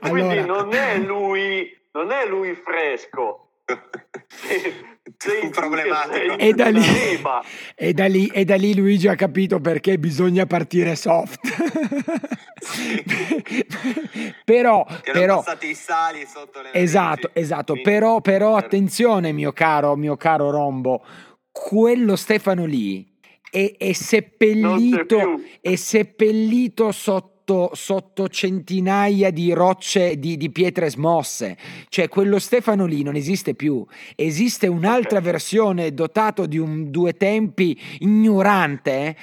Quindi 0.00 0.38
allora... 0.38 0.62
non 0.62 0.74
è 0.74 0.98
lui, 0.98 1.76
non 1.92 2.10
è 2.10 2.26
lui 2.26 2.54
fresco. 2.54 3.44
sei 5.16 5.50
problematico. 5.50 6.36
E 6.38 6.52
da, 6.52 6.68
lì, 6.68 6.82
e, 7.74 7.92
da 7.92 8.06
lì, 8.06 8.26
e 8.26 8.44
da 8.44 8.56
lì 8.56 8.74
Luigi 8.76 9.08
ha 9.08 9.14
capito 9.14 9.60
perché 9.60 9.98
bisogna 9.98 10.46
partire 10.46 10.94
soft. 10.94 11.40
però, 14.44 14.86
però 15.02 15.36
passati 15.36 15.70
i 15.70 15.74
sali 15.74 16.26
sotto 16.26 16.60
le 16.60 16.72
esatto, 16.72 17.30
esatto. 17.32 17.72
Quindi, 17.72 17.90
però, 17.90 18.20
però 18.20 18.56
attenzione, 18.56 19.32
mio 19.32 19.52
caro, 19.52 19.96
mio 19.96 20.16
caro 20.16 20.50
Rombo, 20.50 21.04
quello 21.50 22.16
Stefano 22.16 22.64
lì 22.64 23.06
è, 23.50 23.74
è 23.76 23.92
seppellito, 23.92 25.40
è 25.60 25.74
seppellito 25.74 26.92
sotto 26.92 27.36
sotto, 27.48 27.70
sotto 27.72 28.28
centinaia 28.28 29.30
di 29.30 29.52
rocce 29.52 30.18
di, 30.18 30.36
di, 30.36 30.50
pietre 30.50 30.90
smosse. 30.90 31.56
Cioè, 31.88 32.08
quello 32.08 32.38
Stefano 32.38 32.84
lì 32.84 33.02
non 33.02 33.16
esiste 33.16 33.54
più. 33.54 33.84
Esiste 34.14 34.66
un'altra 34.66 35.18
okay. 35.18 35.32
versione 35.32 35.94
dotato 35.94 36.44
di 36.44 36.58
un 36.58 36.90
due 36.90 37.14
tempi 37.14 37.78
ignorante 38.00 39.16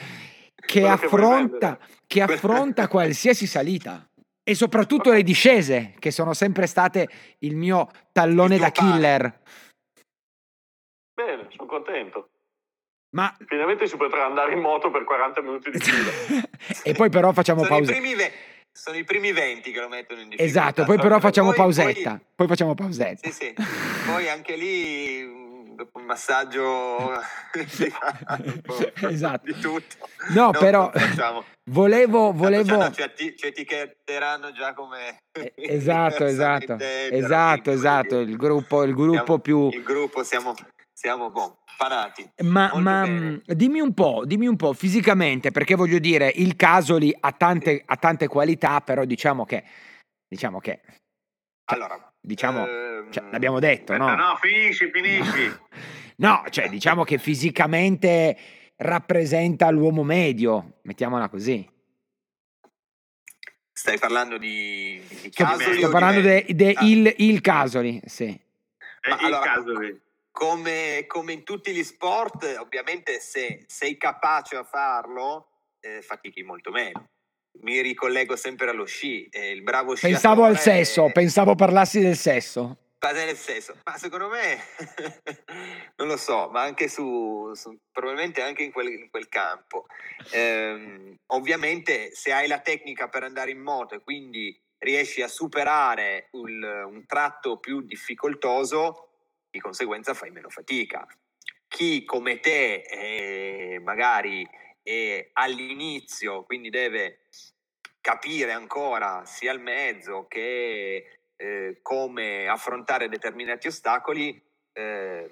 che 0.65 0.88
affronta, 0.88 1.80
che 2.06 2.21
affronta 2.23 2.88
qualsiasi 2.88 3.47
salita. 3.47 4.08
E 4.47 4.54
soprattutto 4.54 5.12
le 5.12 5.23
discese, 5.23 5.95
che 5.97 6.12
sono 6.12 6.34
sempre 6.34 6.67
state 6.67 7.10
il 7.39 7.56
mio 7.56 7.89
tallone 8.12 8.56
il 8.56 8.62
da 8.62 8.69
killer. 8.69 9.41
Bene, 11.13 11.47
sono 11.49 11.67
contento. 11.67 12.30
Ma... 13.15 13.36
Finalmente 13.47 13.88
si 13.88 13.95
potrà 13.97 14.25
andare 14.25 14.54
in 14.54 14.60
moto 14.60 14.91
per 14.91 15.04
40 15.04 15.41
minuti 15.41 15.71
di 15.71 15.80
fila. 15.80 16.43
e 16.84 16.93
poi 16.93 17.10
però 17.10 17.32
facciamo 17.32 17.63
sono 17.63 17.78
pausa. 17.78 17.95
I 17.95 18.15
ve- 18.15 18.32
sono 18.71 18.97
i 18.97 19.06
primi 19.06 19.32
20 19.32 19.71
che 19.71 19.80
lo 19.80 19.88
mettono 19.88 20.19
in 20.19 20.30
difficoltà. 20.30 20.60
Esatto, 20.60 20.84
poi 20.84 20.97
però 20.97 21.19
facciamo 21.19 21.47
poi, 21.47 21.58
pausetta. 21.58 22.10
Poi... 22.10 22.21
poi... 22.36 22.47
facciamo 22.47 22.73
pausetta. 22.75 23.30
Sì, 23.30 23.32
sì. 23.32 23.54
Poi 24.06 24.30
anche 24.30 24.56
lì 24.58 25.44
dopo 25.75 25.99
un 25.99 26.05
massaggio 26.05 27.11
esatto. 29.09 29.45
di 29.45 29.59
tutto. 29.59 30.09
No, 30.29 30.51
non 30.51 30.51
però 30.51 30.91
volevo 31.65 32.31
volevo 32.31 32.91
ci, 32.91 33.01
atti- 33.01 33.35
ci 33.35 33.47
etichetteranno 33.47 34.51
già 34.51 34.73
come 34.73 35.17
eh, 35.31 35.53
Esatto, 35.55 36.25
esatto. 36.25 36.77
Esatto, 36.79 37.71
esatto, 37.71 38.19
il 38.19 38.35
gruppo 38.38 38.83
il 38.83 38.93
gruppo 38.93 39.23
siamo, 39.23 39.39
più 39.39 39.69
il 39.69 39.83
gruppo 39.83 40.23
siamo 40.23 40.55
siamo 40.93 41.29
boh 41.29 41.59
parati. 41.77 42.27
Ma, 42.43 42.71
ma 42.75 43.05
mm, 43.05 43.38
dimmi 43.45 43.79
un 43.81 43.93
po', 43.93 44.23
dimmi 44.25 44.47
un 44.47 44.55
po' 44.55 44.73
fisicamente, 44.73 45.51
perché 45.51 45.75
voglio 45.75 45.99
dire, 45.99 46.31
il 46.35 46.55
Casoli 46.55 47.15
ha 47.19 47.31
tante, 47.33 47.83
ha 47.85 47.97
tante 47.97 48.27
qualità, 48.27 48.79
però 48.81 49.03
diciamo 49.03 49.45
che, 49.45 49.63
diciamo 50.27 50.59
che, 50.59 50.81
cioè, 50.85 51.77
allora, 51.77 52.04
diciamo, 52.25 52.67
ehm... 52.67 53.11
cioè, 53.11 53.23
l'abbiamo 53.31 53.59
detto, 53.59 53.95
no? 53.95 54.13
No, 54.15 54.35
finisci, 54.41 54.89
finisci. 54.91 55.51
no, 56.17 56.43
cioè, 56.49 56.67
diciamo 56.69 57.03
che 57.03 57.17
fisicamente 57.17 58.38
rappresenta 58.77 59.69
l'uomo 59.69 60.03
medio, 60.03 60.79
mettiamola 60.83 61.29
così. 61.29 61.67
Stai 63.71 63.99
parlando 63.99 64.38
di, 64.38 65.01
di 65.21 65.29
Casoli? 65.29 65.77
Sto 65.77 65.89
parlando 65.89 66.21
di 66.21 66.27
de, 66.27 66.55
de 66.55 66.73
ah. 66.73 66.85
il, 66.85 67.13
il, 67.17 67.41
Casoli, 67.41 68.01
sì. 68.05 68.23
Eh, 68.23 68.39
il 69.09 69.17
allora, 69.19 69.53
Casoli. 69.53 70.01
come, 70.31 71.03
come, 71.07 71.33
in 71.33 71.43
tutti 71.43 71.73
gli 71.73 71.83
sport, 71.83 72.55
ovviamente 72.57 73.19
se 73.19 73.65
sei 73.67 73.97
capace 73.97 74.55
a 74.55 74.63
farlo, 74.63 75.49
eh, 75.81 76.01
fatichi 76.01 76.41
molto 76.41 76.71
meno. 76.71 77.09
Mi 77.61 77.81
ricollego 77.81 78.35
sempre 78.35 78.69
allo 78.69 78.85
sci. 78.85 79.27
Eh, 79.29 79.51
il 79.51 79.63
bravo 79.63 79.95
sciatore... 79.95 80.13
Pensavo 80.13 80.43
al 80.43 80.59
sesso, 80.59 81.09
pensavo 81.11 81.55
parlassi 81.55 81.99
del 81.99 82.17
sesso. 82.17 82.77
Nel 83.13 83.37
senso, 83.37 83.77
ma 83.83 83.97
secondo 83.97 84.29
me, 84.29 84.57
non 85.97 86.07
lo 86.07 86.17
so, 86.17 86.49
ma 86.49 86.61
anche 86.61 86.87
su, 86.87 87.51
su 87.53 87.77
probabilmente 87.91 88.41
anche 88.41 88.63
in 88.63 88.71
quel, 88.71 88.87
in 88.87 89.09
quel 89.11 89.29
campo. 89.29 89.85
Eh, 90.31 91.15
ovviamente 91.27 92.15
se 92.15 92.31
hai 92.31 92.47
la 92.47 92.61
tecnica 92.61 93.07
per 93.07 93.21
andare 93.21 93.51
in 93.51 93.59
moto 93.59 93.93
e 93.93 94.01
quindi 94.01 94.59
riesci 94.79 95.21
a 95.21 95.27
superare 95.27 96.29
un, 96.31 96.63
un 96.63 97.05
tratto 97.05 97.59
più 97.59 97.81
difficoltoso, 97.81 99.09
di 99.51 99.59
conseguenza 99.59 100.15
fai 100.15 100.31
meno 100.31 100.49
fatica. 100.49 101.05
Chi 101.67 102.05
come 102.05 102.39
te 102.39 102.81
eh, 102.81 103.79
magari 103.83 104.47
è 104.86 105.30
all'inizio, 105.34 106.43
quindi 106.43 106.69
deve 106.69 107.21
capire 108.02 108.52
ancora 108.52 109.26
sia 109.26 109.52
il 109.52 109.60
mezzo 109.60 110.28
che 110.28 111.17
eh, 111.36 111.80
come 111.82 112.48
affrontare 112.48 113.10
determinati 113.10 113.65
ostacoli, 113.65 114.39
eh, 114.74 115.32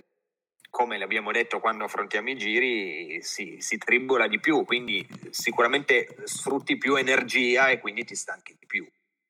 come 0.72 0.98
l'abbiamo 0.98 1.32
detto 1.32 1.60
quando 1.60 1.84
affrontiamo 1.84 2.32
i 2.32 2.36
giri, 2.36 3.22
si, 3.22 3.58
si 3.60 3.78
tribola 3.78 4.28
di 4.28 4.39
più, 4.39 4.66
quindi 4.66 5.08
sicuramente 5.30 6.16
sfrutti 6.24 6.78
più 6.80 6.96
energia 6.96 7.68
e 7.68 7.80
quindi 7.80 8.06
ti 8.06 8.16
stanchi 8.16 8.56
di 8.58 8.66
più. 8.66 8.89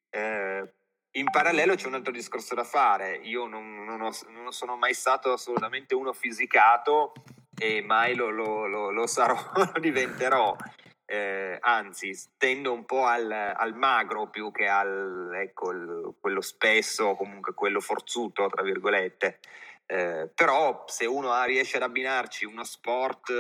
Eh, 0.10 0.74
in 1.16 1.30
parallelo 1.30 1.76
c'è 1.76 1.88
un 1.88 1.96
altro 1.96 2.14
discorso 2.14 2.56
da 2.56 2.64
fare. 2.64 3.18
Io 3.24 3.46
non, 3.46 3.84
non, 3.84 4.00
ho, 4.00 4.12
non 4.30 4.54
sono 4.54 4.78
mai 4.78 4.94
stato 4.94 5.34
assolutamente 5.34 5.94
uno 5.94 6.14
fisicato 6.14 7.12
e 7.58 7.82
mai 7.82 8.16
lo, 8.16 8.30
lo, 8.30 8.68
lo, 8.68 8.92
lo 8.92 9.08
sarò, 9.08 9.36
lo 9.74 9.80
diventerò. 9.80 10.56
Eh, 11.06 11.58
anzi, 11.60 12.18
tendo 12.38 12.74
un 12.74 12.86
po' 12.86 13.06
al, 13.06 13.32
al 13.32 13.76
magro 13.76 14.30
più 14.30 14.52
che 14.52 14.68
al 14.68 15.32
ecco, 15.36 15.72
il, 15.72 16.16
quello 16.20 16.42
spesso, 16.42 17.16
comunque 17.16 17.54
quello 17.54 17.80
forzuto, 17.80 18.48
tra 18.48 18.63
virgolette. 18.63 19.39
Eh, 19.86 20.30
però 20.34 20.86
se 20.88 21.06
uno 21.06 21.44
riesce 21.44 21.78
ad 21.78 21.84
abbinarci 21.84 22.46
uno 22.46 22.63
sport 22.63 23.32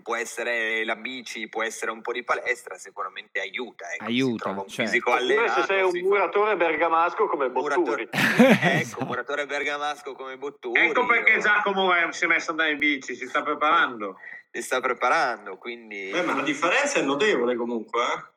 può 0.00 0.14
essere 0.14 0.84
la 0.84 0.94
bici, 0.94 1.48
può 1.48 1.64
essere 1.64 1.90
un 1.90 2.00
po' 2.00 2.12
di 2.12 2.22
palestra, 2.22 2.76
sicuramente 2.76 3.40
aiuta. 3.40 3.90
Ecco, 3.92 4.04
aiuta, 4.04 4.50
un 4.50 4.68
certo. 4.68 4.90
fisico 4.90 5.12
allenato. 5.12 5.60
se 5.60 5.66
sei 5.66 5.82
un 6.02 6.08
muratore 6.08 6.56
bergamasco 6.56 7.26
come 7.26 7.50
Botturi. 7.50 8.08
ecco, 8.12 9.04
muratore 9.04 9.46
bergamasco 9.46 10.12
come 10.12 10.36
Botturi. 10.36 10.80
Ecco 10.80 11.06
perché 11.06 11.36
o... 11.36 11.40
Giacomo 11.40 11.90
si 12.12 12.24
è 12.24 12.26
messo 12.28 12.52
ad 12.52 12.58
andare 12.58 12.70
in 12.70 12.78
bici, 12.78 13.16
si 13.16 13.26
sta 13.26 13.42
preparando. 13.42 14.16
Si 14.52 14.62
sta 14.62 14.80
preparando, 14.80 15.58
quindi... 15.58 16.10
Beh, 16.10 16.22
ma 16.22 16.34
la 16.34 16.42
differenza 16.42 16.98
è 16.98 17.02
notevole 17.02 17.56
comunque, 17.56 18.02
eh? 18.02 18.28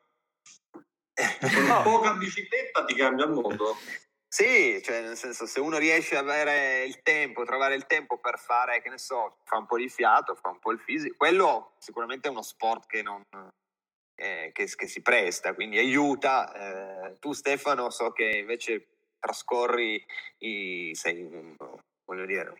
Con 1.54 1.64
no. 1.64 1.82
poca 1.82 2.14
bicicletta 2.14 2.84
ti 2.84 2.94
cambia 2.94 3.26
il 3.26 3.30
mondo. 3.30 3.76
Sì, 4.34 4.82
cioè 4.82 5.00
nel 5.00 5.16
senso 5.16 5.46
se 5.46 5.60
uno 5.60 5.78
riesce 5.78 6.16
ad 6.16 6.28
avere 6.28 6.82
il 6.82 7.02
tempo, 7.02 7.44
trovare 7.44 7.76
il 7.76 7.86
tempo 7.86 8.18
per 8.18 8.36
fare, 8.36 8.82
che 8.82 8.88
ne 8.88 8.98
so, 8.98 9.36
fa 9.44 9.58
un 9.58 9.66
po' 9.66 9.76
di 9.76 9.88
fiato, 9.88 10.34
fa 10.34 10.48
un 10.48 10.58
po' 10.58 10.72
il 10.72 10.80
fisico, 10.80 11.14
quello 11.16 11.74
sicuramente 11.78 12.26
è 12.26 12.32
uno 12.32 12.42
sport 12.42 12.88
che, 12.88 13.00
non, 13.00 13.22
eh, 14.16 14.50
che, 14.52 14.64
che 14.74 14.86
si 14.88 15.02
presta, 15.02 15.54
quindi 15.54 15.78
aiuta. 15.78 16.52
Eh, 16.52 17.18
tu 17.20 17.32
Stefano 17.32 17.90
so 17.90 18.10
che 18.10 18.24
invece 18.24 18.88
trascorri, 19.20 20.04
i, 20.38 20.90
sei, 20.96 21.54
voglio 22.04 22.26
dire, 22.26 22.56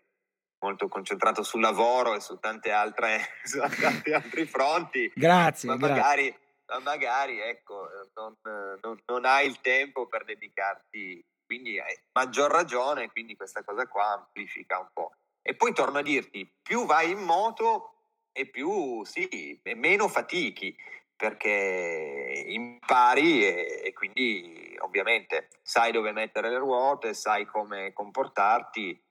molto 0.63 0.87
concentrato 0.87 1.43
sul 1.43 1.59
lavoro 1.59 2.15
e 2.15 2.21
su 2.21 2.39
tante 2.39 2.71
altre, 2.71 3.19
su 3.43 3.59
tanti 3.59 4.13
altri 4.13 4.45
fronti. 4.45 5.11
Grazie. 5.13 5.67
Ma 5.67 5.75
grazie. 5.75 5.93
magari, 5.93 6.39
ma 6.67 6.79
magari 6.79 7.41
ecco, 7.41 7.89
non, 8.13 8.33
non, 8.81 8.97
non 9.07 9.25
hai 9.25 9.45
il 9.45 9.59
tempo 9.59 10.07
per 10.07 10.23
dedicarti 10.23 11.21
quindi 11.45 11.79
hai 11.79 11.95
maggior 12.13 12.51
ragione, 12.51 13.09
quindi 13.11 13.35
questa 13.35 13.63
cosa 13.63 13.87
qua 13.87 14.13
amplifica 14.13 14.79
un 14.79 14.87
po'. 14.91 15.11
E 15.41 15.55
poi 15.55 15.73
torno 15.73 15.99
a 15.99 16.01
dirti, 16.01 16.51
più 16.61 16.85
vai 16.85 17.11
in 17.11 17.19
moto 17.19 17.91
e 18.31 18.47
più 18.47 19.03
sì, 19.05 19.59
e 19.61 19.75
meno 19.75 20.07
fatichi, 20.07 20.75
perché 21.15 22.43
impari 22.47 23.45
e, 23.45 23.81
e, 23.85 23.93
quindi 23.93 24.75
ovviamente 24.79 25.47
sai 25.61 25.91
dove 25.91 26.11
mettere 26.11 26.49
le 26.49 26.57
ruote, 26.57 27.13
sai 27.13 27.45
come 27.45 27.93
comportarti 27.93 29.01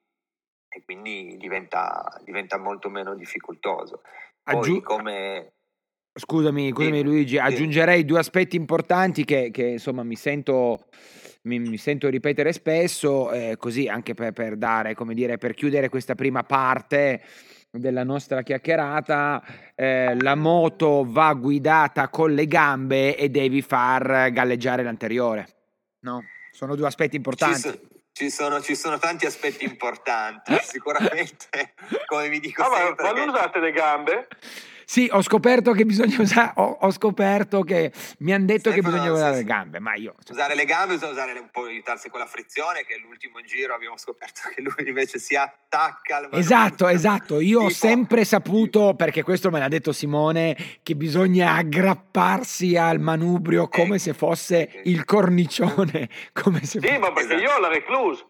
e 0.68 0.84
quindi 0.84 1.36
diventa, 1.38 2.20
diventa 2.22 2.58
molto 2.58 2.90
meno 2.90 3.14
difficoltoso. 3.14 4.02
Poi 4.42 4.56
Aggiu- 4.56 4.82
come... 4.82 5.52
Scusami, 6.16 6.70
scusami 6.70 6.98
sì, 6.98 7.02
Luigi, 7.02 7.38
aggiungerei 7.38 8.00
sì. 8.00 8.04
due 8.04 8.18
aspetti 8.18 8.56
importanti 8.56 9.24
che, 9.24 9.50
che 9.50 9.66
insomma 9.66 10.04
mi 10.04 10.14
sento 10.14 10.86
mi, 11.44 11.58
mi 11.58 11.76
sento 11.76 12.08
ripetere 12.08 12.52
spesso, 12.52 13.30
eh, 13.30 13.56
così 13.58 13.88
anche 13.88 14.14
per, 14.14 14.32
per, 14.32 14.56
dare, 14.56 14.94
come 14.94 15.14
dire, 15.14 15.38
per 15.38 15.54
chiudere 15.54 15.88
questa 15.88 16.14
prima 16.14 16.42
parte 16.42 17.22
della 17.70 18.04
nostra 18.04 18.42
chiacchierata, 18.42 19.42
eh, 19.74 20.16
la 20.20 20.36
moto 20.36 21.04
va 21.06 21.32
guidata 21.34 22.08
con 22.08 22.32
le 22.32 22.46
gambe 22.46 23.16
e 23.16 23.28
devi 23.28 23.62
far 23.62 24.30
galleggiare 24.30 24.82
l'anteriore. 24.82 25.48
No? 26.00 26.22
Sono 26.52 26.76
due 26.76 26.86
aspetti 26.86 27.16
importanti. 27.16 27.60
Ci, 27.60 27.68
so, 27.68 27.80
ci, 28.12 28.30
sono, 28.30 28.60
ci 28.60 28.76
sono, 28.76 28.98
tanti 28.98 29.26
aspetti 29.26 29.64
importanti, 29.64 30.56
sicuramente, 30.62 31.74
come 32.06 32.28
vi 32.28 32.38
dico 32.38 32.62
ah, 32.62 32.76
sempre. 32.76 33.04
Ma, 33.04 33.12
ma 33.12 33.18
non 33.18 33.28
usate 33.30 33.58
le 33.58 33.72
gambe? 33.72 34.28
Sì, 34.84 35.08
ho 35.10 35.22
scoperto 35.22 35.72
che 35.72 35.84
bisogna 35.84 36.16
usare. 36.20 36.52
Ho, 36.56 36.78
ho 36.80 36.90
scoperto 36.90 37.62
che 37.62 37.92
mi 38.18 38.32
hanno 38.32 38.46
detto 38.46 38.70
Stefano, 38.70 38.82
che 38.82 38.98
bisogna 38.98 39.12
usare 39.12 39.36
sì, 39.36 39.40
le 39.40 39.44
gambe, 39.44 39.78
ma 39.80 39.94
io. 39.94 40.14
Usare 40.30 40.54
le 40.54 40.64
gambe, 40.64 40.94
bisogna 40.94 41.12
usare 41.12 41.38
un 41.38 41.48
po' 41.50 41.64
aiutarsi 41.64 42.08
con 42.08 42.20
la 42.20 42.26
frizione. 42.26 42.84
Che 42.84 42.96
l'ultimo 42.98 43.40
giro 43.42 43.74
abbiamo 43.74 43.96
scoperto 43.96 44.42
che 44.54 44.60
lui 44.60 44.74
invece 44.86 45.18
si 45.18 45.36
attacca 45.36 46.16
al 46.16 46.28
Esatto, 46.32 46.88
esatto. 46.88 47.40
Io 47.40 47.58
tipo, 47.58 47.70
ho 47.70 47.74
sempre 47.74 48.24
saputo, 48.24 48.80
tipo. 48.80 48.94
perché 48.94 49.22
questo 49.22 49.50
me 49.50 49.58
l'ha 49.58 49.68
detto 49.68 49.92
Simone, 49.92 50.56
che 50.82 50.94
bisogna 50.94 51.54
aggrapparsi 51.54 52.76
al 52.76 53.00
manubrio 53.00 53.68
come 53.68 53.96
ecco, 53.96 53.98
se 53.98 54.14
fosse 54.14 54.68
ecco. 54.68 54.88
il 54.88 55.04
cornicione. 55.04 56.08
Come 56.32 56.60
se 56.60 56.80
sì, 56.80 56.86
fosse... 56.86 56.98
ma 56.98 57.12
perché 57.12 57.34
esatto. 57.34 57.50
io 57.50 57.56
ho 57.56 57.60
la 57.60 57.68
recluse. 57.68 58.26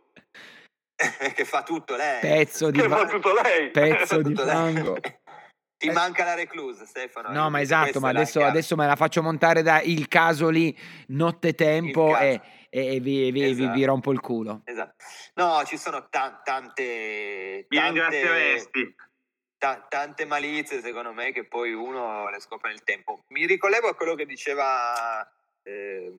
che 1.35 1.45
fa 1.45 1.62
tutto 1.62 1.97
lei. 1.97 2.21
Pezzo 2.21 2.71
di, 2.71 2.81
che 2.81 2.88
fa 2.88 3.07
tutto 3.07 3.33
lei. 3.33 3.71
Pezzo 3.71 4.23
di 4.23 4.35
fango. 4.35 4.97
Ti 5.85 5.90
eh. 5.90 5.92
manca 5.92 6.25
la 6.25 6.35
reclusa, 6.35 6.87
Stefano. 6.87 7.31
No, 7.31 7.51
ma 7.51 7.61
esatto, 7.61 8.01
ma 8.01 8.09
adesso, 8.09 8.42
adesso, 8.42 8.75
me 8.75 8.87
la 8.87 8.97
faccio 8.97 9.23
montare 9.23 9.61
da 9.61 9.83
il 9.83 10.09
caso 10.09 10.49
lì, 10.49 10.75
notte 11.09 11.55
tempo 11.55 12.16
e, 12.16 12.40
e, 12.70 13.01
vi, 13.01 13.31
vi, 13.31 13.42
esatto. 13.44 13.73
vi, 13.73 13.79
vi, 13.79 13.85
rompo 13.85 14.11
il 14.11 14.20
culo. 14.20 14.62
Esatto. 14.64 15.05
No, 15.35 15.62
ci 15.66 15.77
sono 15.77 16.09
ta- 16.09 16.40
tante... 16.42 17.66
tante 17.68 18.59
ta- 19.59 19.87
tante 19.87 20.25
malizie, 20.25 20.81
secondo 20.81 21.12
me, 21.12 21.33
che 21.33 21.47
poi 21.47 21.75
uno 21.75 22.31
le 22.31 22.40
scopre 22.40 22.70
nel 22.70 22.83
tempo. 22.83 23.25
Mi 23.29 23.44
ricollego 23.44 23.88
a 23.88 23.94
quello 23.94 24.14
che 24.14 24.25
diceva 24.25 25.23
eh, 25.62 26.18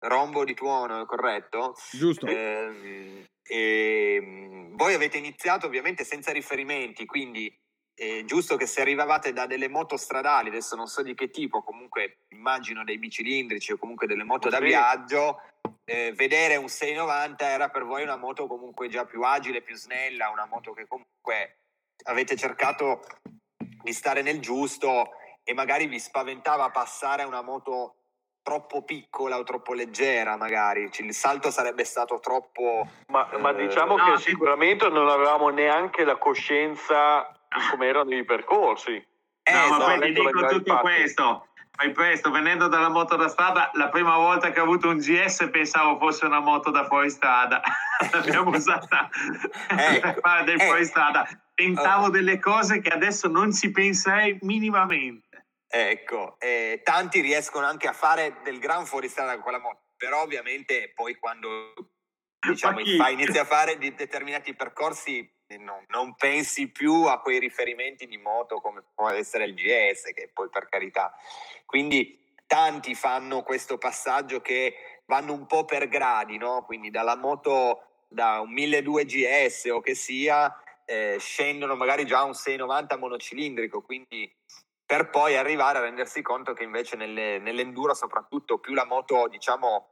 Rombo 0.00 0.44
di 0.44 0.54
Tuono, 0.54 1.06
corretto? 1.06 1.74
Giusto. 1.92 2.26
Eh, 2.26 3.26
e, 3.42 4.68
voi 4.72 4.94
avete 4.94 5.18
iniziato 5.18 5.66
ovviamente 5.66 6.02
senza 6.02 6.32
riferimenti, 6.32 7.06
quindi 7.06 7.52
è 7.98 8.24
giusto 8.24 8.56
che 8.56 8.66
se 8.66 8.80
arrivavate 8.80 9.32
da 9.32 9.46
delle 9.46 9.68
moto 9.68 9.96
stradali, 9.96 10.50
adesso 10.50 10.76
non 10.76 10.86
so 10.86 11.02
di 11.02 11.14
che 11.14 11.30
tipo, 11.30 11.62
comunque 11.62 12.18
immagino 12.28 12.84
dei 12.84 12.96
bicilindrici 12.96 13.72
o 13.72 13.76
comunque 13.76 14.06
delle 14.06 14.22
moto 14.22 14.48
da 14.48 14.60
viaggio, 14.60 15.40
eh, 15.84 16.12
vedere 16.14 16.54
un 16.54 16.68
690 16.68 17.44
era 17.48 17.70
per 17.70 17.84
voi 17.84 18.04
una 18.04 18.16
moto 18.16 18.46
comunque 18.46 18.88
già 18.88 19.04
più 19.04 19.22
agile, 19.22 19.62
più 19.62 19.74
snella, 19.74 20.30
una 20.30 20.46
moto 20.46 20.72
che 20.72 20.86
comunque 20.86 21.62
avete 22.04 22.36
cercato 22.36 23.02
di 23.82 23.92
stare 23.92 24.22
nel 24.22 24.38
giusto 24.38 25.10
e 25.42 25.52
magari 25.52 25.88
vi 25.88 25.98
spaventava 25.98 26.70
passare 26.70 27.22
a 27.22 27.26
una 27.26 27.42
moto 27.42 27.94
troppo 28.42 28.82
piccola 28.82 29.38
o 29.38 29.42
troppo 29.42 29.74
leggera, 29.74 30.36
magari 30.36 30.88
il 30.90 31.12
salto 31.12 31.50
sarebbe 31.50 31.84
stato 31.84 32.20
troppo. 32.20 32.88
Ma, 33.08 33.28
eh, 33.30 33.38
ma 33.38 33.52
diciamo 33.52 33.96
no, 33.96 34.04
che 34.04 34.18
sicuramente 34.20 34.88
non 34.88 35.08
avevamo 35.08 35.48
neanche 35.48 36.04
la 36.04 36.16
coscienza 36.16 37.32
come 37.70 37.86
erano 37.86 38.14
i 38.14 38.24
percorsi. 38.24 38.94
Eh, 38.94 39.52
no, 39.52 39.68
ma 39.68 39.78
poi 39.78 40.00
ti 40.00 40.12
dico 40.12 40.46
tutto 40.46 40.78
questo. 40.78 41.48
Fai 41.70 41.92
presto, 41.92 42.32
venendo 42.32 42.66
dalla 42.66 42.88
moto 42.88 43.14
da 43.14 43.28
strada, 43.28 43.70
la 43.74 43.88
prima 43.88 44.16
volta 44.16 44.50
che 44.50 44.58
ho 44.58 44.64
avuto 44.64 44.88
un 44.88 44.98
GS 44.98 45.48
pensavo 45.52 45.96
fosse 45.98 46.26
una 46.26 46.40
moto 46.40 46.70
da 46.70 46.84
fuoristrada. 46.86 47.62
L'abbiamo 48.12 48.50
usata 48.50 49.08
eh, 49.70 50.00
per 50.00 50.18
fare 50.20 50.44
del 50.44 50.60
eh, 50.60 50.64
fuoristrada. 50.64 51.28
Tentavo 51.54 52.06
oh. 52.06 52.10
delle 52.10 52.40
cose 52.40 52.80
che 52.80 52.90
adesso 52.90 53.28
non 53.28 53.52
ci 53.52 53.70
penserei 53.70 54.38
minimamente. 54.42 55.46
Ecco, 55.70 56.36
eh, 56.40 56.80
tanti 56.82 57.20
riescono 57.20 57.66
anche 57.66 57.86
a 57.86 57.92
fare 57.92 58.40
del 58.42 58.58
gran 58.58 58.84
fuoristrada 58.84 59.34
con 59.34 59.42
quella 59.42 59.60
moto, 59.60 59.92
però 59.96 60.22
ovviamente 60.22 60.92
poi 60.94 61.14
quando 61.16 61.74
diciamo, 62.40 62.80
inizi 62.80 63.38
a 63.38 63.44
fare 63.44 63.78
di 63.78 63.94
determinati 63.94 64.54
percorsi 64.54 65.30
non, 65.56 65.82
non, 65.88 66.14
pensi 66.14 66.68
più 66.68 67.04
a 67.04 67.20
quei 67.20 67.38
riferimenti 67.38 68.06
di 68.06 68.18
moto 68.18 68.60
come 68.60 68.82
può 68.94 69.08
essere 69.08 69.44
il 69.44 69.54
GS, 69.54 70.12
che 70.12 70.30
poi 70.32 70.48
per 70.50 70.68
carità. 70.68 71.14
Quindi 71.64 72.36
tanti 72.46 72.94
fanno 72.94 73.42
questo 73.42 73.78
passaggio 73.78 74.40
che 74.40 75.02
vanno 75.06 75.32
un 75.32 75.46
po' 75.46 75.64
per 75.64 75.88
gradi, 75.88 76.36
no? 76.36 76.64
quindi 76.64 76.90
dalla 76.90 77.16
moto 77.16 78.04
da 78.08 78.40
un 78.40 78.52
1200 78.52 79.06
GS 79.06 79.64
o 79.70 79.80
che 79.80 79.94
sia, 79.94 80.54
eh, 80.84 81.16
scendono 81.18 81.76
magari 81.76 82.04
già 82.04 82.18
a 82.18 82.24
un 82.24 82.34
690 82.34 82.96
monocilindrico, 82.98 83.82
quindi 83.82 84.30
per 84.84 85.10
poi 85.10 85.36
arrivare 85.36 85.78
a 85.78 85.82
rendersi 85.82 86.22
conto 86.22 86.54
che 86.54 86.62
invece 86.62 86.96
nelle, 86.96 87.38
nell'enduro 87.38 87.92
soprattutto 87.92 88.58
più 88.58 88.72
la 88.72 88.86
moto 88.86 89.28
diciamo 89.28 89.88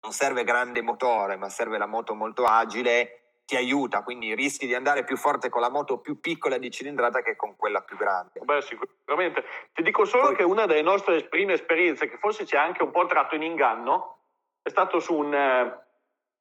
non 0.00 0.12
serve 0.12 0.42
grande 0.42 0.82
motore 0.82 1.36
ma 1.36 1.48
serve 1.48 1.78
la 1.78 1.86
moto 1.86 2.12
molto 2.12 2.44
agile 2.44 3.25
ti 3.46 3.54
aiuta, 3.54 4.02
quindi 4.02 4.34
rischi 4.34 4.66
di 4.66 4.74
andare 4.74 5.04
più 5.04 5.16
forte 5.16 5.48
con 5.48 5.60
la 5.60 5.70
moto 5.70 5.98
più 5.98 6.18
piccola 6.20 6.58
di 6.58 6.68
cilindrata 6.68 7.22
che 7.22 7.36
con 7.36 7.54
quella 7.56 7.80
più 7.80 7.96
grande. 7.96 8.40
Beh, 8.40 8.60
sicuramente. 8.60 9.44
Ti 9.72 9.82
dico 9.82 10.04
solo 10.04 10.26
Poi... 10.26 10.36
che 10.36 10.42
una 10.42 10.66
delle 10.66 10.82
nostre 10.82 11.22
prime 11.24 11.52
esperienze, 11.52 12.08
che 12.10 12.18
forse 12.18 12.44
ha 12.56 12.62
anche 12.62 12.82
un 12.82 12.90
po' 12.90 13.06
tratto 13.06 13.36
in 13.36 13.42
inganno, 13.42 14.18
è 14.62 14.68
stato 14.68 14.98
su, 14.98 15.14
un, 15.14 15.32
eh, 15.32 15.78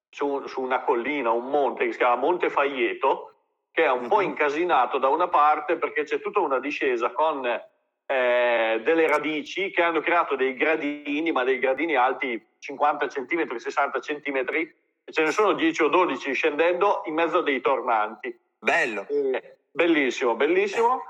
su, 0.09 0.47
su 0.47 0.61
una 0.61 0.81
collina, 0.81 1.29
un 1.29 1.47
monte 1.47 1.85
che 1.85 1.91
si 1.91 1.99
chiama 1.99 2.15
Monte 2.15 2.49
Faieto, 2.49 3.35
che 3.71 3.83
è 3.83 3.91
un 3.91 3.99
mm-hmm. 3.99 4.09
po' 4.09 4.17
mhm. 4.17 4.23
incasinato 4.23 4.97
da 4.97 5.09
una 5.09 5.27
parte 5.27 5.77
perché 5.77 6.05
c'è 6.05 6.19
tutta 6.19 6.39
una 6.39 6.59
discesa 6.59 7.11
con 7.11 7.45
eh, 7.45 8.81
delle 8.83 9.07
radici 9.07 9.69
che 9.69 9.83
hanno 9.83 10.01
creato 10.01 10.35
dei 10.35 10.55
gradini, 10.55 11.31
ma 11.31 11.43
dei 11.43 11.59
gradini 11.59 11.95
alti 11.95 12.43
50 12.57 13.07
cm, 13.07 13.55
60 13.57 13.99
cm, 13.99 14.37
e 14.37 14.75
ce 15.11 15.21
ne 15.21 15.31
sono 15.31 15.53
10 15.53 15.83
o 15.83 15.87
12 15.87 16.33
scendendo 16.33 17.01
in 17.05 17.13
mezzo 17.13 17.39
a 17.39 17.43
dei 17.43 17.61
tornanti. 17.61 18.37
Bello. 18.57 19.05
Eh, 19.07 19.57
bellissimo, 19.71 20.35
bellissimo. 20.35 21.03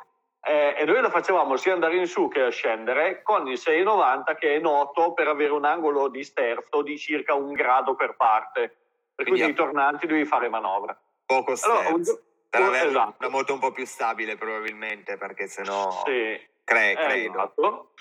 Eh, 0.48 0.76
e 0.78 0.86
noi 0.86 1.02
lo 1.02 1.10
facevamo 1.10 1.56
sia 1.58 1.74
andare 1.74 1.96
in 1.96 2.06
su 2.06 2.28
che 2.28 2.42
a 2.42 2.50
scendere 2.50 3.24
con 3.24 3.48
il 3.48 3.58
690 3.58 4.36
che 4.36 4.56
è 4.56 4.60
noto 4.60 5.14
per 5.14 5.28
avere 5.28 5.54
un 5.54 5.66
angolo 5.66 6.08
di 6.08 6.24
sterzo 6.24 6.84
di 6.84 7.00
circa 7.00 7.34
un 7.34 7.54
grado 7.54 7.96
per 7.96 8.16
parte. 8.16 8.76
Per 9.16 9.26
cui 9.26 9.40
nei 9.40 9.54
tornanti 9.54 10.06
devi 10.06 10.26
fare 10.26 10.50
manovra. 10.50 10.96
Poco 11.26 11.56
sterzo. 11.56 11.78
Allora, 11.80 11.96
un... 11.96 12.04
per 12.50 12.88
esatto. 12.88 13.16
una 13.20 13.30
moto 13.30 13.54
un 13.54 13.60
po' 13.60 13.72
più 13.72 13.86
stabile 13.86 14.36
probabilmente 14.36 15.18
perché 15.18 15.48
sennò... 15.48 16.04
Sì. 16.06 16.40
Cre- 16.64 16.92
eh, 16.92 16.96
credo. 16.96 17.38
Esatto. 17.38 17.92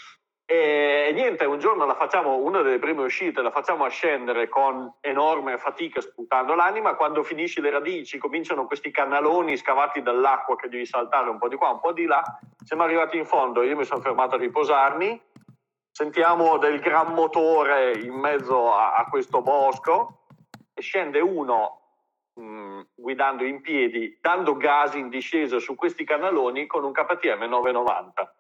E 0.47 1.11
niente, 1.15 1.47
un 1.47 1.59
giorno 1.59 1.87
la 1.87 1.95
facciamo, 1.95 2.37
una 2.37 2.61
delle 2.61 2.79
prime 2.79 3.03
uscite, 3.03 3.41
la 3.41 3.51
facciamo 3.51 3.85
ascendere 3.85 4.49
con 4.49 4.93
enorme 5.01 5.57
fatica 5.57 6.03
sputando 6.03 6.55
l'anima. 6.55 6.97
Quando 6.97 7.23
finisci 7.23 7.63
le 7.63 7.71
radici, 7.71 8.19
cominciano 8.19 8.67
questi 8.67 8.91
canaloni 8.91 9.57
scavati 9.57 10.03
dall'acqua 10.03 10.57
che 10.57 10.69
devi 10.69 10.85
saltare 10.85 11.31
un 11.31 11.39
po' 11.39 11.49
di 11.49 11.57
qua, 11.57 11.71
un 11.71 11.81
po' 11.81 11.93
di 11.93 12.05
là. 12.05 12.23
Siamo 12.63 12.83
arrivati 12.83 13.17
in 13.17 13.25
fondo, 13.25 13.63
io 13.63 13.75
mi 13.75 13.85
sono 13.85 14.03
fermato 14.03 14.35
a 14.35 14.39
riposarmi. 14.39 15.21
Sentiamo 15.91 16.59
del 16.59 16.79
gran 16.81 17.15
motore 17.15 17.93
in 17.99 18.15
mezzo 18.15 18.75
a, 18.75 18.97
a 18.97 19.07
questo 19.07 19.41
bosco 19.41 20.27
e 20.75 20.83
scende 20.83 21.21
uno 21.21 21.85
mh, 22.35 22.43
mm, 22.43 22.81
guidando 22.95 23.45
in 23.45 23.63
piedi, 23.63 24.19
dando 24.21 24.57
gas 24.57 24.95
in 24.95 25.09
discesa 25.09 25.59
su 25.59 25.75
questi 25.75 26.05
canaloni 26.05 26.67
con 26.67 26.85
un 26.85 26.93
KTM 26.93 27.45
990. 27.45 28.35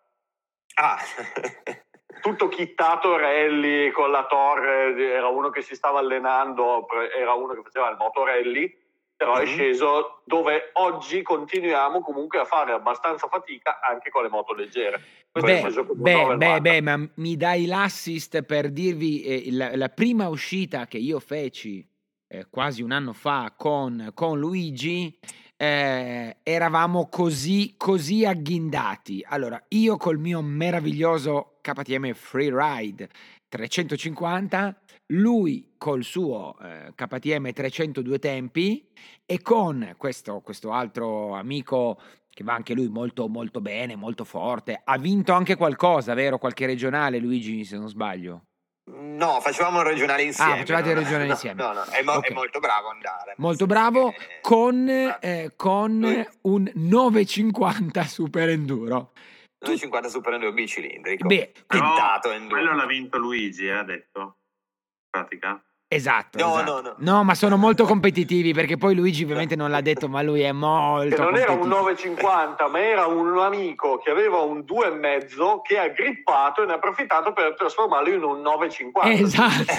Ah, 0.76 0.98
tutto 2.24 2.48
chittato 2.48 3.18
rally 3.18 3.90
con 3.90 4.10
la 4.10 4.24
torre, 4.24 5.12
era 5.12 5.28
uno 5.28 5.50
che 5.50 5.60
si 5.60 5.74
stava 5.74 5.98
allenando, 5.98 6.86
era 7.14 7.34
uno 7.34 7.52
che 7.52 7.60
faceva 7.62 7.90
il 7.90 7.98
motorelli, 7.98 8.74
però 9.14 9.34
mm-hmm. 9.34 9.42
è 9.42 9.46
sceso 9.46 10.22
dove 10.24 10.70
oggi 10.72 11.20
continuiamo 11.20 12.00
comunque 12.00 12.38
a 12.38 12.46
fare 12.46 12.72
abbastanza 12.72 13.28
fatica 13.28 13.78
anche 13.82 14.08
con 14.08 14.22
le 14.22 14.30
moto 14.30 14.54
leggere. 14.54 15.02
Beh, 15.32 15.66
beh, 15.92 16.36
beh, 16.36 16.60
beh, 16.62 16.80
ma 16.80 17.06
mi 17.16 17.36
dai 17.36 17.66
l'assist 17.66 18.40
per 18.44 18.70
dirvi 18.70 19.22
eh, 19.22 19.52
la, 19.52 19.76
la, 19.76 19.90
prima 19.90 20.26
uscita 20.26 20.86
che 20.86 20.96
io 20.96 21.20
feci 21.20 21.86
eh, 22.26 22.46
quasi 22.48 22.80
un 22.80 22.92
anno 22.92 23.12
fa 23.12 23.52
con, 23.54 24.12
con 24.14 24.38
Luigi 24.38 25.18
eh, 25.56 26.36
eravamo 26.42 27.08
così, 27.08 27.74
così 27.76 28.24
agghindati. 28.24 29.24
Allora, 29.28 29.62
io 29.68 29.96
col 29.96 30.18
mio 30.18 30.42
meraviglioso 30.42 31.58
KTM 31.60 32.12
Freeride 32.12 33.08
350, 33.48 34.80
lui 35.08 35.74
col 35.78 36.02
suo 36.02 36.56
eh, 36.60 36.92
KTM 36.94 37.52
302 37.52 38.18
tempi 38.18 38.88
e 39.24 39.40
con 39.42 39.94
questo, 39.96 40.40
questo 40.40 40.72
altro 40.72 41.34
amico 41.34 42.00
che 42.30 42.42
va 42.42 42.54
anche 42.54 42.74
lui 42.74 42.88
molto 42.88 43.28
molto 43.28 43.60
bene, 43.60 43.94
molto 43.94 44.24
forte. 44.24 44.80
Ha 44.82 44.98
vinto 44.98 45.32
anche 45.32 45.54
qualcosa, 45.54 46.14
vero? 46.14 46.38
Qualche 46.38 46.66
regionale, 46.66 47.18
Luigi, 47.18 47.64
se 47.64 47.78
non 47.78 47.88
sbaglio. 47.88 48.46
No, 48.86 49.40
facevamo 49.40 49.80
il 49.80 49.86
regionale 49.86 50.22
ah, 50.22 50.26
insieme. 50.26 50.52
Ah, 50.52 50.56
facevate 50.56 50.90
il 50.90 50.96
regionale 50.96 51.24
no, 51.24 51.30
insieme. 51.32 51.62
No, 51.62 51.72
no, 51.72 51.84
è, 51.84 52.02
mo- 52.02 52.12
okay. 52.16 52.30
è, 52.30 52.32
molto 52.34 52.60
bravo 52.60 52.90
andare. 52.90 53.34
Molto 53.38 53.66
bravo 53.66 54.10
che... 54.10 54.38
con, 54.42 54.88
ah. 54.88 55.18
eh, 55.20 55.52
con 55.56 56.26
un 56.42 56.70
950 56.74 58.04
Super 58.04 58.50
Enduro. 58.50 59.12
950 59.60 60.08
Super 60.10 60.34
Enduro 60.34 60.52
bicilindrico. 60.52 61.26
Beh, 61.26 61.52
quintato 61.66 62.30
Enduro. 62.30 62.60
Quello 62.60 62.74
l'ha 62.76 62.86
vinto 62.86 63.16
Luigi, 63.16 63.66
eh, 63.66 63.72
ha 63.72 63.84
detto. 63.84 64.20
In 64.20 65.08
pratica. 65.10 65.64
Esatto 65.94 66.38
no, 66.38 66.54
esatto. 66.54 66.72
no, 66.72 66.80
no. 66.80 66.94
No, 66.98 67.24
ma 67.24 67.34
sono 67.34 67.56
molto 67.56 67.84
competitivi 67.84 68.52
perché 68.52 68.76
poi 68.76 68.94
Luigi 68.94 69.24
ovviamente 69.24 69.56
non 69.56 69.70
l'ha 69.70 69.80
detto, 69.80 70.08
ma 70.08 70.22
lui 70.22 70.40
è 70.40 70.52
molto 70.52 71.14
che 71.14 71.22
non 71.22 71.36
era 71.36 71.52
un 71.52 71.68
950, 71.68 72.68
ma 72.68 72.80
era 72.80 73.06
un 73.06 73.38
amico 73.38 73.98
che 73.98 74.10
aveva 74.10 74.38
un 74.40 74.60
2,5 74.60 75.60
che 75.62 75.78
ha 75.78 75.88
grippato 75.88 76.62
e 76.62 76.66
ne 76.66 76.72
ha 76.72 76.74
approfittato 76.76 77.32
per 77.32 77.54
trasformarlo 77.56 78.08
in 78.08 78.22
un 78.22 78.40
950. 78.40 79.02
Esatto, 79.24 79.72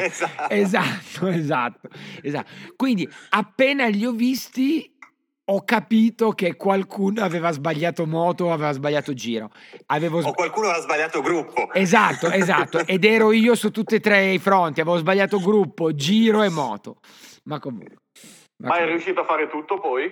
esatto, 0.00 0.48
esatto, 0.50 1.26
esatto, 1.28 1.88
esatto. 2.22 2.50
Quindi 2.76 3.08
appena 3.30 3.86
li 3.86 4.04
ho 4.04 4.12
visti 4.12 4.93
ho 5.46 5.62
capito 5.64 6.30
che 6.30 6.56
qualcuno 6.56 7.22
aveva 7.22 7.50
sbagliato 7.50 8.06
moto 8.06 8.50
aveva 8.50 8.72
sbagliato 8.72 9.12
giro. 9.12 9.50
Avevo 9.86 10.20
sb... 10.20 10.28
O 10.28 10.32
qualcuno 10.32 10.68
aveva 10.68 10.82
sbagliato 10.82 11.20
gruppo. 11.20 11.72
Esatto, 11.72 12.30
esatto. 12.30 12.78
Ed 12.86 13.04
ero 13.04 13.32
io 13.32 13.54
su 13.54 13.70
tutti 13.70 13.96
e 13.96 14.00
tre 14.00 14.32
i 14.32 14.38
fronti. 14.38 14.80
Avevo 14.80 14.96
sbagliato 14.96 15.38
gruppo, 15.38 15.94
giro 15.94 16.42
e 16.42 16.48
moto. 16.48 17.00
Ma 17.44 17.58
comunque. 17.58 17.96
Ma, 18.62 18.68
ma 18.68 18.76
è 18.78 18.86
riuscito 18.86 19.20
a 19.20 19.24
fare 19.24 19.48
tutto 19.48 19.78
poi? 19.80 20.10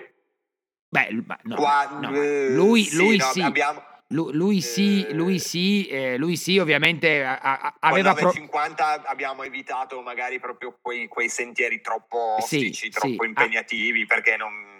Beh, 0.89 1.09
no, 1.43 1.55
Quando... 1.55 2.09
no. 2.09 2.49
lui, 2.49 2.83
sì, 2.83 2.97
lui 2.97 3.17
no, 3.17 3.25
sì. 3.25 3.41
Abbiamo... 3.41 3.81
Lui, 4.09 4.61
sì, 4.61 5.03
eh, 5.07 5.13
lui 5.15 5.39
sì, 5.39 5.87
eh, 5.87 6.17
lui 6.17 6.37
sì, 6.37 6.59
ovviamente 6.59 7.23
a, 7.23 7.39
a, 7.39 7.75
aveva... 7.79 8.13
Con 8.13 8.25
950 8.25 8.99
pro... 8.99 9.09
abbiamo 9.09 9.41
evitato 9.41 9.99
magari 10.03 10.39
proprio 10.39 10.77
quei, 10.79 11.07
quei 11.07 11.29
sentieri 11.29 11.81
troppo 11.81 12.35
ostici, 12.37 12.73
sì, 12.73 12.89
troppo 12.91 13.25
impegnativi, 13.25 14.05
perché 14.05 14.37
non 14.37 14.72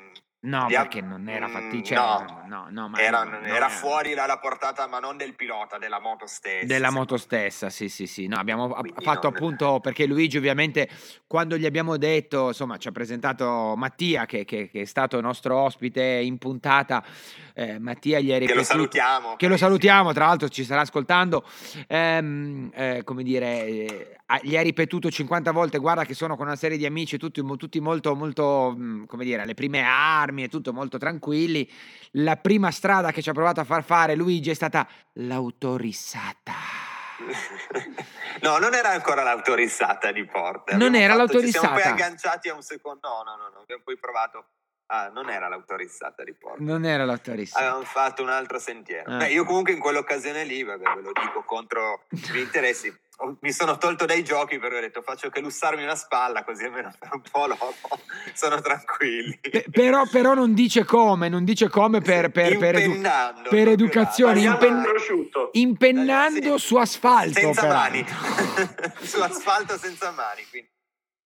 No, 0.44 0.66
Via... 0.68 0.82
perché 0.82 1.00
non 1.00 1.30
era 1.30 1.48
fattibile. 1.48 1.84
Cioè, 1.84 1.98
no, 1.98 2.44
no, 2.48 2.68
no, 2.70 2.90
ma 2.90 3.00
era, 3.00 3.24
non, 3.24 3.46
era, 3.46 3.56
era 3.56 3.70
fuori 3.70 4.14
dalla 4.14 4.40
portata, 4.40 4.88
ma 4.88 5.00
non 5.00 5.16
del 5.16 5.36
pilota, 5.36 5.78
della 5.78 6.02
moto 6.02 6.28
stessa. 6.28 6.66
Della 6.66 6.92
moto 6.92 7.16
stessa, 7.16 7.70
sì, 7.70 7.88
sì, 7.88 8.08
sì. 8.08 8.28
No, 8.28 8.36
abbiamo 8.36 8.68
Quindi 8.68 9.04
fatto 9.04 9.30
non... 9.30 9.38
appunto 9.38 9.80
perché 9.80 10.06
Luigi, 10.06 10.36
ovviamente, 10.36 10.90
quando 11.28 11.58
gli 11.58 11.66
abbiamo 11.66 11.96
detto, 11.96 12.48
insomma, 12.48 12.76
ci 12.76 12.90
ha 12.90 12.92
presentato 12.92 13.74
Mattia, 13.78 14.26
che, 14.26 14.44
che, 14.44 14.70
che 14.70 14.82
è 14.82 14.86
stato 14.86 15.22
nostro 15.22 15.56
ospite 15.56 16.02
in 16.02 16.38
puntata. 16.38 17.02
Eh, 17.54 17.80
Mattia 17.80 18.20
gli 18.20 18.34
ha 18.34 18.38
ripetuto. 18.38 18.54
Che 18.54 18.60
lo 18.60 18.64
salutiamo. 18.66 19.36
Che 19.38 19.48
lo 19.48 19.58
salutiamo, 19.58 20.12
tra 20.12 20.26
l'altro 20.26 20.50
ci 20.50 20.66
sarà 20.66 20.82
ascoltando. 20.82 21.46
Ehm, 21.88 22.70
eh, 22.74 23.02
come 23.06 23.24
dire, 23.24 23.66
eh, 23.66 24.18
gli 24.42 24.58
ha 24.58 24.62
ripetuto 24.62 25.10
50 25.10 25.52
volte: 25.52 25.78
guarda, 25.78 26.04
che 26.04 26.14
sono 26.14 26.36
con 26.36 26.48
una 26.48 26.58
serie 26.58 26.78
di 26.78 26.86
amici, 26.86 27.18
tutti, 27.18 27.42
tutti 27.58 27.80
molto, 27.80 28.14
molto, 28.14 28.76
mm, 28.78 29.06
come 29.06 29.24
dire, 29.24 29.44
alle 29.44 29.54
prime 29.54 29.82
armi 29.84 30.33
e 30.42 30.50
tutto 30.50 30.74
molto 30.74 30.98
tranquilli. 30.98 31.70
La 32.14 32.38
prima 32.38 32.72
strada 32.72 33.12
che 33.12 33.22
ci 33.22 33.30
ha 33.30 33.34
provato 33.34 33.60
a 33.60 33.64
far 33.64 33.84
fare 33.84 34.16
Luigi 34.16 34.50
è 34.50 34.56
stata 34.56 34.88
l'autorissata. 35.14 36.54
no, 38.42 38.58
non 38.58 38.74
era 38.74 38.90
ancora 38.90 39.24
l'autorissata 39.24 40.12
di 40.12 40.26
Porta. 40.26 40.76
Non 40.76 40.96
era 40.96 41.14
fatto, 41.14 41.18
l'autorissata. 41.18 41.68
Ci 41.68 41.74
siamo 41.74 41.96
poi 41.96 42.04
agganciati 42.04 42.50
a 42.50 42.56
un 42.56 42.62
secondo. 42.62 43.08
No, 43.08 43.24
no, 43.24 43.36
no, 43.36 43.50
no. 43.54 43.60
Abbiamo 43.62 43.84
poi 43.84 43.98
provato. 43.98 44.46
Ah, 44.88 45.10
non 45.10 45.30
era 45.30 45.48
l'autorissata 45.48 46.24
di 46.24 46.34
Porta. 46.34 46.64
Non 46.64 46.86
era 46.86 47.06
l'autorissata. 47.06 47.60
Avevamo 47.64 47.86
fatto 47.86 48.22
un 48.22 48.30
altro 48.30 48.60
sentiero. 48.60 49.12
Ah. 49.12 49.18
Beh, 49.18 49.32
io 49.32 49.46
comunque 49.46 49.74
in 49.74 49.80
quell'occasione 49.80 50.44
lì, 50.44 50.64
vabbè, 50.64 50.84
ve 50.96 51.02
lo 51.02 51.12
dico 51.14 51.44
contro 51.44 52.06
gli 52.10 52.38
interessi, 52.38 52.94
mi 53.40 53.52
sono 53.52 53.78
tolto 53.78 54.06
dai 54.06 54.24
giochi 54.24 54.58
perché 54.60 54.78
ho 54.78 54.82
detto 54.82 55.02
faccio 55.02 55.30
che 55.30 55.40
lussarmi 55.40 55.84
una 55.84 55.96
spalla 55.96 56.44
così 56.44 56.66
almeno 56.66 56.92
per 56.98 57.10
un 57.14 57.22
po' 57.30 57.48
dopo 57.48 57.74
sono 58.34 58.62
tranquilli. 58.62 59.40
P- 59.42 59.70
però, 59.70 60.06
però, 60.08 60.34
non 60.34 60.54
dice 60.54 60.84
come, 60.84 61.30
non 61.30 61.44
dice 61.44 61.70
come 61.70 62.02
per, 62.02 62.32
per, 62.32 62.58
per, 62.58 62.76
edu- 62.76 63.50
per 63.50 63.68
educazione, 63.68 64.42
impen- 64.42 64.86
impennando 65.52 66.58
sì. 66.58 66.66
su 66.66 66.76
asfalto. 66.78 67.40
Senza 67.40 67.62
però. 67.62 67.74
mani, 67.74 68.06
su 69.02 69.20
asfalto 69.22 69.78
senza 69.78 70.12
mani. 70.12 70.44
Quindi. 70.50 70.72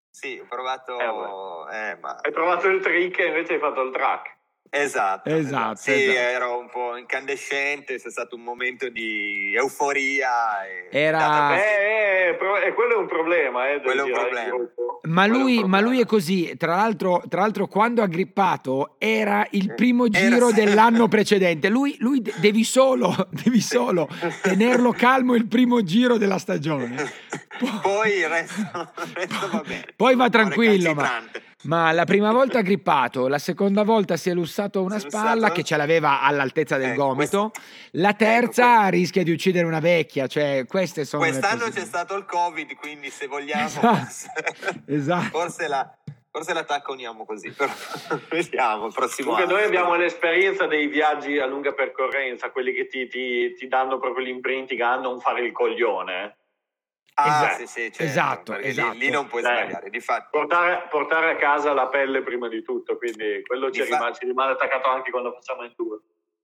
Sì, 0.10 0.40
ho 0.42 0.48
provato... 0.50 1.70
Eh, 1.70 1.90
eh, 1.90 1.98
ma... 1.98 2.18
Hai 2.20 2.32
provato 2.32 2.68
il 2.68 2.82
trick 2.82 3.20
e 3.20 3.28
invece 3.28 3.54
hai 3.54 3.60
fatto 3.60 3.84
il 3.84 3.92
track. 3.92 4.37
Esatto, 4.70 5.30
esatto, 5.30 5.30
esatto. 5.30 5.76
Sì, 5.78 5.92
esatto. 5.92 6.18
ero 6.18 6.60
un 6.60 6.70
po' 6.70 6.98
incandescente, 6.98 8.00
c'è 8.00 8.10
stato 8.10 8.36
un 8.36 8.44
momento 8.44 8.90
di 8.90 9.54
euforia. 9.56 10.30
Era... 10.90 11.56
Eh, 11.58 12.30
eh, 12.30 12.74
quello 12.74 12.94
è 12.94 12.98
un 12.98 13.08
problema. 13.08 13.70
Eh, 13.70 13.82
quello 13.82 14.02
è 14.02 14.06
un 14.06 14.12
problema. 14.12 14.56
Ma 15.04 15.26
lui, 15.26 15.64
ma 15.64 15.80
lui, 15.80 16.02
è 16.02 16.06
così, 16.06 16.56
tra 16.58 16.76
l'altro, 16.76 17.24
tra 17.30 17.42
l'altro, 17.42 17.68
quando 17.68 18.02
ha 18.02 18.08
grippato 18.08 18.96
era 18.98 19.48
il 19.52 19.74
primo 19.74 20.10
giro 20.10 20.50
era... 20.50 20.56
dell'anno 20.56 21.08
precedente. 21.10 21.70
Lui, 21.70 21.96
lui 22.00 22.22
devi, 22.40 22.64
solo, 22.64 23.16
devi 23.32 23.62
solo 23.62 24.10
tenerlo 24.42 24.92
calmo 24.92 25.36
il 25.36 25.48
primo 25.48 25.82
giro 25.84 26.18
della 26.18 26.38
stagione. 26.38 27.10
Poi, 27.58 27.80
Poi 27.82 28.12
il 28.18 28.28
resto, 28.28 28.62
il 29.06 29.12
resto 29.14 29.50
va 29.50 29.64
bene. 29.66 29.86
Poi 29.96 30.16
va 30.16 30.30
tranquillo, 30.30 30.94
ma, 30.94 31.24
ma, 31.64 31.92
la 31.92 32.06
prima 32.06 32.32
volta 32.32 32.60
ha 32.60 32.62
grippato, 32.62 33.28
la 33.28 33.40
seconda 33.40 33.84
volta 33.84 34.16
si 34.16 34.30
è 34.30 34.34
lussato 34.34 34.84
una 34.84 35.00
spalla 35.00 35.34
lussato? 35.34 35.54
che 35.54 35.64
ce 35.64 35.76
l'aveva 35.76 36.22
all'altezza 36.22 36.78
del 36.78 36.92
eh, 36.92 36.96
gomito, 36.96 37.50
questo... 37.50 37.52
la 37.94 38.14
terza 38.14 38.82
ecco, 38.82 38.90
rischia 38.90 39.24
di 39.24 39.32
uccidere 39.32 39.66
una 39.66 39.80
vecchia. 39.80 40.28
Cioè, 40.28 40.66
queste 40.68 41.04
sono 41.04 41.24
Quest'anno 41.24 41.70
c'è 41.70 41.84
stato 41.84 42.16
il 42.16 42.26
Covid, 42.26 42.76
quindi 42.76 43.10
se 43.10 43.26
vogliamo... 43.28 43.66
Esatto. 43.68 44.84
esatto. 44.86 45.40
Forse 45.40 45.68
la, 45.68 45.98
forse 46.30 46.54
la 46.54 46.64
tacconiamo 46.64 47.26
così, 47.26 47.50
però 47.50 47.72
vediamo 48.30 48.86
il 48.86 48.94
prossimo 48.94 49.34
anno. 49.34 49.54
Noi 49.54 49.64
abbiamo 49.64 49.96
l'esperienza 49.96 50.68
dei 50.68 50.88
viaggi 50.88 51.40
a 51.40 51.48
lunga 51.48 51.74
percorrenza, 51.74 52.52
quelli 52.52 52.72
che 52.72 52.88
ti, 52.88 53.08
ti, 53.08 53.56
ti 53.56 53.68
danno 53.68 53.98
proprio 53.98 54.26
l'imprinting 54.26 54.80
a 54.82 54.96
non 54.98 55.20
fare 55.20 55.44
il 55.44 55.52
coglione. 55.52 56.38
Ah, 57.20 57.46
esatto, 57.46 57.58
sì, 57.58 57.66
sì, 57.66 57.82
certo, 57.82 58.04
esatto, 58.04 58.58
esatto. 58.58 58.92
Lì, 58.92 59.00
lì, 59.00 59.10
non 59.10 59.26
puoi 59.26 59.42
sbagliare, 59.42 59.90
di 59.90 60.00
fatto. 60.00 60.38
Portare, 60.38 60.88
portare, 60.88 61.32
a 61.32 61.36
casa 61.36 61.74
la 61.74 61.88
pelle 61.88 62.22
prima 62.22 62.48
di 62.48 62.62
tutto, 62.62 62.96
quindi 62.96 63.42
quello 63.44 63.72
ci, 63.72 63.84
rimane, 63.84 64.14
ci 64.14 64.26
rimane 64.26 64.52
attaccato 64.52 64.88
anche 64.88 65.10
quando 65.10 65.34
facciamo 65.34 65.64
il 65.64 65.74
tour. 65.76 66.00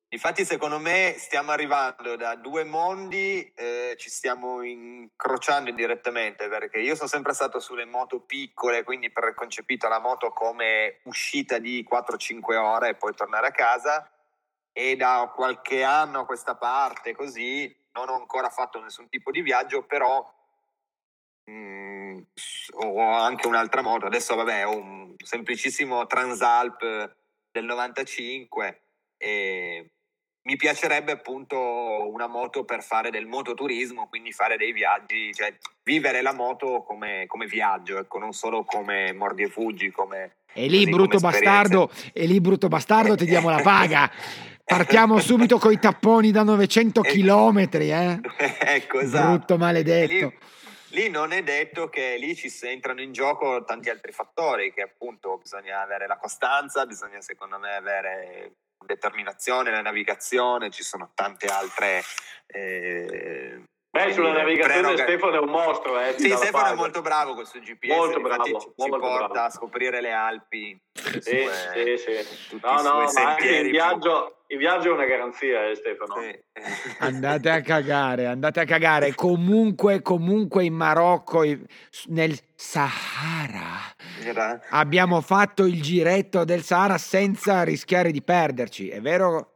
Infatti, 0.09 0.43
secondo 0.45 0.79
me, 0.79 1.13
stiamo 1.17 1.51
arrivando 1.51 2.15
da 2.15 2.33
due 2.33 2.63
mondi, 2.63 3.53
eh, 3.55 3.95
ci 3.99 4.09
stiamo 4.09 4.63
incrociando 4.63 5.69
indirettamente, 5.69 6.47
perché 6.47 6.79
io 6.79 6.95
sono 6.95 7.07
sempre 7.07 7.33
stato 7.33 7.59
sulle 7.59 7.85
moto 7.85 8.21
piccole, 8.21 8.83
quindi 8.83 9.11
preconcepito 9.11 9.87
la 9.87 9.99
moto 9.99 10.31
come 10.31 11.01
uscita 11.03 11.59
di 11.59 11.87
4-5 11.87 12.55
ore 12.55 12.89
e 12.89 12.95
poi 12.95 13.13
tornare 13.13 13.45
a 13.45 13.51
casa, 13.51 14.11
e 14.71 14.95
da 14.95 15.31
qualche 15.35 15.83
anno 15.83 16.21
a 16.21 16.25
questa 16.25 16.55
parte 16.55 17.13
così 17.15 17.75
non 17.91 18.09
ho 18.09 18.15
ancora 18.15 18.49
fatto 18.49 18.81
nessun 18.81 19.07
tipo 19.07 19.29
di 19.29 19.41
viaggio, 19.41 19.83
però 19.83 20.27
mh, 21.45 21.51
mm, 21.51 22.17
ho 22.73 23.11
anche 23.11 23.47
un'altra 23.47 23.81
moto. 23.81 24.05
Adesso, 24.05 24.35
vabbè, 24.35 24.67
ho 24.67 24.75
un 24.75 25.13
semplicissimo 25.17 26.05
Transalp 26.05 27.15
del 27.51 27.65
95 27.65 28.81
e 29.17 29.91
mi 30.45 30.57
piacerebbe 30.57 31.13
appunto 31.13 31.57
una 32.11 32.27
moto 32.27 32.65
per 32.65 32.83
fare 32.83 33.09
del 33.09 33.27
mototurismo, 33.27 34.07
quindi 34.09 34.31
fare 34.33 34.57
dei 34.57 34.73
viaggi, 34.73 35.33
cioè 35.33 35.55
vivere 35.83 36.21
la 36.21 36.33
moto 36.33 36.83
come, 36.85 37.25
come 37.27 37.45
viaggio, 37.45 37.97
ecco, 37.97 38.19
non 38.19 38.33
solo 38.33 38.63
come 38.63 39.13
mordi 39.13 39.43
e 39.43 39.49
fuggi, 39.49 39.89
come... 39.91 40.37
E 40.53 40.67
lì, 40.67 40.87
brutto 40.87 41.17
bastardo, 41.17 41.89
e 42.11 42.25
lì, 42.25 42.39
brutto 42.41 42.67
bastardo, 42.67 43.15
ti 43.15 43.25
diamo 43.25 43.49
la 43.49 43.61
paga. 43.61 44.11
Partiamo 44.65 45.19
subito 45.19 45.57
con 45.57 45.71
i 45.71 45.79
tapponi 45.79 46.31
da 46.31 46.43
900 46.43 47.01
km, 47.01 47.67
eh? 47.71 48.19
ecco, 48.59 48.99
esatto. 48.99 49.27
Brutto 49.29 49.57
maledetto. 49.57 50.33
Lì, 50.93 51.09
non 51.09 51.31
è 51.31 51.41
detto 51.41 51.89
che 51.89 52.17
lì 52.17 52.35
ci 52.35 52.53
entrano 52.67 53.01
in 53.01 53.13
gioco 53.13 53.63
tanti 53.63 53.89
altri 53.89 54.11
fattori, 54.11 54.71
che 54.71 54.83
appunto 54.83 55.39
bisogna 55.39 55.81
avere 55.81 56.05
la 56.05 56.17
costanza, 56.17 56.85
bisogna 56.85 57.19
secondo 57.19 57.57
me 57.57 57.73
avere 57.73 58.57
determinazione, 58.85 59.71
la 59.71 59.81
navigazione, 59.81 60.69
ci 60.69 60.83
sono 60.83 61.11
tante 61.15 61.47
altre... 61.47 62.03
Eh, 62.45 63.63
Beh, 63.93 64.11
sulla 64.11 64.31
navigazione 64.31 64.81
preroga... 64.81 65.03
Stefano 65.03 65.35
è 65.35 65.39
un 65.39 65.49
mostro. 65.49 65.99
Eh, 65.99 66.15
sì, 66.17 66.31
Stefano 66.31 66.71
è 66.71 66.75
molto 66.75 67.01
bravo 67.01 67.45
suo 67.45 67.59
GPS, 67.59 67.95
molto 67.95 68.21
bravo, 68.21 68.43
ci, 68.43 68.51
molto 68.51 68.73
ci 68.75 68.89
porta 68.89 69.27
bravo. 69.27 69.45
a 69.45 69.49
scoprire 69.51 70.01
le 70.01 70.11
Alpi. 70.11 70.81
Sì, 70.91 71.19
sue, 71.19 71.97
sì, 71.97 72.23
sì. 72.25 72.59
No, 72.59 72.81
no, 72.81 73.11
ma 73.13 73.29
anche 73.29 73.49
il 73.49 73.69
viaggio, 73.69 74.37
il 74.47 74.57
viaggio 74.57 74.89
è 74.89 74.93
una 74.93 75.05
garanzia, 75.05 75.69
eh, 75.69 75.75
Stefano. 75.75 76.15
Sì. 76.19 76.43
Andate 77.05 77.51
a 77.51 77.61
cagare, 77.61 78.25
andate 78.25 78.61
a 78.61 78.65
cagare. 78.65 79.13
Comunque, 79.13 80.01
comunque 80.01 80.63
in 80.63 80.73
Marocco, 80.73 81.43
nel 82.07 82.39
Sahara, 82.55 83.93
abbiamo 84.71 85.21
fatto 85.21 85.65
il 85.65 85.79
giretto 85.83 86.43
del 86.45 86.63
Sahara 86.63 86.97
senza 86.97 87.61
rischiare 87.61 88.09
di 88.09 88.23
perderci. 88.23 88.89
È 88.89 88.99
vero 89.01 89.52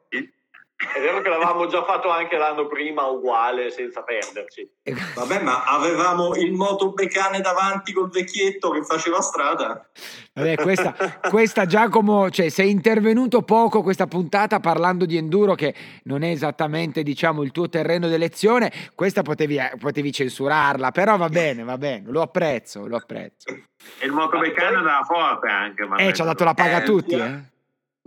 è 0.77 1.01
vero 1.01 1.21
che 1.21 1.29
l'avevamo 1.29 1.65
già 1.65 1.83
fatto 1.83 2.09
anche 2.11 2.37
l'anno 2.37 2.67
prima, 2.67 3.07
uguale, 3.07 3.71
senza 3.71 4.03
perderci. 4.03 4.69
Vabbè, 5.15 5.41
ma 5.41 5.63
avevamo 5.63 6.35
il 6.35 6.53
motobecane 6.53 7.41
davanti 7.41 7.93
col 7.93 8.11
vecchietto 8.11 8.69
che 8.69 8.83
faceva 8.83 9.19
strada. 9.21 9.89
Vabbè, 10.33 10.55
questa, 10.55 10.95
questa 11.29 11.65
Giacomo, 11.65 12.29
cioè, 12.29 12.49
sei 12.49 12.69
intervenuto 12.69 13.41
poco 13.41 13.81
questa 13.81 14.05
puntata 14.05 14.59
parlando 14.59 15.05
di 15.05 15.17
enduro 15.17 15.55
che 15.55 15.73
non 16.03 16.21
è 16.21 16.29
esattamente, 16.29 17.01
diciamo, 17.01 17.41
il 17.41 17.51
tuo 17.51 17.67
terreno 17.69 18.07
d'elezione. 18.07 18.71
Questa 18.93 19.23
potevi, 19.23 19.57
potevi 19.79 20.11
censurarla, 20.11 20.91
però 20.91 21.17
va 21.17 21.29
bene, 21.29 21.63
va 21.63 21.79
bene, 21.79 22.03
lo 22.11 22.21
apprezzo, 22.21 22.85
lo 22.85 22.97
apprezzo. 22.97 23.51
E 23.51 24.05
il 24.05 24.11
motobecane 24.11 24.75
dava 24.83 25.03
forte 25.03 25.47
anche. 25.47 25.87
Eh, 25.97 26.13
ci 26.13 26.21
ha 26.21 26.25
dato 26.25 26.43
la 26.43 26.53
paga 26.53 26.77
a 26.77 26.81
tutti, 26.83 27.15
eh. 27.15 27.55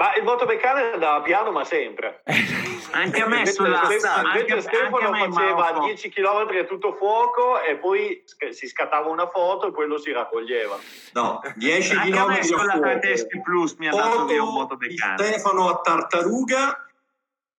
Ma 0.01 0.15
il 0.15 0.23
motomeccanico 0.23 0.95
andava 0.95 1.21
piano, 1.21 1.51
ma 1.51 1.63
sempre. 1.63 2.23
anche 2.93 3.21
a 3.21 3.27
me 3.27 3.45
sulla 3.45 3.83
Invece 3.83 4.63
Stefano 4.63 5.13
faceva 5.13 5.79
10 5.85 6.09
km 6.09 6.49
a 6.59 6.65
tutto 6.65 6.95
fuoco 6.95 7.61
e 7.61 7.77
poi 7.77 8.25
si 8.49 8.67
scattava 8.67 9.11
una 9.11 9.29
foto 9.29 9.67
e 9.67 9.73
poi 9.73 9.87
lo 9.87 9.99
si 9.99 10.11
raccoglieva. 10.11 10.79
No, 11.13 11.43
10 11.55 11.97
km 11.97 12.17
a 12.17 12.27
me 12.29 12.43
sulla 12.43 12.81
Tedeschi 12.81 13.43
Plus 13.43 13.75
mi 13.75 13.89
ha 13.89 13.91
dato 13.91 14.25
via 14.25 14.43
un 14.43 14.55
motomeccanico. 14.55 15.23
Stefano 15.23 15.69
a 15.69 15.81
tartaruga, 15.81 16.87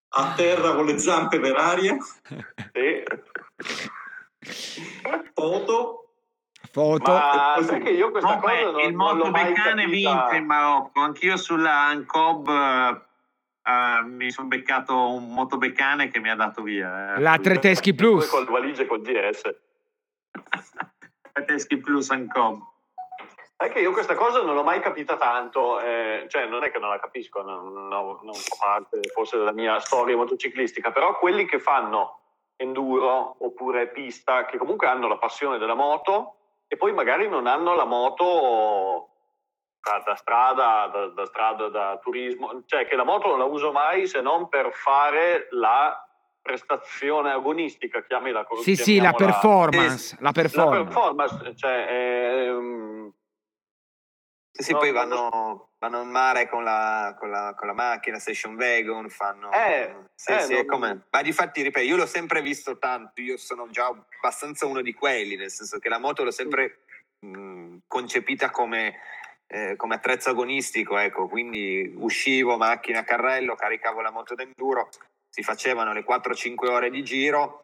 a 0.10 0.34
terra 0.36 0.74
con 0.74 0.88
le 0.88 0.98
zampe 0.98 1.39
per 1.39 1.56
aria. 1.56 1.96
Sì. 2.74 3.04
Foto 5.36 6.01
foto. 6.72 7.11
Ma 7.11 7.57
sai 7.61 7.82
che 7.82 7.91
io 7.91 8.11
questa 8.11 8.36
no, 8.36 8.39
cosa 8.39 8.72
non, 8.72 8.80
il 8.80 8.95
motobeccane 8.95 9.86
vince 9.86 10.36
in 10.36 10.45
Marocco. 10.45 11.01
Anch'io 11.01 11.38
sulla 11.38 11.86
Ancob 11.86 12.47
uh, 12.47 14.07
mi 14.07 14.32
sono 14.32 14.47
beccato 14.47 15.13
un 15.13 15.34
motobeccane 15.34 16.09
che 16.09 16.19
mi 16.19 16.30
ha 16.30 16.36
dato 16.36 16.61
via. 16.63 17.15
Eh. 17.15 17.19
La 17.19 17.38
Treteschi 17.38 17.93
Plus. 17.93 18.30
Con 18.30 18.45
valigie 18.45 18.86
col 18.86 19.01
GS. 19.01 19.55
Treteschi 21.34 21.78
Plus 21.78 22.09
Ancob. 22.09 22.69
È 23.61 23.69
che 23.69 23.80
io 23.80 23.91
questa 23.91 24.15
cosa 24.15 24.41
non 24.41 24.55
l'ho 24.55 24.63
mai 24.63 24.80
capita 24.80 25.17
tanto, 25.17 25.80
eh, 25.80 26.26
cioè 26.30 26.47
non 26.47 26.63
è 26.63 26.72
che 26.72 26.80
non 26.80 26.89
la 26.89 26.99
capisco, 26.99 27.43
non, 27.43 27.72
non, 27.72 27.88
non 27.89 28.34
fa 28.34 28.55
parte 28.59 29.01
forse 29.13 29.38
della 29.38 29.51
mia 29.51 29.80
storia 29.80 30.15
motociclistica, 30.15 30.91
però 30.91 31.15
quelli 31.19 31.45
che 31.45 31.59
fanno 31.59 32.22
enduro 32.55 33.36
oppure 33.38 33.89
pista, 33.89 34.45
che 34.45 34.57
comunque 34.57 34.88
hanno 34.88 35.07
la 35.07 35.19
passione 35.19 35.59
della 35.59 35.76
moto, 35.76 36.38
e 36.72 36.78
poi 36.78 36.93
magari 36.93 37.28
non 37.28 37.47
hanno 37.47 37.76
la 37.76 37.84
moto 37.84 39.09
da, 40.05 40.15
strada, 40.15 40.88
da, 40.88 41.07
da, 41.07 41.26
strada, 41.26 41.67
da 41.67 41.99
turismo, 42.01 42.63
cioè 42.65 42.88
che 42.88 42.95
la 42.95 43.03
moto 43.03 43.28
non 43.28 43.39
la 43.39 43.43
uso 43.43 43.74
mai 43.74 44.07
se 44.07 44.22
non 44.22 44.47
per 44.47 44.72
fare 44.72 45.49
la 45.49 46.01
prestazione 46.41 47.32
agonistica, 47.32 48.01
chiamila 48.03 48.45
così. 48.45 48.74
Sì, 48.74 48.82
sì, 48.82 49.01
la 49.01 49.11
performance, 49.11 50.15
la, 50.19 50.28
la 50.28 50.32
performance. 50.32 50.78
La 50.78 50.84
performance, 50.86 51.55
cioè, 51.57 51.88
ehm, 51.89 53.13
sì, 54.62 54.68
sì, 54.68 54.72
no, 54.74 54.80
poi 54.80 54.91
vanno, 54.91 55.70
vanno, 55.80 56.01
in 56.01 56.09
mare 56.09 56.47
con 56.47 56.64
la, 56.64 57.16
con, 57.18 57.30
la, 57.30 57.53
con 57.57 57.68
la, 57.68 57.74
macchina, 57.74 58.20
station 58.20 58.55
wagon, 58.55 59.09
fanno... 59.09 59.51
Eh, 59.51 59.95
sì, 60.16 60.32
eh, 60.32 60.39
sì, 60.41 60.53
non... 60.53 60.66
come... 60.66 61.01
Ma 61.09 61.22
di 61.22 61.32
fatti, 61.32 61.62
ripeto, 61.62 61.86
io 61.86 61.95
l'ho 61.95 62.05
sempre 62.05 62.41
visto 62.41 62.78
tanto, 62.78 63.22
io 63.22 63.38
sono 63.38 63.68
già 63.70 63.88
abbastanza 63.88 64.66
uno 64.66 64.82
di 64.82 64.93
quelli, 64.93 65.36
nel 65.36 65.51
senso 65.51 65.80
che 65.80 65.89
la 65.89 65.99
moto 65.99 66.24
l'ho 66.24 66.32
sempre 66.32 66.84
mh, 67.20 67.78
concepita 67.88 68.49
come, 68.49 68.99
eh, 69.47 69.76
come 69.76 69.95
attrezzo 69.95 70.30
agonistico, 70.30 70.97
ecco, 70.97 71.28
quindi 71.28 71.93
uscivo, 71.97 72.57
macchina, 72.57 73.03
carrello, 73.03 73.55
caricavo 73.55 74.01
la 74.01 74.12
moto 74.12 74.36
d'enduro, 74.36 74.89
si 75.30 75.43
facevano 75.43 75.93
le 75.93 76.05
4-5 76.07 76.70
ore 76.70 76.89
di 76.89 77.03
giro, 77.03 77.64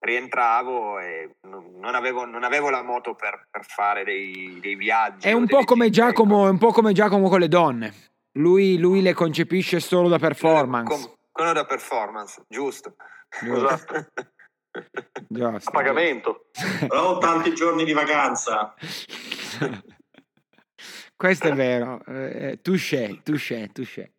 rientravo 0.00 0.98
e 0.98 1.36
non 1.42 1.94
avevo, 1.94 2.24
non 2.24 2.42
avevo 2.42 2.70
la 2.70 2.82
moto 2.82 3.14
per, 3.14 3.46
per 3.50 3.64
fare 3.64 4.02
dei, 4.02 4.58
dei, 4.60 4.74
viaggi. 4.74 5.28
È 5.28 5.32
un, 5.32 5.46
po 5.46 5.64
come 5.64 5.90
Giacomo, 5.90 6.46
è 6.46 6.50
un 6.50 6.58
po' 6.58 6.72
come 6.72 6.92
Giacomo 6.92 7.28
con 7.28 7.40
le 7.40 7.48
donne. 7.48 7.94
Lui, 8.38 8.78
lui 8.78 9.02
le 9.02 9.12
concepisce 9.12 9.78
solo 9.80 10.08
da 10.08 10.18
performance. 10.18 10.92
Com, 10.92 11.14
quello 11.30 11.52
da 11.52 11.64
performance, 11.66 12.42
giusto. 12.48 12.94
Esatto. 13.42 14.06
Giusto. 15.28 15.68
A 15.68 15.72
pagamento. 15.72 16.46
Però 16.78 17.16
ho 17.16 17.18
tanti 17.18 17.52
giorni 17.54 17.84
di 17.84 17.92
vacanza. 17.92 18.72
Questo 21.16 21.48
è 21.48 21.52
vero. 21.54 22.00
Eh, 22.06 22.60
touché, 22.62 23.20
touché, 23.24 23.68
touché. 23.72 24.12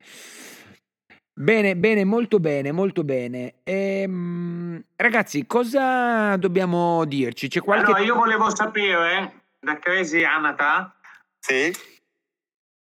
Bene, 1.34 1.78
bene, 1.78 2.04
molto 2.04 2.40
bene, 2.40 2.72
molto 2.72 3.04
bene. 3.04 3.56
Ehm, 3.64 4.84
ragazzi, 4.96 5.48
cosa 5.48 6.36
dobbiamo 6.36 7.06
dirci? 7.06 7.48
C'è 7.48 7.62
qualche... 7.62 7.86
Allora, 7.86 8.02
io 8.02 8.16
volevo 8.16 8.54
sapere 8.54 9.44
da 9.60 9.80
Crazy 9.80 10.24
Anata 10.24 10.94
sì. 11.40 11.72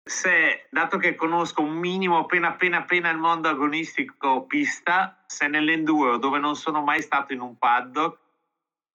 se, 0.04 0.68
dato 0.70 0.98
che 0.98 1.16
conosco 1.16 1.62
un 1.62 1.76
minimo 1.76 2.20
appena 2.20 2.50
appena 2.50 2.78
appena 2.78 3.10
il 3.10 3.18
mondo 3.18 3.50
agonistico 3.50 4.46
pista, 4.46 5.24
se 5.26 5.48
nell'enduro, 5.48 6.18
dove 6.18 6.38
non 6.38 6.56
sono 6.56 6.84
mai 6.84 7.02
stato 7.02 7.34
in 7.34 7.42
un 7.42 7.58
paddock, 7.58 8.20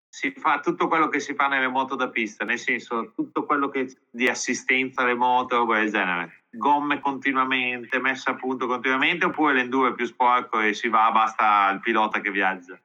si 0.08 0.30
fa 0.36 0.60
tutto 0.60 0.88
quello 0.88 1.08
che 1.08 1.20
si 1.20 1.34
fa 1.34 1.48
nelle 1.48 1.68
moto 1.68 1.96
da 1.96 2.08
pista, 2.10 2.44
nel 2.44 2.58
senso 2.58 3.12
tutto 3.12 3.44
quello 3.44 3.68
che 3.70 3.90
di 4.08 4.28
assistenza 4.28 5.02
alle 5.02 5.14
moto 5.14 5.56
o 5.56 5.74
del 5.74 5.90
genere. 5.90 6.41
Gomme 6.54 7.00
continuamente, 7.00 7.98
messa 7.98 8.32
a 8.32 8.34
punto 8.34 8.66
continuamente, 8.66 9.24
oppure 9.24 9.54
l'enduro 9.54 9.88
è 9.88 9.94
più 9.94 10.04
sporco 10.04 10.60
e 10.60 10.74
si 10.74 10.88
va, 10.88 11.10
basta 11.10 11.70
il 11.70 11.80
pilota 11.80 12.20
che 12.20 12.30
viaggia? 12.30 12.78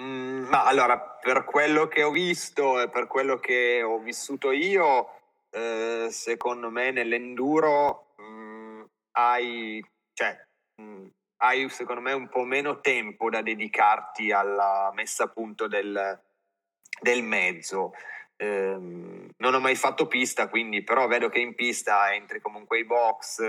Mm, 0.00 0.48
ma 0.48 0.64
allora, 0.64 0.98
per 0.98 1.44
quello 1.44 1.86
che 1.86 2.02
ho 2.02 2.10
visto 2.10 2.80
e 2.80 2.88
per 2.88 3.06
quello 3.06 3.36
che 3.36 3.80
ho 3.80 4.00
vissuto 4.00 4.50
io, 4.50 5.08
eh, 5.50 6.08
secondo 6.10 6.68
me 6.68 6.90
nell'enduro 6.90 8.14
mh, 8.16 8.22
mm, 8.24 8.82
hai, 9.12 9.84
cioè, 10.12 10.44
mh, 10.74 10.82
mm, 10.82 11.06
hai 11.42 11.68
secondo 11.68 12.00
me 12.00 12.12
un 12.12 12.28
po' 12.28 12.42
meno 12.42 12.80
tempo 12.80 13.30
da 13.30 13.40
dedicarti 13.40 14.32
alla 14.32 14.90
messa 14.94 15.24
a 15.24 15.28
punto 15.28 15.68
del, 15.68 16.20
del 17.00 17.22
mezzo. 17.22 17.92
Eh, 18.36 18.76
non 19.38 19.54
ho 19.54 19.60
mai 19.60 19.74
fatto 19.76 20.06
pista, 20.06 20.48
quindi 20.48 20.82
però 20.82 21.06
vedo 21.06 21.28
che 21.28 21.38
in 21.38 21.54
pista 21.54 22.12
entri 22.14 22.40
comunque 22.40 22.78
i 22.78 22.84
box, 22.84 23.40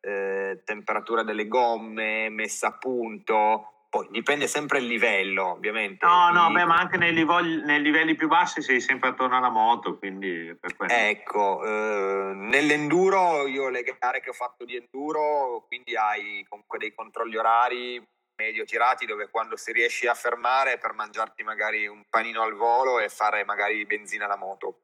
eh, 0.00 0.62
temperatura 0.64 1.22
delle 1.22 1.48
gomme, 1.48 2.28
messa 2.28 2.68
a 2.68 2.72
punto. 2.78 3.68
Poi 3.94 4.08
dipende 4.10 4.48
sempre 4.48 4.78
il 4.78 4.86
livello, 4.86 5.52
ovviamente. 5.52 6.04
No, 6.04 6.30
no, 6.32 6.50
beh, 6.50 6.64
ma 6.64 6.74
anche 6.74 6.96
nei 6.96 7.14
livelli, 7.14 7.62
nei 7.62 7.80
livelli, 7.80 8.16
più 8.16 8.26
bassi 8.26 8.60
sei 8.60 8.80
sempre 8.80 9.10
attorno 9.10 9.36
alla 9.36 9.50
moto, 9.50 9.98
quindi 9.98 10.56
per 10.58 10.74
Ecco, 10.88 11.64
eh, 11.64 12.34
nell'enduro, 12.34 13.46
io 13.46 13.68
le 13.68 13.84
gare 13.84 14.20
che 14.20 14.30
ho 14.30 14.32
fatto 14.34 14.64
di 14.64 14.74
enduro, 14.74 15.64
quindi 15.68 15.94
hai 15.94 16.44
comunque 16.48 16.78
dei 16.78 16.92
controlli 16.92 17.36
orari 17.36 18.04
medio 18.44 18.64
tirati 18.64 19.06
dove 19.06 19.28
quando 19.30 19.56
si 19.56 19.72
riesce 19.72 20.08
a 20.08 20.14
fermare 20.14 20.78
per 20.78 20.92
mangiarti 20.92 21.42
magari 21.42 21.86
un 21.86 22.04
panino 22.08 22.42
al 22.42 22.54
volo 22.54 23.00
e 23.00 23.08
fare 23.08 23.44
magari 23.44 23.84
benzina 23.86 24.26
alla 24.26 24.36
moto. 24.36 24.80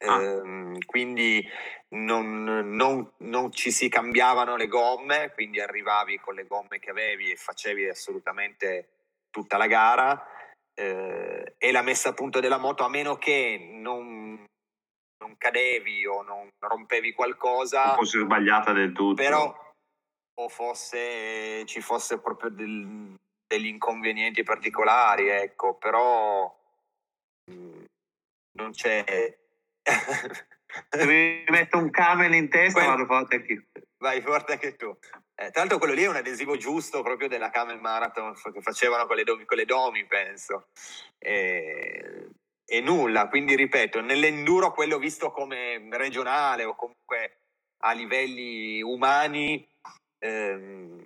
Ah. 0.00 0.22
Eh, 0.22 0.78
quindi 0.86 1.46
non, 1.90 2.44
non, 2.44 3.12
non, 3.18 3.52
ci 3.52 3.70
si 3.70 3.88
cambiavano 3.88 4.56
le 4.56 4.68
gomme, 4.68 5.32
quindi 5.32 5.60
arrivavi 5.60 6.18
con 6.20 6.34
le 6.34 6.46
gomme 6.46 6.78
che 6.78 6.90
avevi 6.90 7.30
e 7.30 7.36
facevi 7.36 7.88
assolutamente 7.88 8.88
tutta 9.30 9.56
la 9.56 9.66
gara 9.66 10.26
eh, 10.74 11.54
e 11.58 11.72
la 11.72 11.82
messa 11.82 12.10
a 12.10 12.14
punto 12.14 12.40
della 12.40 12.58
moto 12.58 12.84
a 12.84 12.88
meno 12.88 13.16
che 13.16 13.58
non, 13.72 14.44
non 15.18 15.36
cadevi 15.36 16.06
o 16.06 16.22
non 16.22 16.48
rompevi 16.58 17.12
qualcosa. 17.12 17.94
Fosse 17.94 18.20
sbagliata 18.20 18.72
del 18.72 18.92
tutto. 18.92 19.14
Però 19.14 19.67
o 20.40 20.48
fosse, 20.48 21.64
ci 21.66 21.80
fosse 21.80 22.20
proprio 22.20 22.50
del, 22.50 23.14
degli 23.46 23.66
inconvenienti 23.66 24.42
particolari, 24.42 25.28
ecco, 25.28 25.74
però 25.74 26.54
mm, 27.50 27.84
non 28.52 28.70
c'è... 28.70 29.36
Mi 31.06 31.44
metto 31.48 31.78
un 31.78 31.90
camel 31.90 32.34
in 32.34 32.48
testa, 32.50 32.84
vado 32.84 33.06
forte 33.06 33.36
anche 33.36 33.68
Vai 34.00 34.20
forte 34.20 34.52
anche 34.52 34.76
tu. 34.76 34.96
Eh, 35.34 35.50
tra 35.50 35.60
l'altro 35.60 35.78
quello 35.78 35.94
lì 35.94 36.02
è 36.02 36.08
un 36.08 36.16
adesivo 36.16 36.56
giusto 36.56 37.02
proprio 37.02 37.26
della 37.26 37.50
Camel 37.50 37.80
Marathon 37.80 38.34
che 38.34 38.60
facevano 38.60 39.06
con 39.06 39.16
le 39.16 39.24
domi, 39.24 39.44
con 39.44 39.56
le 39.56 39.64
domi 39.64 40.06
penso. 40.06 40.68
E, 41.18 42.28
e 42.64 42.80
nulla, 42.80 43.28
quindi 43.28 43.56
ripeto, 43.56 44.00
nell'enduro 44.00 44.72
quello 44.72 44.98
visto 44.98 45.32
come 45.32 45.88
regionale 45.90 46.64
o 46.64 46.76
comunque 46.76 47.40
a 47.82 47.92
livelli 47.92 48.82
umani 48.82 49.66
ehm, 50.18 51.04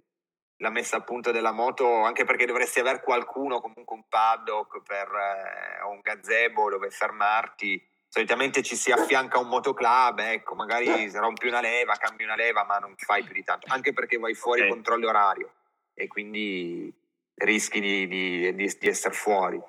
la 0.59 0.71
messa 0.71 0.99
a 0.99 1.03
punto 1.03 1.33
della 1.33 1.53
moto, 1.53 2.03
anche 2.03 2.25
perché 2.25 2.47
dovresti 2.47 2.81
avere 2.81 3.03
qualcuno, 3.03 3.61
comunque 3.61 3.97
un 3.97 4.05
paddock 4.09 4.83
per, 4.83 5.09
eh, 5.09 5.83
o 5.83 5.91
un 5.91 6.01
gazebo 6.01 6.71
dove 6.71 6.91
fermarti. 6.91 7.85
Solitamente 8.09 8.63
ci 8.63 8.77
si 8.77 8.93
affianca 8.93 9.39
un 9.39 9.49
motoclub, 9.49 10.19
ecco, 10.19 10.55
magari 10.55 11.11
rompi 11.13 11.49
una 11.49 11.61
leva, 11.61 11.97
cambi 11.97 12.25
una 12.25 12.37
leva, 12.37 12.65
ma 12.65 12.77
non 12.79 12.95
fai 12.97 13.25
più 13.25 13.33
di 13.33 13.43
tanto, 13.43 13.67
anche 13.71 13.93
perché 13.93 14.19
vai 14.19 14.35
fuori 14.35 14.61
okay. 14.61 14.73
controllo 14.73 15.09
orario 15.09 15.53
e 15.95 16.07
quindi 16.07 16.93
rischi 17.35 17.81
di, 17.81 18.07
di, 18.07 18.55
di, 18.55 18.77
di 18.79 18.87
essere 18.87 19.15
fuori. 19.15 19.61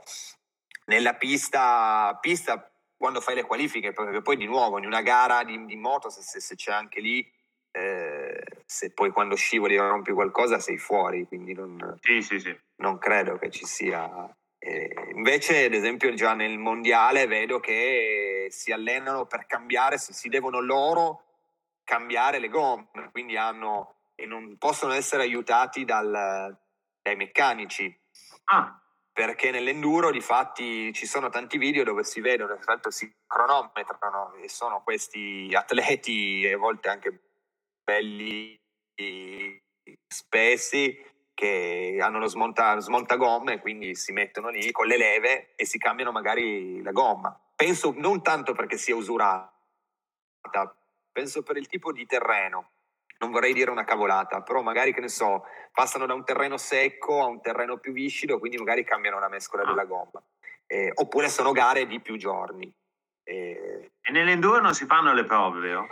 Nella 0.86 1.16
pista, 1.16 2.18
pista, 2.20 2.70
quando 2.98 3.22
fai 3.22 3.36
le 3.36 3.44
qualifiche, 3.44 3.94
perché 3.94 4.22
poi 4.22 4.36
di 4.36 4.46
nuovo 4.46 4.78
in 4.78 4.86
una 4.86 5.02
gara 5.02 5.44
di, 5.44 5.76
moto, 5.76 6.10
se, 6.10 6.22
se, 6.22 6.40
se 6.40 6.56
c'è 6.56 6.72
anche 6.72 7.00
lì 7.00 7.26
eh, 7.72 8.33
se 8.66 8.92
poi 8.92 9.12
quando 9.12 9.36
scivoli 9.36 9.78
rompi 9.78 10.12
qualcosa 10.12 10.60
sei 10.60 10.78
fuori, 10.78 11.28
quindi 11.28 11.54
non, 11.54 11.98
sì, 12.02 12.22
sì, 12.22 12.40
sì. 12.40 12.58
non 12.78 12.98
credo 12.98 13.38
che 13.38 13.50
ci 13.50 13.66
sia. 13.66 14.36
Eh, 14.58 15.12
invece, 15.14 15.66
ad 15.66 15.74
esempio, 15.74 16.14
già 16.14 16.34
nel 16.34 16.58
mondiale 16.58 17.28
vedo 17.28 17.60
che 17.60 18.48
si 18.50 18.72
allenano 18.72 19.26
per 19.26 19.46
cambiare, 19.46 19.98
si, 19.98 20.14
si 20.14 20.30
devono 20.30 20.62
loro 20.62 21.26
cambiare 21.84 22.40
le 22.40 22.50
gomme, 22.50 23.10
quindi 23.12 23.36
hanno 23.36 23.98
e 24.16 24.26
non 24.26 24.58
possono 24.58 24.94
essere 24.94 25.24
aiutati 25.24 25.86
dal, 25.86 26.58
dai 27.02 27.16
meccanici. 27.16 27.94
Ah. 28.46 28.80
Perché 29.12 29.52
nell'enduro, 29.52 30.10
di 30.10 30.22
fatti, 30.22 30.92
ci 30.94 31.06
sono 31.06 31.30
tanti 31.30 31.58
video 31.58 31.84
dove 31.84 32.04
si 32.04 32.20
vedono, 32.20 32.56
tra 32.56 32.74
l'altro 32.74 32.90
si 32.90 33.14
cronometrano 33.28 34.34
e 34.42 34.50
sono 34.50 34.82
questi 34.82 35.52
atleti, 35.54 36.44
e 36.44 36.54
a 36.54 36.58
volte 36.58 36.90
anche 36.90 37.33
belli 37.84 38.60
spessi 40.08 41.12
che 41.34 41.98
hanno 42.00 42.20
lo 42.20 42.28
smonta, 42.28 42.80
smontagomme, 42.80 43.60
quindi 43.60 43.96
si 43.96 44.12
mettono 44.14 44.50
lì 44.50 44.72
con 44.72 44.86
le 44.86 44.98
leve 44.98 45.54
e 45.56 45.66
si 45.66 45.78
cambiano 45.78 46.12
magari 46.12 46.82
la 46.82 46.92
gomma. 46.92 47.38
Penso 47.56 47.94
non 47.98 48.22
tanto 48.22 48.54
perché 48.54 48.78
sia 48.78 48.96
usurata, 48.96 49.52
penso 51.12 51.44
per 51.44 51.58
il 51.58 51.68
tipo 51.68 51.92
di 51.92 52.06
terreno. 52.06 52.72
Non 53.20 53.32
vorrei 53.32 53.54
dire 53.54 53.72
una 53.72 53.86
cavolata, 53.86 54.42
però 54.42 54.62
magari 54.62 54.94
che 54.94 55.00
ne 55.00 55.08
so, 55.08 55.46
passano 55.72 56.06
da 56.06 56.14
un 56.14 56.26
terreno 56.26 56.58
secco 56.58 57.22
a 57.22 57.26
un 57.26 57.42
terreno 57.42 57.78
più 57.78 57.94
viscido, 57.94 58.38
quindi 58.38 58.58
magari 58.58 58.84
cambiano 58.84 59.20
la 59.20 59.30
mescola 59.30 59.64
della 59.64 59.86
gomma. 59.86 60.22
Eh, 60.68 60.92
oppure 60.94 61.30
sono 61.30 61.52
gare 61.52 61.88
di 61.88 62.02
più 62.02 62.18
giorni. 62.18 62.72
Eh, 63.24 63.92
e 64.02 64.12
non 64.12 64.74
si 64.74 64.86
fanno 64.86 65.14
le 65.14 65.24
prove, 65.24 65.60
vero? 65.62 65.88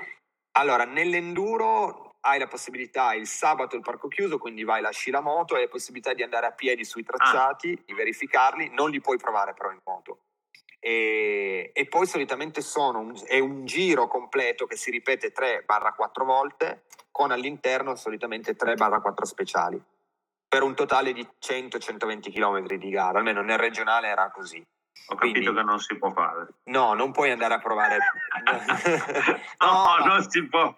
Allora, 0.53 0.83
nell'enduro 0.83 2.11
hai 2.21 2.39
la 2.39 2.47
possibilità 2.47 3.13
il 3.13 3.27
sabato 3.27 3.75
il 3.75 3.81
parco 3.81 4.07
chiuso, 4.07 4.37
quindi 4.37 4.63
vai, 4.63 4.81
lasci 4.81 5.09
la 5.09 5.21
moto, 5.21 5.55
hai 5.55 5.63
la 5.63 5.69
possibilità 5.69 6.13
di 6.13 6.23
andare 6.23 6.45
a 6.45 6.51
piedi 6.51 6.83
sui 6.83 7.03
tracciati, 7.03 7.77
ah. 7.79 7.83
di 7.85 7.93
verificarli, 7.93 8.69
non 8.73 8.89
li 8.89 9.01
puoi 9.01 9.17
provare 9.17 9.53
però 9.53 9.71
in 9.71 9.79
moto. 9.83 10.19
E, 10.79 11.71
e 11.73 11.87
poi 11.87 12.07
solitamente 12.07 12.61
sono 12.61 12.99
un, 12.99 13.13
è 13.25 13.39
un 13.39 13.65
giro 13.65 14.07
completo 14.07 14.65
che 14.65 14.75
si 14.75 14.91
ripete 14.91 15.31
3-4 15.31 16.23
volte, 16.23 16.83
con 17.11 17.31
all'interno 17.31 17.95
solitamente 17.95 18.55
3-4 18.55 19.23
speciali, 19.23 19.81
per 20.47 20.63
un 20.63 20.75
totale 20.75 21.13
di 21.13 21.27
100-120 21.39 22.31
km 22.31 22.75
di 22.75 22.89
gara, 22.89 23.17
almeno 23.17 23.41
nel 23.41 23.57
regionale 23.57 24.07
era 24.07 24.29
così. 24.31 24.63
Ho 25.07 25.15
capito 25.15 25.39
Quindi, 25.39 25.53
che 25.53 25.63
non 25.63 25.79
si 25.79 25.97
può 25.97 26.11
fare. 26.11 26.47
No, 26.65 26.93
non 26.93 27.11
puoi 27.11 27.31
andare 27.31 27.53
a 27.53 27.59
provare. 27.59 27.97
no, 29.59 29.97
no, 29.97 30.05
non 30.05 30.29
si 30.29 30.47
può. 30.47 30.73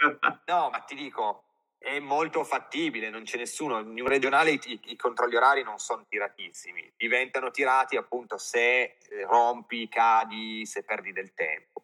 no, 0.45 0.69
ma 0.69 0.79
ti 0.79 0.95
dico, 0.95 1.43
è 1.83 1.99
molto 1.99 2.43
fattibile, 2.45 3.09
non 3.09 3.23
c'è 3.23 3.37
nessuno. 3.37 3.79
In 3.79 3.99
un 3.99 4.07
regionale 4.07 4.51
i, 4.51 4.79
i 4.85 4.95
controlli 4.95 5.35
orari 5.35 5.63
non 5.63 5.79
sono 5.79 6.05
tiratissimi, 6.07 6.93
diventano 6.95 7.51
tirati 7.51 7.97
appunto 7.97 8.37
se 8.37 8.81
eh, 8.81 8.97
rompi, 9.25 9.89
cadi, 9.89 10.65
se 10.65 10.83
perdi 10.83 11.11
del 11.11 11.33
tempo. 11.33 11.83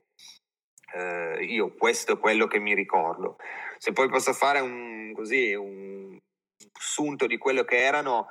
Uh, 0.92 1.40
io 1.42 1.76
questo 1.76 2.14
è 2.14 2.18
quello 2.18 2.48
che 2.48 2.60
mi 2.60 2.74
ricordo. 2.74 3.38
Se 3.78 3.92
poi 3.92 4.10
posso 4.10 4.34
fare 4.34 4.60
un, 4.60 5.12
così, 5.14 5.54
un 5.54 6.18
sunto 6.72 7.28
di 7.28 7.38
quello 7.38 7.64
che 7.64 7.78
erano, 7.78 8.28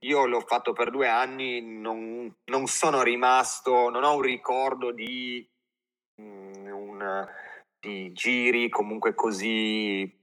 io 0.00 0.26
l'ho 0.26 0.40
fatto 0.40 0.72
per 0.72 0.90
due 0.90 1.08
anni, 1.08 1.60
non, 1.60 2.34
non, 2.44 2.66
sono 2.66 3.02
rimasto, 3.02 3.88
non 3.88 4.04
ho 4.04 4.16
un 4.16 4.22
ricordo 4.22 4.92
di, 4.92 5.48
mm, 6.20 6.66
un, 6.66 7.28
di 7.78 8.12
giri 8.12 8.68
comunque 8.68 9.14
così 9.14 10.20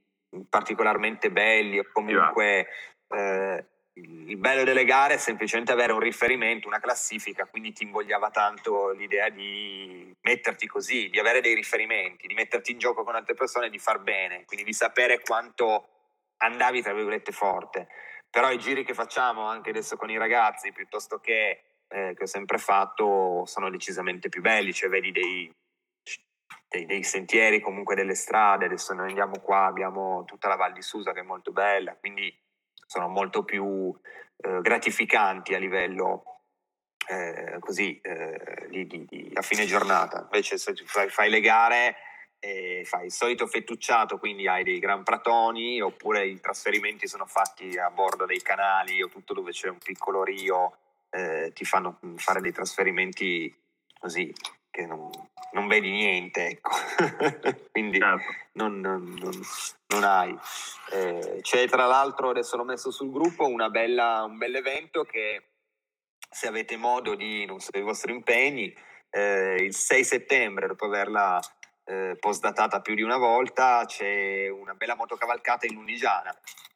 particolarmente 0.47 1.31
belli 1.31 1.79
o 1.79 1.89
comunque 1.91 2.67
eh, 3.07 3.65
il 3.93 4.37
bello 4.37 4.63
delle 4.63 4.85
gare 4.85 5.15
è 5.15 5.17
semplicemente 5.17 5.71
avere 5.71 5.91
un 5.91 5.99
riferimento, 5.99 6.67
una 6.67 6.79
classifica, 6.79 7.45
quindi 7.45 7.73
ti 7.73 7.83
invogliava 7.83 8.29
tanto 8.29 8.91
l'idea 8.91 9.29
di 9.29 10.15
metterti 10.21 10.67
così, 10.67 11.09
di 11.09 11.19
avere 11.19 11.41
dei 11.41 11.53
riferimenti, 11.53 12.27
di 12.27 12.33
metterti 12.33 12.71
in 12.71 12.77
gioco 12.77 13.03
con 13.03 13.15
altre 13.15 13.33
persone 13.33 13.67
e 13.67 13.69
di 13.69 13.79
far 13.79 13.99
bene, 13.99 14.45
quindi 14.45 14.65
di 14.65 14.73
sapere 14.73 15.19
quanto 15.19 15.89
andavi 16.37 16.81
tra 16.81 16.93
virgolette 16.93 17.31
forte. 17.31 17.87
Però 18.29 18.51
i 18.51 18.59
giri 18.59 18.83
che 18.83 18.93
facciamo 18.93 19.47
anche 19.47 19.71
adesso 19.71 19.95
con 19.97 20.09
i 20.09 20.17
ragazzi, 20.17 20.71
piuttosto 20.71 21.19
che 21.19 21.63
eh, 21.89 22.13
che 22.15 22.23
ho 22.23 22.27
sempre 22.27 22.57
fatto, 22.57 23.45
sono 23.45 23.69
decisamente 23.69 24.29
più 24.29 24.41
belli, 24.41 24.73
cioè 24.73 24.89
vedi 24.89 25.11
dei, 25.11 25.53
dei, 26.67 26.85
dei, 26.85 27.03
sentieri, 27.03 27.59
comunque 27.59 27.95
delle 27.95 28.13
strade, 28.13 28.65
adesso 28.65 28.93
noi 28.93 29.09
andiamo 29.09 29.39
qua, 29.39 29.65
abbiamo 29.65 30.23
tutta 30.25 30.47
la 30.47 30.55
Val 30.55 30.73
di 30.73 30.81
Susa 30.81 31.13
che 31.13 31.21
è 31.21 31.23
molto 31.23 31.51
bella, 31.51 31.95
quindi 31.95 32.33
sono 32.85 33.07
molto 33.07 33.43
più 33.43 33.91
eh, 34.37 34.61
gratificanti 34.61 35.55
a 35.55 35.59
livello 35.59 36.23
eh, 37.07 37.57
così 37.59 37.99
eh, 38.01 38.67
di, 38.69 38.85
di, 38.85 39.05
di, 39.05 39.31
a 39.33 39.41
fine 39.41 39.65
giornata. 39.65 40.21
Invece 40.21 40.57
se 40.59 40.75
fai, 40.85 41.09
fai 41.09 41.29
le 41.29 41.39
gare 41.39 41.95
e 42.39 42.83
fai 42.85 43.05
il 43.05 43.11
solito 43.11 43.47
fettucciato, 43.47 44.17
quindi 44.17 44.47
hai 44.47 44.63
dei 44.63 44.79
gran 44.79 45.03
pratoni, 45.03 45.81
oppure 45.81 46.25
i 46.25 46.39
trasferimenti 46.39 47.07
sono 47.07 47.25
fatti 47.25 47.77
a 47.77 47.89
bordo 47.89 48.25
dei 48.25 48.41
canali 48.41 49.01
o 49.01 49.09
tutto 49.09 49.33
dove 49.33 49.51
c'è 49.51 49.69
un 49.69 49.77
piccolo 49.77 50.23
rio, 50.23 50.77
eh, 51.09 51.51
ti 51.53 51.65
fanno 51.65 51.99
fare 52.15 52.39
dei 52.39 52.53
trasferimenti 52.53 53.53
così 53.99 54.33
che 54.71 54.85
non, 54.85 55.09
non 55.51 55.67
vedi 55.67 55.89
niente, 55.89 56.47
ecco. 56.47 56.71
quindi 57.71 57.99
certo. 57.99 58.31
non, 58.53 58.79
non, 58.79 59.17
non, 59.87 60.03
hai. 60.03 60.37
Eh, 60.91 61.39
c'è 61.41 61.67
tra 61.67 61.85
l'altro, 61.85 62.29
adesso 62.29 62.55
l'ho 62.55 62.63
messo 62.63 62.91
sul 62.91 63.11
gruppo, 63.11 63.49
bella, 63.69 64.23
un 64.23 64.37
bel 64.37 64.55
evento 64.55 65.03
che 65.03 65.43
se 66.29 66.47
avete 66.47 66.77
modo 66.77 67.15
di, 67.15 67.45
non 67.45 67.59
so, 67.59 67.71
dei 67.71 67.81
vostri 67.81 68.13
impegni, 68.13 68.73
eh, 69.09 69.55
il 69.59 69.73
6 69.73 70.03
settembre, 70.03 70.67
dopo 70.67 70.85
averla 70.85 71.39
eh, 71.89 72.17
postdatata 72.19 72.81
più 72.81 72.93
di 72.93 73.01
una 73.01 73.17
volta, 73.17 73.83
c'è 73.85 74.47
una 74.47 74.75
bella 74.75 74.95
motocavalcata 74.95 75.65
in 75.65 75.73
Lunigiana, 75.73 76.31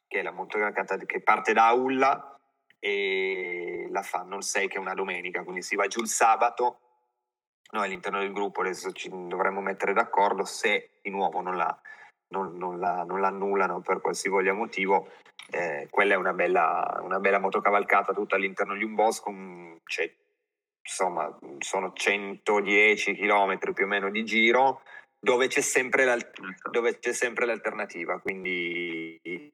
che 0.08 0.18
è 0.18 0.22
la 0.22 0.32
motocavalcata 0.32 0.96
che 0.98 1.20
parte 1.20 1.52
da 1.52 1.68
Aulla 1.68 2.36
e 2.80 3.86
la 3.90 4.02
fanno 4.02 4.36
il 4.36 4.42
6 4.42 4.66
che 4.66 4.76
è 4.76 4.80
una 4.80 4.94
domenica, 4.94 5.44
quindi 5.44 5.62
si 5.62 5.76
va 5.76 5.86
giù 5.86 6.00
il 6.00 6.08
sabato. 6.08 6.80
Noi 7.70 7.84
all'interno 7.84 8.18
del 8.18 8.32
gruppo 8.32 8.60
adesso 8.60 8.90
ci 8.90 9.08
dovremmo 9.08 9.60
mettere 9.60 9.92
d'accordo 9.92 10.44
se 10.44 10.98
di 11.00 11.10
nuovo 11.10 11.40
non 11.40 11.56
la, 11.56 11.80
non, 12.28 12.56
non 12.56 12.80
la, 12.80 13.04
non 13.04 13.20
la 13.20 13.28
annullano 13.28 13.80
per 13.82 14.00
qualsivoglia 14.00 14.52
motivo. 14.52 15.10
Eh, 15.48 15.86
quella 15.90 16.14
è 16.14 16.16
una 16.16 16.32
bella, 16.32 16.98
una 17.02 17.20
bella 17.20 17.38
motocavalcata 17.38 18.12
tutta 18.12 18.34
all'interno 18.34 18.74
di 18.74 18.82
un 18.82 18.94
bosco, 18.94 19.32
c'è, 19.84 20.12
insomma 20.82 21.38
sono 21.58 21.92
110 21.92 23.14
km 23.14 23.72
più 23.72 23.84
o 23.84 23.88
meno 23.88 24.10
di 24.10 24.24
giro 24.24 24.82
dove 25.24 25.48
c'è 25.48 25.62
sempre, 25.62 26.04
l'alt- 26.04 26.34
certo. 26.34 26.70
dove 26.70 26.98
c'è 26.98 27.12
sempre 27.12 27.46
l'alternativa, 27.46 28.20
quindi 28.20 29.52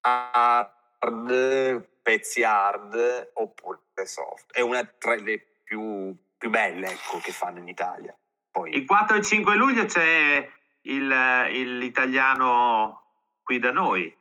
hard, 0.00 1.88
pezzi 2.02 2.44
hard 2.44 3.30
oppure 3.34 3.80
soft. 4.04 4.52
È 4.52 4.60
una 4.60 4.84
tra 4.84 5.16
le 5.16 5.60
più, 5.64 6.14
più 6.36 6.50
belle 6.50 6.88
ecco, 6.88 7.18
che 7.18 7.32
fanno 7.32 7.58
in 7.58 7.68
Italia. 7.68 8.16
Poi... 8.50 8.76
Il 8.76 8.84
4 8.84 9.16
e 9.16 9.22
5 9.22 9.56
luglio 9.56 9.86
c'è 9.86 10.48
il, 10.82 11.48
il, 11.50 11.78
l'italiano 11.78 13.02
qui 13.42 13.58
da 13.58 13.72
noi. 13.72 14.14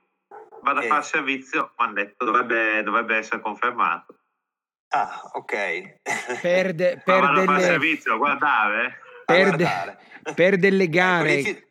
Vado 0.61 0.79
eh. 0.79 0.85
a 0.85 0.87
fare 0.87 1.03
servizio, 1.03 1.73
mi 1.77 1.85
hanno 1.85 1.93
detto 1.93 2.25
dovrebbe, 2.25 2.81
dovrebbe 2.83 3.17
essere 3.17 3.41
confermato. 3.41 4.17
Ah, 4.89 5.29
ok. 5.33 5.99
Per, 6.41 6.73
de, 6.73 7.01
per 7.03 7.19
vado 7.19 7.41
delle... 7.41 7.41
a 7.41 7.45
fare 7.45 7.61
servizio, 7.61 8.17
guardare. 8.17 9.01
Per, 9.25 9.55
de, 9.55 9.67
per 10.35 10.57
delle 10.57 10.87
gare... 10.89 11.39
Ecco, 11.39 11.65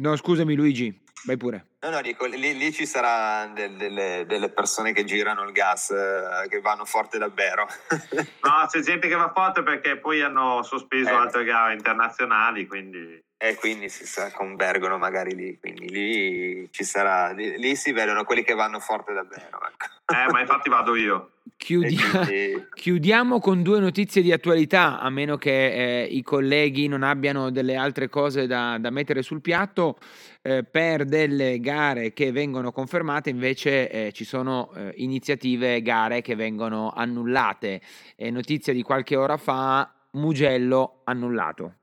no, 0.00 0.16
scusami 0.16 0.54
Luigi, 0.54 1.04
vai 1.24 1.36
pure. 1.36 1.66
No, 1.80 1.90
no, 1.90 2.00
dico, 2.00 2.26
lì, 2.26 2.56
lì 2.56 2.72
ci 2.72 2.86
saranno 2.86 3.54
del, 3.54 3.76
delle, 3.76 4.24
delle, 4.26 4.48
persone 4.48 4.92
che 4.92 5.04
girano 5.04 5.44
il 5.44 5.52
gas, 5.52 5.90
eh, 5.90 6.48
che 6.48 6.60
vanno 6.60 6.84
forte 6.84 7.18
davvero. 7.18 7.68
no, 8.42 8.66
c'è 8.68 8.80
gente 8.80 9.06
che 9.06 9.14
va 9.14 9.30
forte 9.32 9.62
perché 9.62 9.98
poi 9.98 10.20
hanno 10.22 10.62
sospeso 10.62 11.10
eh. 11.10 11.14
altre 11.14 11.44
gare 11.44 11.74
internazionali, 11.74 12.66
quindi... 12.66 13.26
E 13.40 13.54
quindi 13.54 13.88
si 13.88 14.04
sa, 14.04 14.32
convergono 14.32 14.98
magari 14.98 15.32
lì, 15.32 15.56
quindi 15.60 15.88
lì 15.88 16.68
ci 16.72 16.82
sarà, 16.82 17.30
lì, 17.30 17.56
lì 17.56 17.76
si 17.76 17.92
vedono 17.92 18.24
quelli 18.24 18.42
che 18.42 18.54
vanno 18.54 18.80
forte 18.80 19.12
davvero. 19.12 19.60
Ecco. 19.64 19.86
Eh, 20.12 20.32
ma 20.32 20.40
infatti 20.40 20.68
vado 20.68 20.96
io. 20.96 21.30
Chiudia- 21.56 22.26
chiudiamo 22.74 23.38
con 23.38 23.62
due 23.62 23.78
notizie 23.78 24.22
di 24.22 24.32
attualità, 24.32 24.98
a 24.98 25.08
meno 25.08 25.36
che 25.36 26.02
eh, 26.02 26.04
i 26.06 26.20
colleghi 26.22 26.88
non 26.88 27.04
abbiano 27.04 27.50
delle 27.50 27.76
altre 27.76 28.08
cose 28.08 28.48
da, 28.48 28.76
da 28.80 28.90
mettere 28.90 29.22
sul 29.22 29.40
piatto. 29.40 29.98
Eh, 30.42 30.64
per 30.64 31.04
delle 31.04 31.60
gare 31.60 32.12
che 32.12 32.32
vengono 32.32 32.72
confermate 32.72 33.30
invece 33.30 33.88
eh, 33.88 34.12
ci 34.12 34.24
sono 34.24 34.72
eh, 34.74 34.94
iniziative, 34.96 35.80
gare 35.80 36.22
che 36.22 36.34
vengono 36.34 36.90
annullate. 36.90 37.82
notizia 38.30 38.72
di 38.72 38.82
qualche 38.82 39.14
ora 39.14 39.36
fa, 39.36 39.94
Mugello 40.12 41.02
annullato 41.04 41.74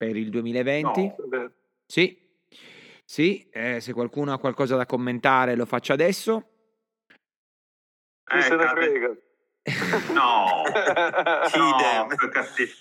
per 0.00 0.16
il 0.16 0.30
2020. 0.30 1.12
No, 1.30 1.52
sì, 1.84 2.18
sì 3.04 3.46
eh, 3.52 3.80
se 3.80 3.92
qualcuno 3.92 4.32
ha 4.32 4.38
qualcosa 4.38 4.74
da 4.74 4.86
commentare 4.86 5.54
lo 5.54 5.66
faccia 5.66 5.92
adesso. 5.92 6.48
Chi 8.24 8.38
eh, 8.38 8.40
se 8.40 8.56
ne 8.56 8.66
frega? 8.66 9.14
No, 10.14 10.62
no, 11.54 11.76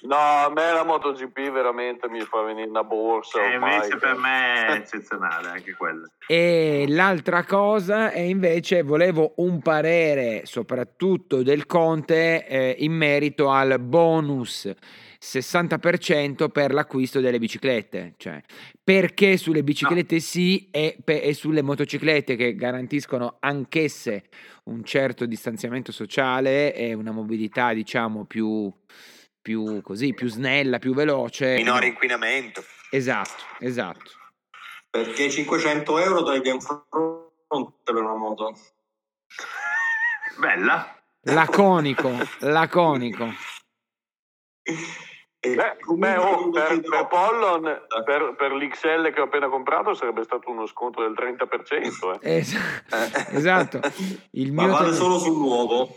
no, 0.03 0.15
a 0.15 0.49
me 0.49 0.71
la 0.71 0.83
MotoGP 0.85 1.51
veramente 1.51 2.07
mi 2.07 2.21
fa 2.21 2.41
venire 2.41 2.69
una 2.69 2.85
borsa. 2.85 3.43
E 3.43 3.55
invece 3.55 3.97
per 3.97 4.15
me 4.15 4.65
è 4.65 4.71
eccezionale 4.79 5.49
anche 5.49 5.73
quella. 5.73 6.07
E 6.25 6.85
l'altra 6.87 7.43
cosa 7.43 8.11
è 8.11 8.21
invece 8.21 8.81
volevo 8.83 9.33
un 9.37 9.61
parere 9.61 10.45
soprattutto 10.45 11.43
del 11.43 11.65
Conte 11.65 12.47
eh, 12.47 12.75
in 12.79 12.93
merito 12.93 13.51
al 13.51 13.77
bonus 13.79 14.73
60% 15.21 16.49
per 16.49 16.73
l'acquisto 16.73 17.19
delle 17.19 17.39
biciclette, 17.39 18.13
cioè 18.17 18.41
perché 18.81 19.35
sulle 19.35 19.63
biciclette 19.63 20.15
no. 20.15 20.21
sì 20.21 20.69
e, 20.71 20.97
e, 21.03 21.33
sulle 21.33 21.61
motociclette 21.61 22.37
che 22.37 22.55
garantiscono 22.55 23.35
anch'esse 23.41 24.29
un 24.65 24.83
certo 24.85 25.25
distanziamento 25.25 25.91
sociale 25.91 26.73
e 26.73 26.93
una 26.93 27.11
mobilità 27.11 27.73
diciamo 27.73 28.25
più, 28.25 28.71
più 29.41 29.81
così, 29.81 30.13
più 30.13 30.29
snella, 30.29 30.79
più 30.79 30.93
veloce. 30.93 31.55
Minore 31.55 31.87
no. 31.87 31.91
inquinamento. 31.91 32.63
Esatto, 32.89 33.43
esatto. 33.59 34.11
Perché 34.89 35.29
500 35.29 35.99
euro 35.99 36.23
toglie 36.23 36.51
un 36.51 36.61
fronte 36.61 37.73
per 37.83 37.95
una 37.95 38.15
moto. 38.15 38.55
Bella. 40.37 40.95
Laconico, 41.23 42.09
laconico. 42.39 43.27
Beh, 45.41 45.77
beh 45.95 46.17
oh, 46.17 46.49
per, 46.49 46.81
per, 46.81 47.07
Pollon, 47.07 47.61
per, 48.03 48.35
per, 48.35 48.51
l'XL 48.51 49.13
che 49.13 49.21
ho 49.21 49.23
appena 49.23 49.47
comprato 49.47 49.93
sarebbe 49.93 50.23
stato 50.23 50.49
uno 50.49 50.65
sconto 50.65 51.01
del 51.01 51.13
30%. 51.13 52.19
Eh. 52.19 52.37
Es- 52.37 52.53
eh. 52.53 53.37
esatto. 53.37 53.79
Il 54.31 54.51
Ma 54.51 54.67
vale 54.67 54.89
te- 54.89 54.95
solo 54.95 55.17
sul 55.17 55.37
nuovo. 55.37 55.95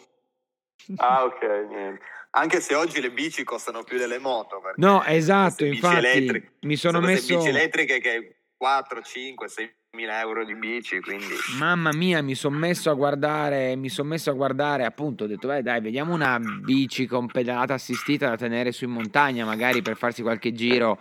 Ah, 0.96 1.24
ok, 1.24 1.42
niente. 1.68 2.04
Anche 2.34 2.60
se 2.60 2.74
oggi 2.76 3.00
le 3.00 3.10
bici 3.10 3.42
costano 3.42 3.82
più 3.82 3.98
delle 3.98 4.18
moto. 4.18 4.62
No, 4.76 5.02
esatto, 5.04 5.64
infatti 5.64 6.50
mi 6.60 6.76
sono 6.76 7.00
messo... 7.00 7.36
bici 7.36 7.48
elettriche 7.48 7.98
che 7.98 8.44
4, 8.56 9.02
5, 9.02 9.48
6 9.48 9.74
mila 9.94 10.20
euro 10.20 10.42
di 10.42 10.54
bici, 10.54 11.02
quindi... 11.02 11.34
Mamma 11.58 11.90
mia, 11.92 12.22
mi 12.22 12.34
sono 12.34 12.56
messo 12.56 12.88
a 12.88 12.94
guardare, 12.94 13.76
mi 13.76 13.90
sono 13.90 14.08
messo 14.08 14.30
a 14.30 14.32
guardare, 14.32 14.86
appunto, 14.86 15.24
ho 15.24 15.26
detto, 15.26 15.48
vai 15.48 15.62
dai, 15.62 15.82
vediamo 15.82 16.14
una 16.14 16.38
bici 16.38 17.06
con 17.06 17.26
pedalata 17.26 17.74
assistita 17.74 18.30
da 18.30 18.36
tenere 18.36 18.72
su 18.72 18.84
in 18.84 18.90
montagna, 18.90 19.44
magari 19.44 19.82
per 19.82 19.98
farsi 19.98 20.22
qualche 20.22 20.54
giro 20.54 20.98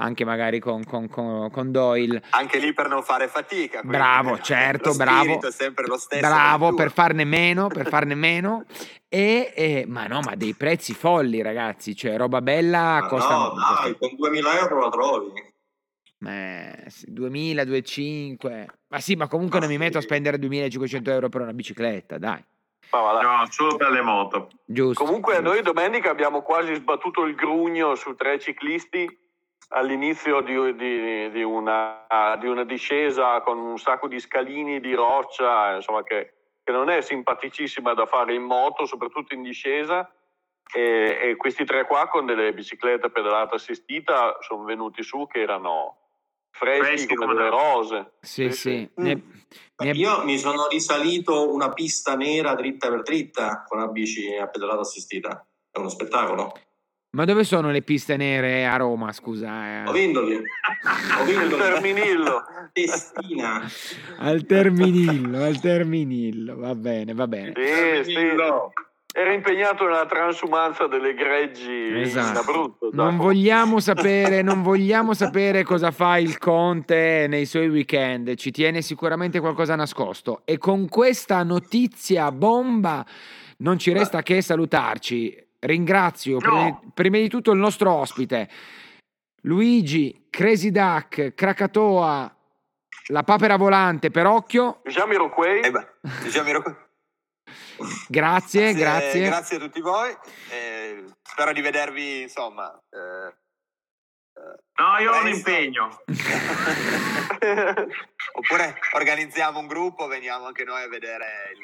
anche 0.00 0.24
magari 0.24 0.60
con, 0.60 0.84
con, 0.84 1.08
con, 1.08 1.50
con, 1.50 1.72
Doyle. 1.72 2.22
Anche 2.30 2.60
lì 2.60 2.72
per 2.72 2.88
non 2.88 3.02
fare 3.02 3.26
fatica. 3.26 3.80
Bravo, 3.82 4.38
certo, 4.38 4.94
bravo. 4.94 5.40
È 5.40 5.50
sempre 5.50 5.88
lo 5.88 5.98
stesso. 5.98 6.20
Bravo, 6.24 6.72
per 6.72 6.92
farne 6.92 7.24
meno, 7.24 7.66
per 7.66 7.88
farne 7.88 8.14
meno. 8.14 8.64
E, 9.08 9.52
e, 9.56 9.84
ma 9.88 10.06
no, 10.06 10.20
ma 10.20 10.36
dei 10.36 10.54
prezzi 10.54 10.94
folli, 10.94 11.42
ragazzi. 11.42 11.96
Cioè, 11.96 12.16
roba 12.16 12.40
bella 12.40 13.00
ma 13.00 13.08
costa. 13.08 13.36
No, 13.36 13.54
dai, 13.82 13.96
con 13.98 14.14
2000 14.14 14.58
euro 14.60 14.78
la 14.78 14.88
trovi. 14.88 15.47
Eh, 16.26 16.84
2000, 17.06 17.64
2500. 17.64 18.72
Ma 18.88 19.00
sì, 19.00 19.14
ma 19.14 19.28
comunque 19.28 19.60
ma 19.60 19.66
non 19.66 19.74
sì. 19.74 19.78
mi 19.78 19.84
metto 19.84 19.98
a 19.98 20.02
spendere 20.02 20.38
2500 20.38 21.10
euro 21.10 21.28
per 21.28 21.42
una 21.42 21.52
bicicletta, 21.52 22.18
dai. 22.18 22.44
No, 22.90 23.46
solo 23.50 23.76
per 23.76 23.90
le 23.90 24.00
moto. 24.00 24.48
Giusto. 24.64 25.04
Comunque 25.04 25.34
giusto. 25.34 25.48
noi 25.48 25.62
domenica 25.62 26.10
abbiamo 26.10 26.42
quasi 26.42 26.74
sbattuto 26.74 27.24
il 27.24 27.34
grugno 27.34 27.94
su 27.94 28.14
tre 28.14 28.38
ciclisti 28.38 29.26
all'inizio 29.70 30.40
di, 30.40 30.74
di, 30.74 31.30
di, 31.30 31.42
una, 31.42 32.06
di 32.40 32.46
una, 32.46 32.64
discesa 32.64 33.42
con 33.42 33.58
un 33.58 33.76
sacco 33.76 34.08
di 34.08 34.18
scalini 34.18 34.80
di 34.80 34.94
roccia, 34.94 35.74
insomma 35.74 36.02
che, 36.02 36.32
che, 36.64 36.72
non 36.72 36.88
è 36.88 37.02
simpaticissima 37.02 37.92
da 37.92 38.06
fare 38.06 38.32
in 38.32 38.42
moto, 38.42 38.86
soprattutto 38.86 39.34
in 39.34 39.42
discesa. 39.42 40.10
E, 40.72 41.18
e 41.22 41.36
questi 41.36 41.64
tre 41.64 41.84
qua 41.84 42.08
con 42.08 42.26
delle 42.26 42.52
biciclette 42.52 43.10
pedalata 43.10 43.54
assistita 43.56 44.36
sono 44.40 44.64
venuti 44.64 45.02
su 45.02 45.26
che 45.26 45.40
erano 45.40 46.07
freschi, 46.58 46.84
freschi 46.84 47.14
come 47.14 47.34
delle 47.34 47.50
rose. 47.50 48.12
Sì, 48.20 48.50
sì. 48.50 48.52
sì. 48.52 48.90
Mm. 49.00 49.04
Ne, 49.04 49.22
ne... 49.76 49.90
Io 49.92 50.24
mi 50.24 50.38
sono 50.38 50.66
risalito 50.68 51.52
una 51.52 51.72
pista 51.72 52.16
nera 52.16 52.54
dritta 52.54 52.88
per 52.88 53.02
dritta 53.02 53.64
con 53.66 53.78
una 53.78 53.88
bici 53.88 54.34
a 54.36 54.48
pedalata 54.48 54.80
assistita. 54.80 55.46
È 55.70 55.78
uno 55.78 55.88
spettacolo. 55.88 56.52
Ma 57.10 57.24
dove 57.24 57.42
sono 57.42 57.70
le 57.70 57.80
piste 57.80 58.18
nere 58.18 58.66
a 58.66 58.76
Roma, 58.76 59.12
scusa? 59.12 59.82
Eh? 59.82 59.88
Ho 59.88 59.92
vindoli. 59.92 60.34
Ho 60.34 61.24
vinto 61.24 61.54
al 61.54 61.60
Terminillo. 61.60 62.44
Testina. 62.72 63.66
Al 64.18 64.44
Terminillo, 64.44 65.42
al 65.42 65.58
Terminillo. 65.58 66.56
Va 66.56 66.74
bene, 66.74 67.14
va 67.14 67.26
bene. 67.26 67.54
Sì, 67.56 68.12
sì. 68.12 68.14
Era 69.14 69.32
impegnato 69.32 69.84
nella 69.84 70.06
transumanza 70.06 70.86
delle 70.86 71.14
greggi 71.14 71.98
esatto. 71.98 72.30
in 72.30 72.36
Abruzzo. 72.36 72.90
Non 72.92 73.16
vogliamo, 73.16 73.80
sapere, 73.80 74.42
non 74.42 74.62
vogliamo 74.62 75.14
sapere 75.14 75.64
cosa 75.64 75.90
fa 75.90 76.18
il 76.18 76.38
Conte 76.38 77.26
nei 77.28 77.46
suoi 77.46 77.68
weekend, 77.68 78.34
ci 78.34 78.50
tiene 78.50 78.82
sicuramente 78.82 79.40
qualcosa 79.40 79.74
nascosto. 79.74 80.42
E 80.44 80.58
con 80.58 80.88
questa 80.88 81.42
notizia 81.42 82.30
bomba 82.30 83.04
non 83.58 83.78
ci 83.78 83.92
resta 83.92 84.22
che 84.22 84.42
salutarci. 84.42 85.46
Ringrazio 85.60 86.38
no. 86.38 86.38
prima, 86.38 86.80
prima 86.94 87.16
di 87.16 87.28
tutto 87.28 87.50
il 87.50 87.58
nostro 87.58 87.90
ospite, 87.92 88.48
Luigi, 89.42 90.26
Crazy 90.30 90.70
Duck, 90.70 91.34
Krakatoa, 91.34 92.36
la 93.06 93.22
papera 93.22 93.56
volante 93.56 94.10
per 94.10 94.26
occhio. 94.26 94.80
Jamiroquai. 94.84 95.60
Eh 95.60 95.72
Jamiroquai. 96.28 96.86
Grazie, 98.08 98.74
grazie, 98.74 99.26
grazie. 99.26 99.56
a 99.56 99.60
tutti 99.60 99.80
voi. 99.80 100.16
Eh, 100.50 101.04
spero 101.22 101.52
di 101.52 101.60
vedervi, 101.60 102.22
insomma. 102.22 102.68
Eh, 102.90 103.34
no, 104.76 104.98
io 105.00 105.12
ho 105.12 105.20
un 105.20 105.28
impegno. 105.28 106.00
Oppure 108.32 108.78
organizziamo 108.92 109.58
un 109.58 109.66
gruppo, 109.66 110.06
veniamo 110.06 110.46
anche 110.46 110.64
noi 110.64 110.82
a 110.82 110.88
vedere 110.88 111.52
il, 111.54 111.60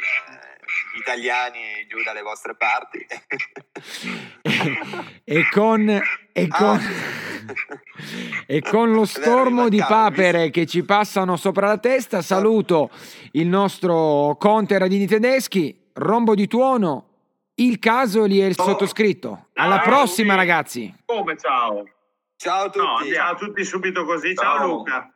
gli 0.95 0.99
italiani 1.01 1.87
giù 1.89 2.03
dalle 2.03 2.23
vostre 2.23 2.55
parti. 2.57 3.05
e, 5.25 5.49
con, 5.51 5.89
e, 5.89 6.47
ah. 6.49 6.57
con, 6.57 6.81
e 8.47 8.61
con 8.61 8.93
lo 8.93 9.05
stormo 9.05 9.69
di 9.69 9.79
papere 9.79 10.51
che 10.51 10.67
ci 10.67 10.85
passano 10.85 11.37
sopra 11.37 11.67
la 11.67 11.79
testa, 11.79 12.23
saluto 12.23 12.91
il 13.33 13.49
nostro 13.49 14.37
Conte 14.39 14.79
Radini 14.79 15.07
Tedeschi 15.07 15.83
rombo 15.95 16.35
di 16.35 16.47
tuono, 16.47 17.09
il 17.57 17.79
caso 17.79 18.25
lì 18.25 18.41
è 18.41 18.47
il 18.47 18.55
sottoscritto. 18.55 19.49
Alla 19.55 19.77
ciao, 19.77 19.85
prossima, 19.85 20.35
ragazzi. 20.35 20.93
Come 21.05 21.37
ciao? 21.37 21.85
Ciao 22.37 22.65
a 22.65 22.71
tutti. 22.71 23.09
No, 23.09 23.15
ciao 23.15 23.33
a 23.33 23.35
tutti 23.37 23.65
subito 23.65 24.05
così. 24.05 24.35
ciao, 24.35 24.57
ciao 24.57 24.67
Luca. 24.67 25.14